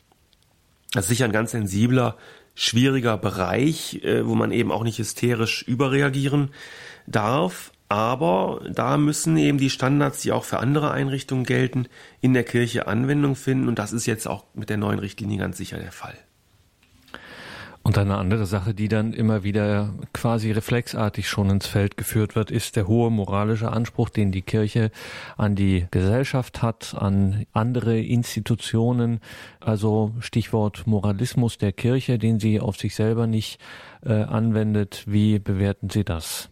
Das 0.93 1.05
ist 1.05 1.09
sicher 1.09 1.25
ein 1.25 1.33
ganz 1.33 1.51
sensibler, 1.51 2.17
schwieriger 2.59 3.17
Bereich, 3.17 4.03
äh, 4.03 4.27
wo 4.27 4.35
man 4.35 4.51
eben 4.51 4.73
auch 4.73 4.83
nicht 4.83 4.99
hysterisch 4.99 5.63
überreagieren 5.63 6.51
darf. 7.07 7.73
Aber 7.89 8.61
da 8.71 8.99
müssen 8.99 9.37
eben 9.39 9.59
die 9.59 9.71
Standards, 9.71 10.21
die 10.21 10.33
auch 10.33 10.45
für 10.45 10.59
andere 10.59 10.91
Einrichtungen 10.91 11.45
gelten, 11.45 11.87
in 12.21 12.35
der 12.35 12.45
Kirche 12.45 12.87
Anwendung 12.87 13.37
finden. 13.37 13.69
Und 13.69 13.79
das 13.79 13.93
ist 13.93 14.07
jetzt 14.07 14.27
auch 14.27 14.45
mit 14.55 14.69
der 14.69 14.77
neuen 14.77 14.99
Richtlinie 14.99 15.39
ganz 15.39 15.57
sicher 15.57 15.79
der 15.79 15.93
Fall. 15.93 16.19
Und 17.89 17.97
eine 17.97 18.19
andere 18.19 18.45
Sache, 18.45 18.75
die 18.75 18.89
dann 18.89 19.15
immer 19.15 19.45
wieder 19.45 19.95
quasi 20.13 20.53
reflexartig 20.53 21.27
schon 21.27 21.49
ins 21.49 21.67
Feld 21.67 21.97
geführt 21.97 22.37
wird, 22.37 22.51
ist 22.51 22.77
der 22.77 22.87
hohe 22.87 23.11
moralische 23.11 23.73
Anspruch, 23.73 24.11
den 24.11 24.31
die 24.31 24.43
Kirche 24.43 24.91
an 25.39 25.55
die 25.55 25.87
Gesellschaft 25.91 26.61
hat, 26.61 26.95
an 26.95 27.47
andere 27.53 27.99
Institutionen. 27.99 29.21
Also 29.59 30.13
Stichwort 30.21 30.87
Moralismus 30.87 31.57
der 31.57 31.73
Kirche, 31.73 32.19
den 32.19 32.39
sie 32.39 32.61
auf 32.61 32.77
sich 32.77 32.95
selber 32.95 33.27
nicht 33.27 33.59
äh, 34.05 34.13
anwendet. 34.13 35.05
Wie 35.07 35.39
bewerten 35.39 35.89
Sie 35.89 36.05
das? 36.05 36.51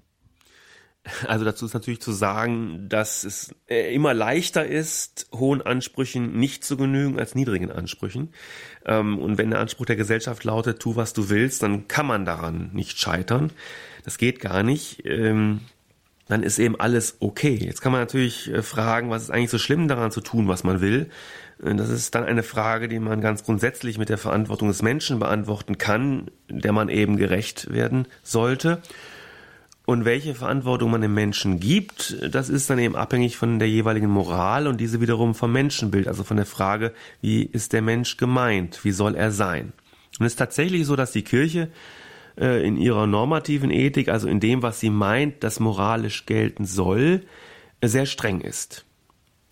Also 1.28 1.44
dazu 1.44 1.66
ist 1.66 1.74
natürlich 1.74 2.00
zu 2.00 2.12
sagen, 2.12 2.88
dass 2.88 3.24
es 3.24 3.54
äh, 3.68 3.94
immer 3.94 4.12
leichter 4.14 4.66
ist, 4.66 5.28
hohen 5.32 5.62
Ansprüchen 5.62 6.38
nicht 6.38 6.64
zu 6.64 6.76
genügen 6.76 7.18
als 7.18 7.34
niedrigen 7.34 7.70
Ansprüchen. 7.70 8.30
Ähm, 8.84 9.18
und 9.18 9.38
wenn 9.38 9.50
der 9.50 9.60
Anspruch 9.60 9.86
der 9.86 9.96
Gesellschaft 9.96 10.42
lautet, 10.44 10.80
tu 10.80 10.96
was 10.96 11.12
du 11.12 11.28
willst, 11.28 11.62
dann 11.62 11.88
kann 11.88 12.06
man 12.06 12.24
daran 12.24 12.70
nicht 12.72 12.98
scheitern. 12.98 13.52
Das 14.04 14.18
geht 14.18 14.40
gar 14.40 14.62
nicht. 14.62 15.04
Ähm, 15.06 15.60
dann 16.28 16.42
ist 16.42 16.58
eben 16.58 16.78
alles 16.78 17.16
okay. 17.20 17.54
Jetzt 17.54 17.80
kann 17.80 17.92
man 17.92 18.00
natürlich 18.00 18.52
äh, 18.52 18.62
fragen, 18.62 19.10
was 19.10 19.22
ist 19.22 19.30
eigentlich 19.30 19.50
so 19.50 19.58
schlimm 19.58 19.86
daran 19.86 20.10
zu 20.10 20.20
tun, 20.20 20.48
was 20.48 20.64
man 20.64 20.80
will. 20.80 21.08
Äh, 21.62 21.74
das 21.76 21.88
ist 21.88 22.14
dann 22.14 22.24
eine 22.24 22.42
Frage, 22.42 22.88
die 22.88 22.98
man 22.98 23.20
ganz 23.20 23.44
grundsätzlich 23.44 23.98
mit 23.98 24.08
der 24.08 24.18
Verantwortung 24.18 24.68
des 24.68 24.82
Menschen 24.82 25.20
beantworten 25.20 25.78
kann, 25.78 26.30
der 26.48 26.72
man 26.72 26.88
eben 26.88 27.16
gerecht 27.16 27.72
werden 27.72 28.08
sollte. 28.22 28.82
Und 29.86 30.04
welche 30.04 30.34
Verantwortung 30.34 30.90
man 30.90 31.00
dem 31.00 31.14
Menschen 31.14 31.60
gibt, 31.60 32.16
das 32.28 32.48
ist 32.48 32.68
dann 32.68 32.80
eben 32.80 32.96
abhängig 32.96 33.36
von 33.36 33.60
der 33.60 33.68
jeweiligen 33.68 34.10
Moral 34.10 34.66
und 34.66 34.80
diese 34.80 35.00
wiederum 35.00 35.36
vom 35.36 35.52
Menschenbild, 35.52 36.08
also 36.08 36.24
von 36.24 36.36
der 36.36 36.44
Frage, 36.44 36.92
wie 37.20 37.44
ist 37.44 37.72
der 37.72 37.82
Mensch 37.82 38.16
gemeint, 38.16 38.84
wie 38.84 38.90
soll 38.90 39.14
er 39.14 39.30
sein. 39.30 39.72
Und 40.18 40.26
es 40.26 40.32
ist 40.32 40.38
tatsächlich 40.38 40.86
so, 40.86 40.96
dass 40.96 41.12
die 41.12 41.22
Kirche 41.22 41.70
äh, 42.36 42.66
in 42.66 42.76
ihrer 42.76 43.06
normativen 43.06 43.70
Ethik, 43.70 44.08
also 44.08 44.26
in 44.26 44.40
dem, 44.40 44.60
was 44.62 44.80
sie 44.80 44.90
meint, 44.90 45.44
das 45.44 45.60
moralisch 45.60 46.26
gelten 46.26 46.64
soll, 46.64 47.22
sehr 47.80 48.06
streng 48.06 48.40
ist. 48.40 48.84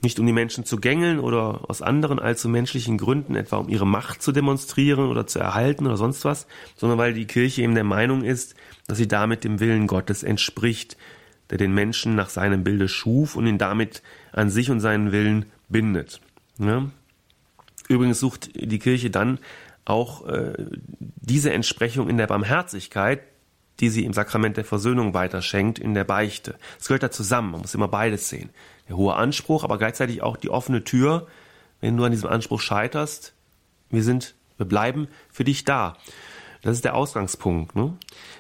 Nicht 0.05 0.21
um 0.21 0.27
die 0.27 0.35
Menschen 0.35 0.67
zu 0.67 0.77
gängeln 0.77 1.19
oder 1.19 1.63
aus 1.67 1.81
anderen 1.81 2.19
allzu 2.19 2.51
menschlichen 2.51 2.99
Gründen, 2.99 3.37
etwa 3.37 3.57
um 3.57 3.71
ihre 3.71 3.87
Macht 3.87 4.21
zu 4.21 4.33
demonstrieren 4.33 5.09
oder 5.09 5.27
zu 5.27 5.39
erhalten 5.39 5.87
oder 5.87 5.97
sonst 5.97 6.27
was, 6.27 6.47
sondern 6.77 6.99
weil 6.99 7.15
die 7.15 7.27
Kirche 7.27 7.63
eben 7.63 7.75
der 7.75 7.85
Meinung 7.85 8.23
ist, 8.23 8.55
dass 8.87 8.99
sie 8.99 9.09
damit 9.09 9.45
dem 9.45 9.61
Willen 9.61 9.87
Gottes 9.87 10.23
entspricht, 10.23 10.99
der 11.49 11.57
den 11.57 11.73
Menschen 11.73 12.15
nach 12.17 12.29
seinem 12.29 12.65
Bilde 12.65 12.87
schuf 12.87 13.35
und 13.35 13.47
ihn 13.47 13.57
damit 13.57 14.03
an 14.31 14.51
sich 14.51 14.71
und 14.71 14.81
seinen 14.81 15.11
Willen 15.11 15.47
bindet. 15.71 16.21
Ja? 16.59 16.85
Übrigens 17.89 18.21
sucht 18.21 18.51
die 18.55 18.79
Kirche 18.79 19.09
dann 19.09 19.39
auch 19.87 20.29
äh, 20.29 20.53
diese 20.99 21.51
Entsprechung 21.51 22.11
in 22.11 22.19
der 22.19 22.27
Barmherzigkeit, 22.27 23.23
die 23.81 23.89
sie 23.89 24.05
im 24.05 24.13
Sakrament 24.13 24.59
der 24.59 24.67
Versöhnung 24.67 25.15
weiterschenkt, 25.15 25.79
in 25.79 25.95
der 25.95 26.05
Beichte. 26.05 26.57
Es 26.79 26.89
gehört 26.89 27.03
da 27.03 27.11
zusammen, 27.11 27.53
man 27.53 27.63
muss 27.63 27.75
immer 27.75 27.89
beides 27.89 28.29
sehen 28.29 28.51
der 28.89 28.97
hohe 28.97 29.15
Anspruch, 29.15 29.65
aber 29.65 29.79
gleichzeitig 29.79 30.23
auch 30.23 30.37
die 30.37 30.51
offene 30.51 30.85
Tür, 30.85 31.27
wenn 31.81 31.97
du 31.97 32.05
an 32.05 32.13
diesem 32.13 32.31
Anspruch 32.31 32.61
scheiterst, 32.61 33.35
wir 33.91 34.03
sind, 34.03 34.35
wir 34.57 34.67
bleiben 34.67 35.09
für 35.31 35.45
dich 35.45 35.65
da. 35.65 35.97
Das 36.63 36.77
ist 36.77 36.85
der 36.85 36.95
Ausgangspunkt, 36.95 37.77
ne? 37.77 37.97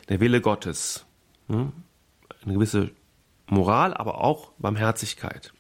der 0.09 0.21
Wille 0.21 0.41
Gottes. 0.41 1.05
Ne? 1.49 1.73
Eine 2.45 2.55
gewisse 2.55 2.91
Moral, 3.47 3.95
aber 3.95 4.23
auch 4.23 4.53
Barmherzigkeit. 4.59 5.53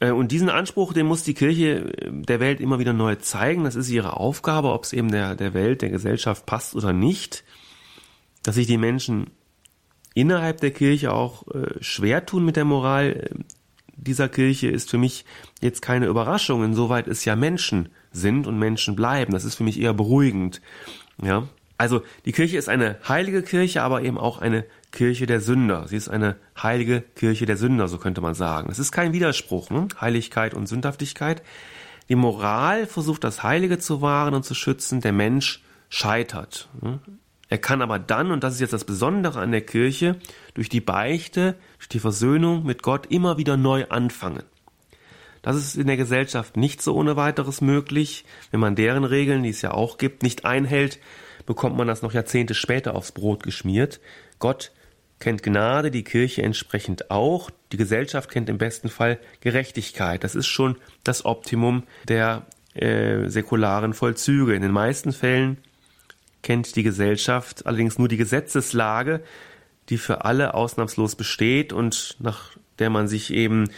Äh, 0.00 0.10
und 0.10 0.32
diesen 0.32 0.48
Anspruch, 0.48 0.92
den 0.92 1.06
muss 1.06 1.22
die 1.22 1.34
Kirche 1.34 1.92
äh, 1.98 2.10
der 2.10 2.40
Welt 2.40 2.60
immer 2.60 2.78
wieder 2.78 2.92
neu 2.92 3.16
zeigen. 3.16 3.64
Das 3.64 3.76
ist 3.76 3.90
ihre 3.90 4.16
Aufgabe, 4.16 4.72
ob 4.72 4.84
es 4.84 4.92
eben 4.92 5.10
der, 5.10 5.36
der 5.36 5.54
Welt, 5.54 5.82
der 5.82 5.90
Gesellschaft 5.90 6.46
passt 6.46 6.74
oder 6.74 6.92
nicht. 6.92 7.44
Dass 8.42 8.54
sich 8.54 8.66
die 8.66 8.78
Menschen 8.78 9.30
innerhalb 10.14 10.60
der 10.60 10.70
Kirche 10.72 11.12
auch 11.12 11.46
äh, 11.48 11.82
schwer 11.82 12.26
tun 12.26 12.44
mit 12.44 12.56
der 12.56 12.64
Moral, 12.64 13.30
dieser 14.00 14.28
Kirche 14.28 14.68
ist 14.68 14.90
für 14.90 14.98
mich 14.98 15.24
jetzt 15.60 15.82
keine 15.82 16.06
Überraschung, 16.06 16.64
insoweit 16.64 17.06
es 17.06 17.24
ja 17.24 17.36
Menschen 17.36 17.90
sind 18.12 18.46
und 18.46 18.58
Menschen 18.58 18.96
bleiben. 18.96 19.32
Das 19.32 19.44
ist 19.44 19.54
für 19.54 19.64
mich 19.64 19.80
eher 19.80 19.94
beruhigend. 19.94 20.60
Ja. 21.22 21.48
Also 21.76 22.02
die 22.26 22.32
Kirche 22.32 22.58
ist 22.58 22.68
eine 22.68 22.98
heilige 23.08 23.42
Kirche, 23.42 23.82
aber 23.82 24.02
eben 24.02 24.18
auch 24.18 24.38
eine 24.38 24.66
Kirche 24.92 25.26
der 25.26 25.40
Sünder. 25.40 25.86
Sie 25.88 25.96
ist 25.96 26.08
eine 26.08 26.36
heilige 26.60 27.00
Kirche 27.00 27.46
der 27.46 27.56
Sünder, 27.56 27.88
so 27.88 27.98
könnte 27.98 28.20
man 28.20 28.34
sagen. 28.34 28.70
Es 28.70 28.78
ist 28.78 28.92
kein 28.92 29.12
Widerspruch, 29.12 29.70
ne? 29.70 29.88
Heiligkeit 29.98 30.52
und 30.52 30.66
Sündhaftigkeit. 30.66 31.42
Die 32.10 32.16
Moral 32.16 32.86
versucht 32.86 33.24
das 33.24 33.42
Heilige 33.42 33.78
zu 33.78 34.02
wahren 34.02 34.34
und 34.34 34.44
zu 34.44 34.54
schützen, 34.54 35.00
der 35.00 35.12
Mensch 35.12 35.62
scheitert. 35.88 36.68
Ne? 36.82 36.98
Er 37.50 37.58
kann 37.58 37.82
aber 37.82 37.98
dann, 37.98 38.30
und 38.30 38.44
das 38.44 38.54
ist 38.54 38.60
jetzt 38.60 38.72
das 38.72 38.84
Besondere 38.84 39.40
an 39.40 39.50
der 39.50 39.60
Kirche, 39.60 40.16
durch 40.54 40.68
die 40.68 40.80
Beichte, 40.80 41.56
durch 41.78 41.88
die 41.88 41.98
Versöhnung 41.98 42.64
mit 42.64 42.82
Gott 42.82 43.06
immer 43.06 43.38
wieder 43.38 43.56
neu 43.56 43.86
anfangen. 43.88 44.44
Das 45.42 45.56
ist 45.56 45.76
in 45.76 45.88
der 45.88 45.96
Gesellschaft 45.96 46.56
nicht 46.56 46.80
so 46.80 46.94
ohne 46.94 47.16
weiteres 47.16 47.60
möglich. 47.60 48.24
Wenn 48.52 48.60
man 48.60 48.76
deren 48.76 49.04
Regeln, 49.04 49.42
die 49.42 49.48
es 49.48 49.62
ja 49.62 49.72
auch 49.72 49.98
gibt, 49.98 50.22
nicht 50.22 50.44
einhält, 50.44 51.00
bekommt 51.44 51.76
man 51.76 51.88
das 51.88 52.02
noch 52.02 52.12
Jahrzehnte 52.12 52.54
später 52.54 52.94
aufs 52.94 53.12
Brot 53.12 53.42
geschmiert. 53.42 54.00
Gott 54.38 54.70
kennt 55.18 55.42
Gnade, 55.42 55.90
die 55.90 56.04
Kirche 56.04 56.42
entsprechend 56.42 57.10
auch. 57.10 57.50
Die 57.72 57.76
Gesellschaft 57.76 58.30
kennt 58.30 58.48
im 58.48 58.58
besten 58.58 58.88
Fall 58.88 59.18
Gerechtigkeit. 59.40 60.22
Das 60.22 60.36
ist 60.36 60.46
schon 60.46 60.76
das 61.02 61.24
Optimum 61.24 61.82
der 62.06 62.46
äh, 62.74 63.28
säkularen 63.28 63.92
Vollzüge. 63.92 64.54
In 64.54 64.62
den 64.62 64.72
meisten 64.72 65.12
Fällen 65.12 65.58
kennt 66.42 66.76
die 66.76 66.82
Gesellschaft 66.82 67.66
allerdings 67.66 67.98
nur 67.98 68.08
die 68.08 68.16
Gesetzeslage, 68.16 69.22
die 69.88 69.98
für 69.98 70.24
alle 70.24 70.54
ausnahmslos 70.54 71.16
besteht 71.16 71.72
und 71.72 72.16
nach 72.20 72.56
der 72.78 72.90
man 72.90 73.08
sich 73.08 73.32
eben 73.32 73.70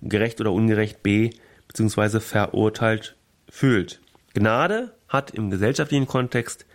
gerecht 0.00 0.40
oder 0.40 0.52
ungerecht 0.52 1.02
b 1.02 1.30
bzw. 1.68 2.20
verurteilt 2.20 3.16
fühlt. 3.48 4.00
Gnade 4.34 4.94
hat 5.08 5.30
im 5.32 5.50
gesellschaftlichen 5.50 6.06
Kontext 6.06 6.66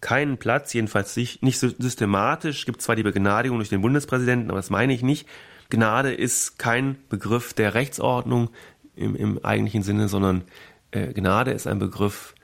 keinen 0.00 0.38
Platz, 0.38 0.72
jedenfalls 0.72 1.16
nicht 1.16 1.58
systematisch. 1.58 2.60
Es 2.60 2.66
gibt 2.66 2.82
zwar 2.82 2.96
die 2.96 3.02
Begnadigung 3.02 3.58
durch 3.58 3.68
den 3.68 3.80
Bundespräsidenten, 3.80 4.50
aber 4.50 4.58
das 4.58 4.70
meine 4.70 4.92
ich 4.92 5.02
nicht. 5.02 5.26
Gnade 5.70 6.14
ist 6.14 6.58
kein 6.58 6.96
Begriff 7.08 7.52
der 7.52 7.74
Rechtsordnung 7.74 8.50
im, 8.94 9.16
im 9.16 9.44
eigentlichen 9.44 9.82
Sinne, 9.82 10.08
sondern 10.08 10.44
äh, 10.92 11.12
Gnade 11.12 11.50
ist 11.50 11.66
ein 11.66 11.78
Begriff 11.78 12.34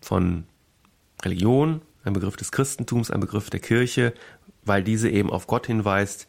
von 0.00 0.44
Religion, 1.24 1.82
ein 2.04 2.12
Begriff 2.12 2.36
des 2.36 2.52
Christentums, 2.52 3.10
ein 3.10 3.20
Begriff 3.20 3.50
der 3.50 3.60
Kirche, 3.60 4.12
weil 4.64 4.82
diese 4.82 5.08
eben 5.08 5.30
auf 5.30 5.46
Gott 5.46 5.66
hinweist. 5.66 6.26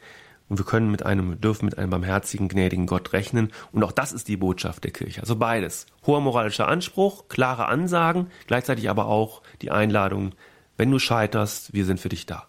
Und 0.47 0.59
wir 0.59 0.65
können 0.65 0.91
mit 0.91 1.03
einem, 1.03 1.41
dürfen 1.41 1.65
mit 1.65 1.77
einem 1.77 1.89
barmherzigen, 1.89 2.47
gnädigen 2.47 2.85
Gott 2.85 3.13
rechnen. 3.13 3.51
Und 3.71 3.83
auch 3.83 3.91
das 3.91 4.13
ist 4.13 4.27
die 4.27 4.37
Botschaft 4.37 4.83
der 4.83 4.91
Kirche. 4.91 5.21
Also 5.21 5.35
beides. 5.35 5.87
Hoher 6.05 6.21
moralischer 6.21 6.67
Anspruch, 6.67 7.27
klare 7.29 7.67
Ansagen, 7.67 8.27
gleichzeitig 8.45 8.89
aber 8.89 9.07
auch 9.07 9.41
die 9.61 9.71
Einladung, 9.71 10.33
wenn 10.77 10.91
du 10.91 10.99
scheiterst, 10.99 11.73
wir 11.73 11.85
sind 11.85 11.99
für 11.99 12.09
dich 12.09 12.25
da. 12.25 12.47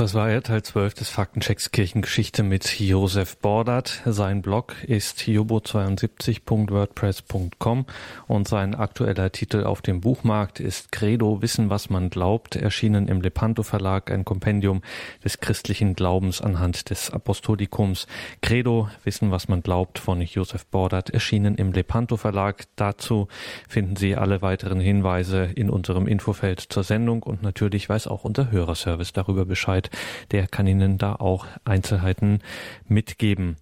Das 0.00 0.14
war 0.14 0.30
ja 0.30 0.40
Teil 0.40 0.62
12 0.62 0.94
des 0.94 1.10
Faktenchecks 1.10 1.70
Kirchengeschichte 1.70 2.42
mit 2.42 2.80
Josef 2.80 3.36
Bordert. 3.38 4.02
Sein 4.04 4.42
Blog 4.42 4.74
ist 4.84 5.20
hiobo72.wordpress.com 5.20 7.86
und 8.26 8.48
sein 8.48 8.74
aktueller 8.74 9.30
Titel 9.32 9.64
auf 9.64 9.80
dem 9.82 10.00
Buchmarkt 10.00 10.58
ist 10.60 10.92
Credo 10.92 11.40
Wissen, 11.40 11.70
was 11.70 11.88
man 11.88 12.10
glaubt, 12.10 12.56
erschienen 12.56 13.08
im 13.08 13.22
Lepanto 13.22 13.62
Verlag, 13.62 14.10
ein 14.10 14.24
Kompendium 14.24 14.82
des 15.24 15.40
christlichen 15.40 15.94
Glaubens 15.94 16.40
anhand 16.40 16.90
des 16.90 17.10
Apostolikums. 17.10 18.06
Credo 18.42 18.88
Wissen, 19.04 19.30
was 19.30 19.48
man 19.48 19.62
glaubt 19.62 19.98
von 19.98 20.20
Josef 20.20 20.66
Bordert, 20.66 21.10
erschienen 21.10 21.54
im 21.54 21.72
Lepanto 21.72 22.16
Verlag. 22.16 22.64
Dazu 22.76 23.28
finden 23.68 23.96
Sie 23.96 24.14
alle 24.14 24.42
weiteren 24.42 24.80
Hinweise 24.80 25.44
in 25.54 25.70
unserem 25.70 26.06
Infofeld 26.06 26.60
zur 26.60 26.82
Sendung 26.82 27.22
und 27.22 27.42
natürlich 27.42 27.88
weiß 27.88 28.08
auch 28.08 28.24
unser 28.24 28.50
Hörerservice 28.50 29.12
darüber 29.12 29.44
Bescheid 29.44 29.85
Bescheid. 29.86 29.90
Der 30.32 30.46
kann 30.46 30.66
Ihnen 30.66 30.98
da 30.98 31.14
auch 31.14 31.46
Einzelheiten 31.64 32.40
mitgeben. 32.88 33.56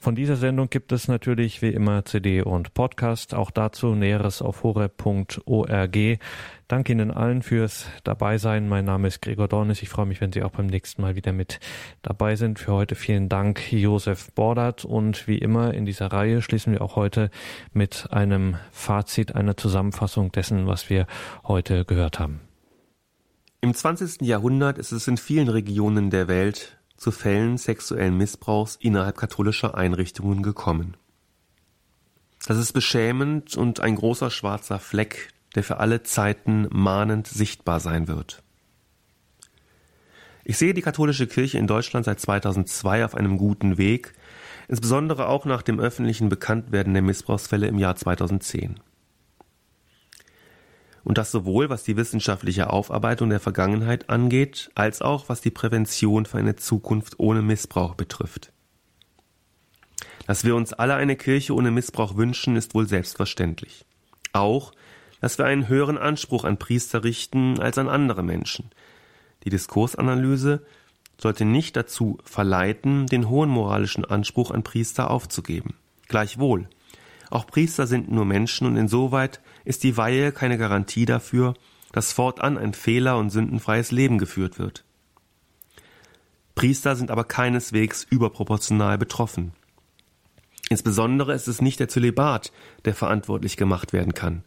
Von 0.00 0.14
dieser 0.14 0.36
Sendung 0.36 0.70
gibt 0.70 0.92
es 0.92 1.08
natürlich 1.08 1.62
wie 1.62 1.70
immer 1.70 2.04
CD 2.04 2.42
und 2.42 2.74
Podcast. 2.74 3.34
Auch 3.34 3.50
dazu 3.50 3.94
Näheres 3.94 4.40
auf 4.40 4.62
horeb.org. 4.62 5.96
Danke 6.68 6.92
Ihnen 6.92 7.10
allen 7.10 7.42
fürs 7.42 7.86
Dabeisein. 8.04 8.68
Mein 8.68 8.84
Name 8.84 9.08
ist 9.08 9.20
Gregor 9.20 9.48
Dornis. 9.48 9.82
Ich 9.82 9.88
freue 9.88 10.06
mich, 10.06 10.20
wenn 10.20 10.32
Sie 10.32 10.42
auch 10.42 10.50
beim 10.50 10.66
nächsten 10.66 11.02
Mal 11.02 11.16
wieder 11.16 11.32
mit 11.32 11.58
dabei 12.02 12.36
sind. 12.36 12.58
Für 12.58 12.72
heute 12.72 12.94
vielen 12.94 13.28
Dank, 13.28 13.72
Josef 13.72 14.32
Bordert. 14.32 14.84
Und 14.84 15.26
wie 15.26 15.38
immer 15.38 15.74
in 15.74 15.86
dieser 15.86 16.06
Reihe 16.06 16.40
schließen 16.40 16.72
wir 16.72 16.82
auch 16.82 16.96
heute 16.96 17.30
mit 17.72 18.08
einem 18.10 18.56
Fazit, 18.70 19.34
einer 19.34 19.56
Zusammenfassung 19.56 20.30
dessen, 20.30 20.66
was 20.66 20.88
wir 20.88 21.06
heute 21.44 21.84
gehört 21.84 22.20
haben. 22.20 22.40
Im 23.60 23.74
20. 23.74 24.22
Jahrhundert 24.22 24.78
ist 24.78 24.92
es 24.92 25.08
in 25.08 25.16
vielen 25.16 25.48
Regionen 25.48 26.10
der 26.10 26.28
Welt 26.28 26.78
zu 26.96 27.10
Fällen 27.10 27.56
sexuellen 27.56 28.16
Missbrauchs 28.16 28.76
innerhalb 28.76 29.16
katholischer 29.16 29.74
Einrichtungen 29.74 30.42
gekommen. 30.42 30.96
Das 32.46 32.58
ist 32.58 32.72
beschämend 32.72 33.56
und 33.56 33.80
ein 33.80 33.96
großer 33.96 34.30
schwarzer 34.30 34.78
Fleck, 34.78 35.30
der 35.54 35.64
für 35.64 35.78
alle 35.78 36.02
Zeiten 36.02 36.68
mahnend 36.70 37.26
sichtbar 37.26 37.80
sein 37.80 38.08
wird. 38.08 38.42
Ich 40.44 40.58
sehe 40.58 40.74
die 40.74 40.82
katholische 40.82 41.26
Kirche 41.26 41.58
in 41.58 41.66
Deutschland 41.66 42.04
seit 42.04 42.20
2002 42.20 43.04
auf 43.04 43.14
einem 43.14 43.36
guten 43.36 43.78
Weg, 43.78 44.12
insbesondere 44.68 45.28
auch 45.28 45.44
nach 45.44 45.62
dem 45.62 45.80
öffentlichen 45.80 46.28
Bekanntwerden 46.28 46.92
der 46.92 47.02
Missbrauchsfälle 47.02 47.66
im 47.66 47.78
Jahr 47.78 47.96
2010 47.96 48.78
und 51.06 51.18
das 51.18 51.30
sowohl 51.30 51.70
was 51.70 51.84
die 51.84 51.96
wissenschaftliche 51.96 52.68
Aufarbeitung 52.68 53.30
der 53.30 53.38
Vergangenheit 53.38 54.10
angeht, 54.10 54.72
als 54.74 55.02
auch 55.02 55.28
was 55.28 55.40
die 55.40 55.52
Prävention 55.52 56.26
für 56.26 56.38
eine 56.38 56.56
Zukunft 56.56 57.20
ohne 57.20 57.42
Missbrauch 57.42 57.94
betrifft. 57.94 58.52
Dass 60.26 60.42
wir 60.42 60.56
uns 60.56 60.72
alle 60.72 60.96
eine 60.96 61.14
Kirche 61.14 61.54
ohne 61.54 61.70
Missbrauch 61.70 62.16
wünschen, 62.16 62.56
ist 62.56 62.74
wohl 62.74 62.88
selbstverständlich. 62.88 63.86
Auch, 64.32 64.72
dass 65.20 65.38
wir 65.38 65.44
einen 65.44 65.68
höheren 65.68 65.96
Anspruch 65.96 66.42
an 66.42 66.58
Priester 66.58 67.04
richten 67.04 67.60
als 67.60 67.78
an 67.78 67.88
andere 67.88 68.24
Menschen. 68.24 68.72
Die 69.44 69.50
Diskursanalyse 69.50 70.66
sollte 71.18 71.44
nicht 71.44 71.76
dazu 71.76 72.18
verleiten, 72.24 73.06
den 73.06 73.28
hohen 73.28 73.48
moralischen 73.48 74.04
Anspruch 74.04 74.50
an 74.50 74.64
Priester 74.64 75.08
aufzugeben. 75.12 75.76
Gleichwohl, 76.08 76.68
auch 77.30 77.46
Priester 77.46 77.86
sind 77.86 78.10
nur 78.10 78.24
Menschen 78.24 78.66
und 78.66 78.76
insoweit 78.76 79.40
ist 79.66 79.82
die 79.82 79.96
Weihe 79.96 80.32
keine 80.32 80.56
Garantie 80.56 81.04
dafür, 81.04 81.54
dass 81.92 82.12
fortan 82.12 82.56
ein 82.56 82.72
fehler- 82.72 83.18
und 83.18 83.30
sündenfreies 83.30 83.90
Leben 83.90 84.18
geführt 84.18 84.58
wird. 84.58 84.84
Priester 86.54 86.96
sind 86.96 87.10
aber 87.10 87.24
keineswegs 87.24 88.06
überproportional 88.08 88.96
betroffen. 88.96 89.52
Insbesondere 90.70 91.34
ist 91.34 91.48
es 91.48 91.60
nicht 91.60 91.80
der 91.80 91.88
Zölibat, 91.88 92.52
der 92.84 92.94
verantwortlich 92.94 93.56
gemacht 93.56 93.92
werden 93.92 94.14
kann. 94.14 94.42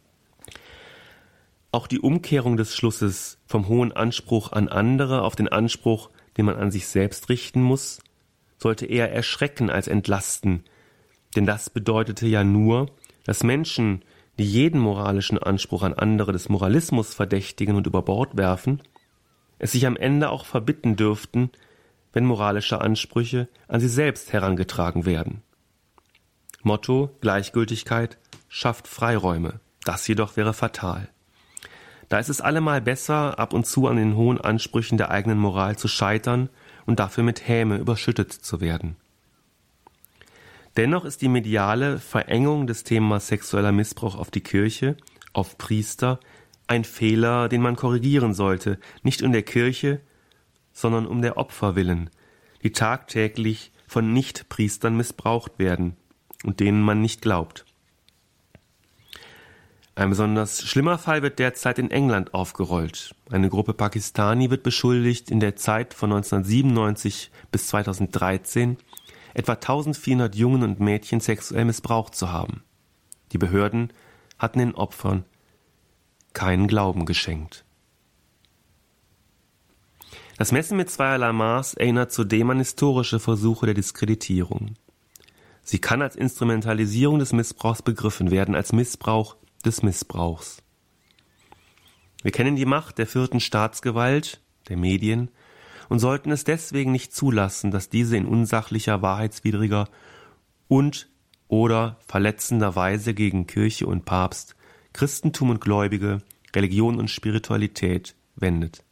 Auch 1.72 1.86
die 1.86 2.00
Umkehrung 2.00 2.58
des 2.58 2.76
Schlusses 2.76 3.38
vom 3.46 3.68
hohen 3.68 3.92
Anspruch 3.92 4.52
an 4.52 4.70
andere 4.70 5.22
auf 5.22 5.36
den 5.36 5.48
Anspruch, 5.48 6.10
den 6.38 6.46
man 6.46 6.56
an 6.56 6.72
sich 6.72 6.88
selbst 6.88 7.30
richten 7.30 7.62
muss, 7.62 8.00
sollte 8.58 8.86
eher 8.86 9.12
erschrecken 9.12 9.70
als 9.70 9.88
entlasten, 9.88 10.64
denn 11.36 11.46
das 11.46 11.70
bedeutete 11.70 12.26
ja 12.28 12.44
nur, 12.44 12.88
dass 13.24 13.44
Menschen, 13.44 14.04
die 14.40 14.46
jeden 14.46 14.80
moralischen 14.80 15.38
Anspruch 15.38 15.84
an 15.84 15.94
andere 15.94 16.32
des 16.32 16.48
Moralismus 16.48 17.14
verdächtigen 17.14 17.76
und 17.76 17.86
über 17.86 18.02
Bord 18.02 18.38
werfen, 18.38 18.82
es 19.60 19.74
sich 19.74 19.86
am 19.86 19.98
Ende 19.98 20.30
auch 20.30 20.46
verbitten 20.46 20.96
dürften, 20.96 21.52
wenn 22.14 22.26
moralische 22.26 22.80
Ansprüche 22.80 23.50
an 23.68 23.82
sie 23.82 23.90
selbst 23.90 24.32
herangetragen 24.32 25.06
werden. 25.06 25.44
Motto 26.64 27.12
Gleichgültigkeit 27.20 28.18
schafft 28.48 28.88
Freiräume. 28.88 29.60
Das 29.84 30.08
jedoch 30.08 30.38
wäre 30.38 30.54
fatal. 30.54 31.10
Da 32.08 32.18
ist 32.18 32.30
es 32.30 32.42
allemal 32.42 32.82
besser, 32.82 33.38
ab 33.38 33.54
und 33.54 33.68
zu 33.68 33.88
an 33.88 33.98
den 33.98 34.16
hohen 34.16 34.40
Ansprüchen 34.40 34.98
der 34.98 35.12
eigenen 35.12 35.38
Moral 35.38 35.78
zu 35.78 35.88
scheitern 35.88 36.50
und 36.86 37.00
dafür 37.00 37.24
mit 37.24 37.48
Häme 37.48 37.78
überschüttet 37.78 38.32
zu 38.32 38.62
werden. 38.62 38.96
Dennoch 40.80 41.04
ist 41.04 41.22
die 41.22 41.28
mediale 41.28 42.00
Verengung 42.00 42.66
des 42.66 42.86
Themas 42.86 43.28
sexueller 43.28 43.74
Missbrauch 43.74 44.16
auf 44.16 44.32
die 44.32 44.40
Kirche, 44.40 44.96
auf 45.34 45.58
Priester, 45.58 46.22
ein 46.68 46.86
Fehler, 46.86 47.50
den 47.50 47.62
man 47.62 47.76
korrigieren 47.76 48.34
sollte, 48.34 48.80
nicht 49.04 49.22
um 49.22 49.34
der 49.34 49.44
Kirche, 49.44 50.00
sondern 50.72 51.06
um 51.06 51.22
der 51.22 51.36
Opfer 51.36 51.76
willen, 51.76 52.10
die 52.64 52.72
tagtäglich 52.72 53.74
von 53.88 54.14
Nichtpriestern 54.14 54.96
missbraucht 54.96 55.60
werden 55.60 55.98
und 56.46 56.62
denen 56.62 56.82
man 56.82 57.02
nicht 57.02 57.22
glaubt. 57.22 57.66
Ein 59.96 60.12
besonders 60.12 60.62
schlimmer 60.62 60.98
Fall 60.98 61.24
wird 61.24 61.40
derzeit 61.40 61.78
in 61.78 61.92
England 61.92 62.34
aufgerollt. 62.34 63.14
Eine 63.30 63.50
Gruppe 63.50 63.74
Pakistani 63.74 64.50
wird 64.50 64.64
beschuldigt, 64.64 65.30
in 65.30 65.42
der 65.42 65.58
Zeit 65.58 65.94
von 65.94 66.14
1997 66.14 67.32
bis 67.52 67.68
2013 67.68 68.78
etwa 69.34 69.54
1400 69.54 70.36
Jungen 70.36 70.64
und 70.64 70.80
Mädchen 70.80 71.20
sexuell 71.20 71.66
missbraucht 71.66 72.16
zu 72.16 72.32
haben. 72.32 72.64
Die 73.32 73.38
Behörden 73.38 73.94
hatten 74.38 74.60
den 74.60 74.76
Opfern 74.76 75.26
keinen 76.34 76.68
Glauben 76.68 77.06
geschenkt. 77.06 77.66
Das 80.38 80.52
Messen 80.54 80.78
mit 80.78 80.90
zweierlei 80.90 81.34
Maß 81.34 81.74
erinnert 81.74 82.14
zudem 82.14 82.50
an 82.50 82.60
historische 82.60 83.20
Versuche 83.20 83.66
der 83.66 83.76
Diskreditierung. 83.76 84.76
Sie 85.64 85.80
kann 85.80 86.02
als 86.02 86.16
Instrumentalisierung 86.16 87.20
des 87.20 87.34
Missbrauchs 87.34 87.82
begriffen 87.82 88.32
werden, 88.32 88.56
als 88.56 88.72
Missbrauch 88.72 89.36
des 89.66 89.84
Missbrauchs. 89.84 90.64
Wir 92.24 92.32
kennen 92.32 92.56
die 92.56 92.66
Macht 92.66 92.98
der 92.98 93.08
vierten 93.08 93.40
Staatsgewalt, 93.40 94.42
der 94.70 94.78
Medien, 94.78 95.30
und 95.90 96.00
sollten 96.00 96.32
es 96.32 96.44
deswegen 96.44 96.92
nicht 96.92 97.14
zulassen, 97.14 97.72
dass 97.72 97.90
diese 97.90 98.16
in 98.16 98.26
unsachlicher, 98.26 99.02
wahrheitswidriger 99.02 99.90
und 100.68 101.10
oder 101.48 101.98
verletzender 102.08 102.76
Weise 102.76 103.14
gegen 103.14 103.48
Kirche 103.48 103.88
und 103.88 104.06
Papst, 104.06 104.56
Christentum 104.94 105.50
und 105.50 105.62
Gläubige, 105.62 106.20
Religion 106.56 107.00
und 107.00 107.10
Spiritualität 107.10 108.16
wendet. 108.36 108.84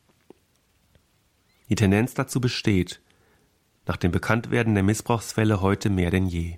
Die 1.70 1.76
Tendenz 1.76 2.16
dazu 2.16 2.42
besteht, 2.42 3.00
nach 3.86 3.98
dem 3.98 4.12
Bekanntwerden 4.12 4.74
der 4.74 4.84
Missbrauchsfälle 4.84 5.62
heute 5.62 5.90
mehr 5.90 6.12
denn 6.12 6.28
je. 6.28 6.58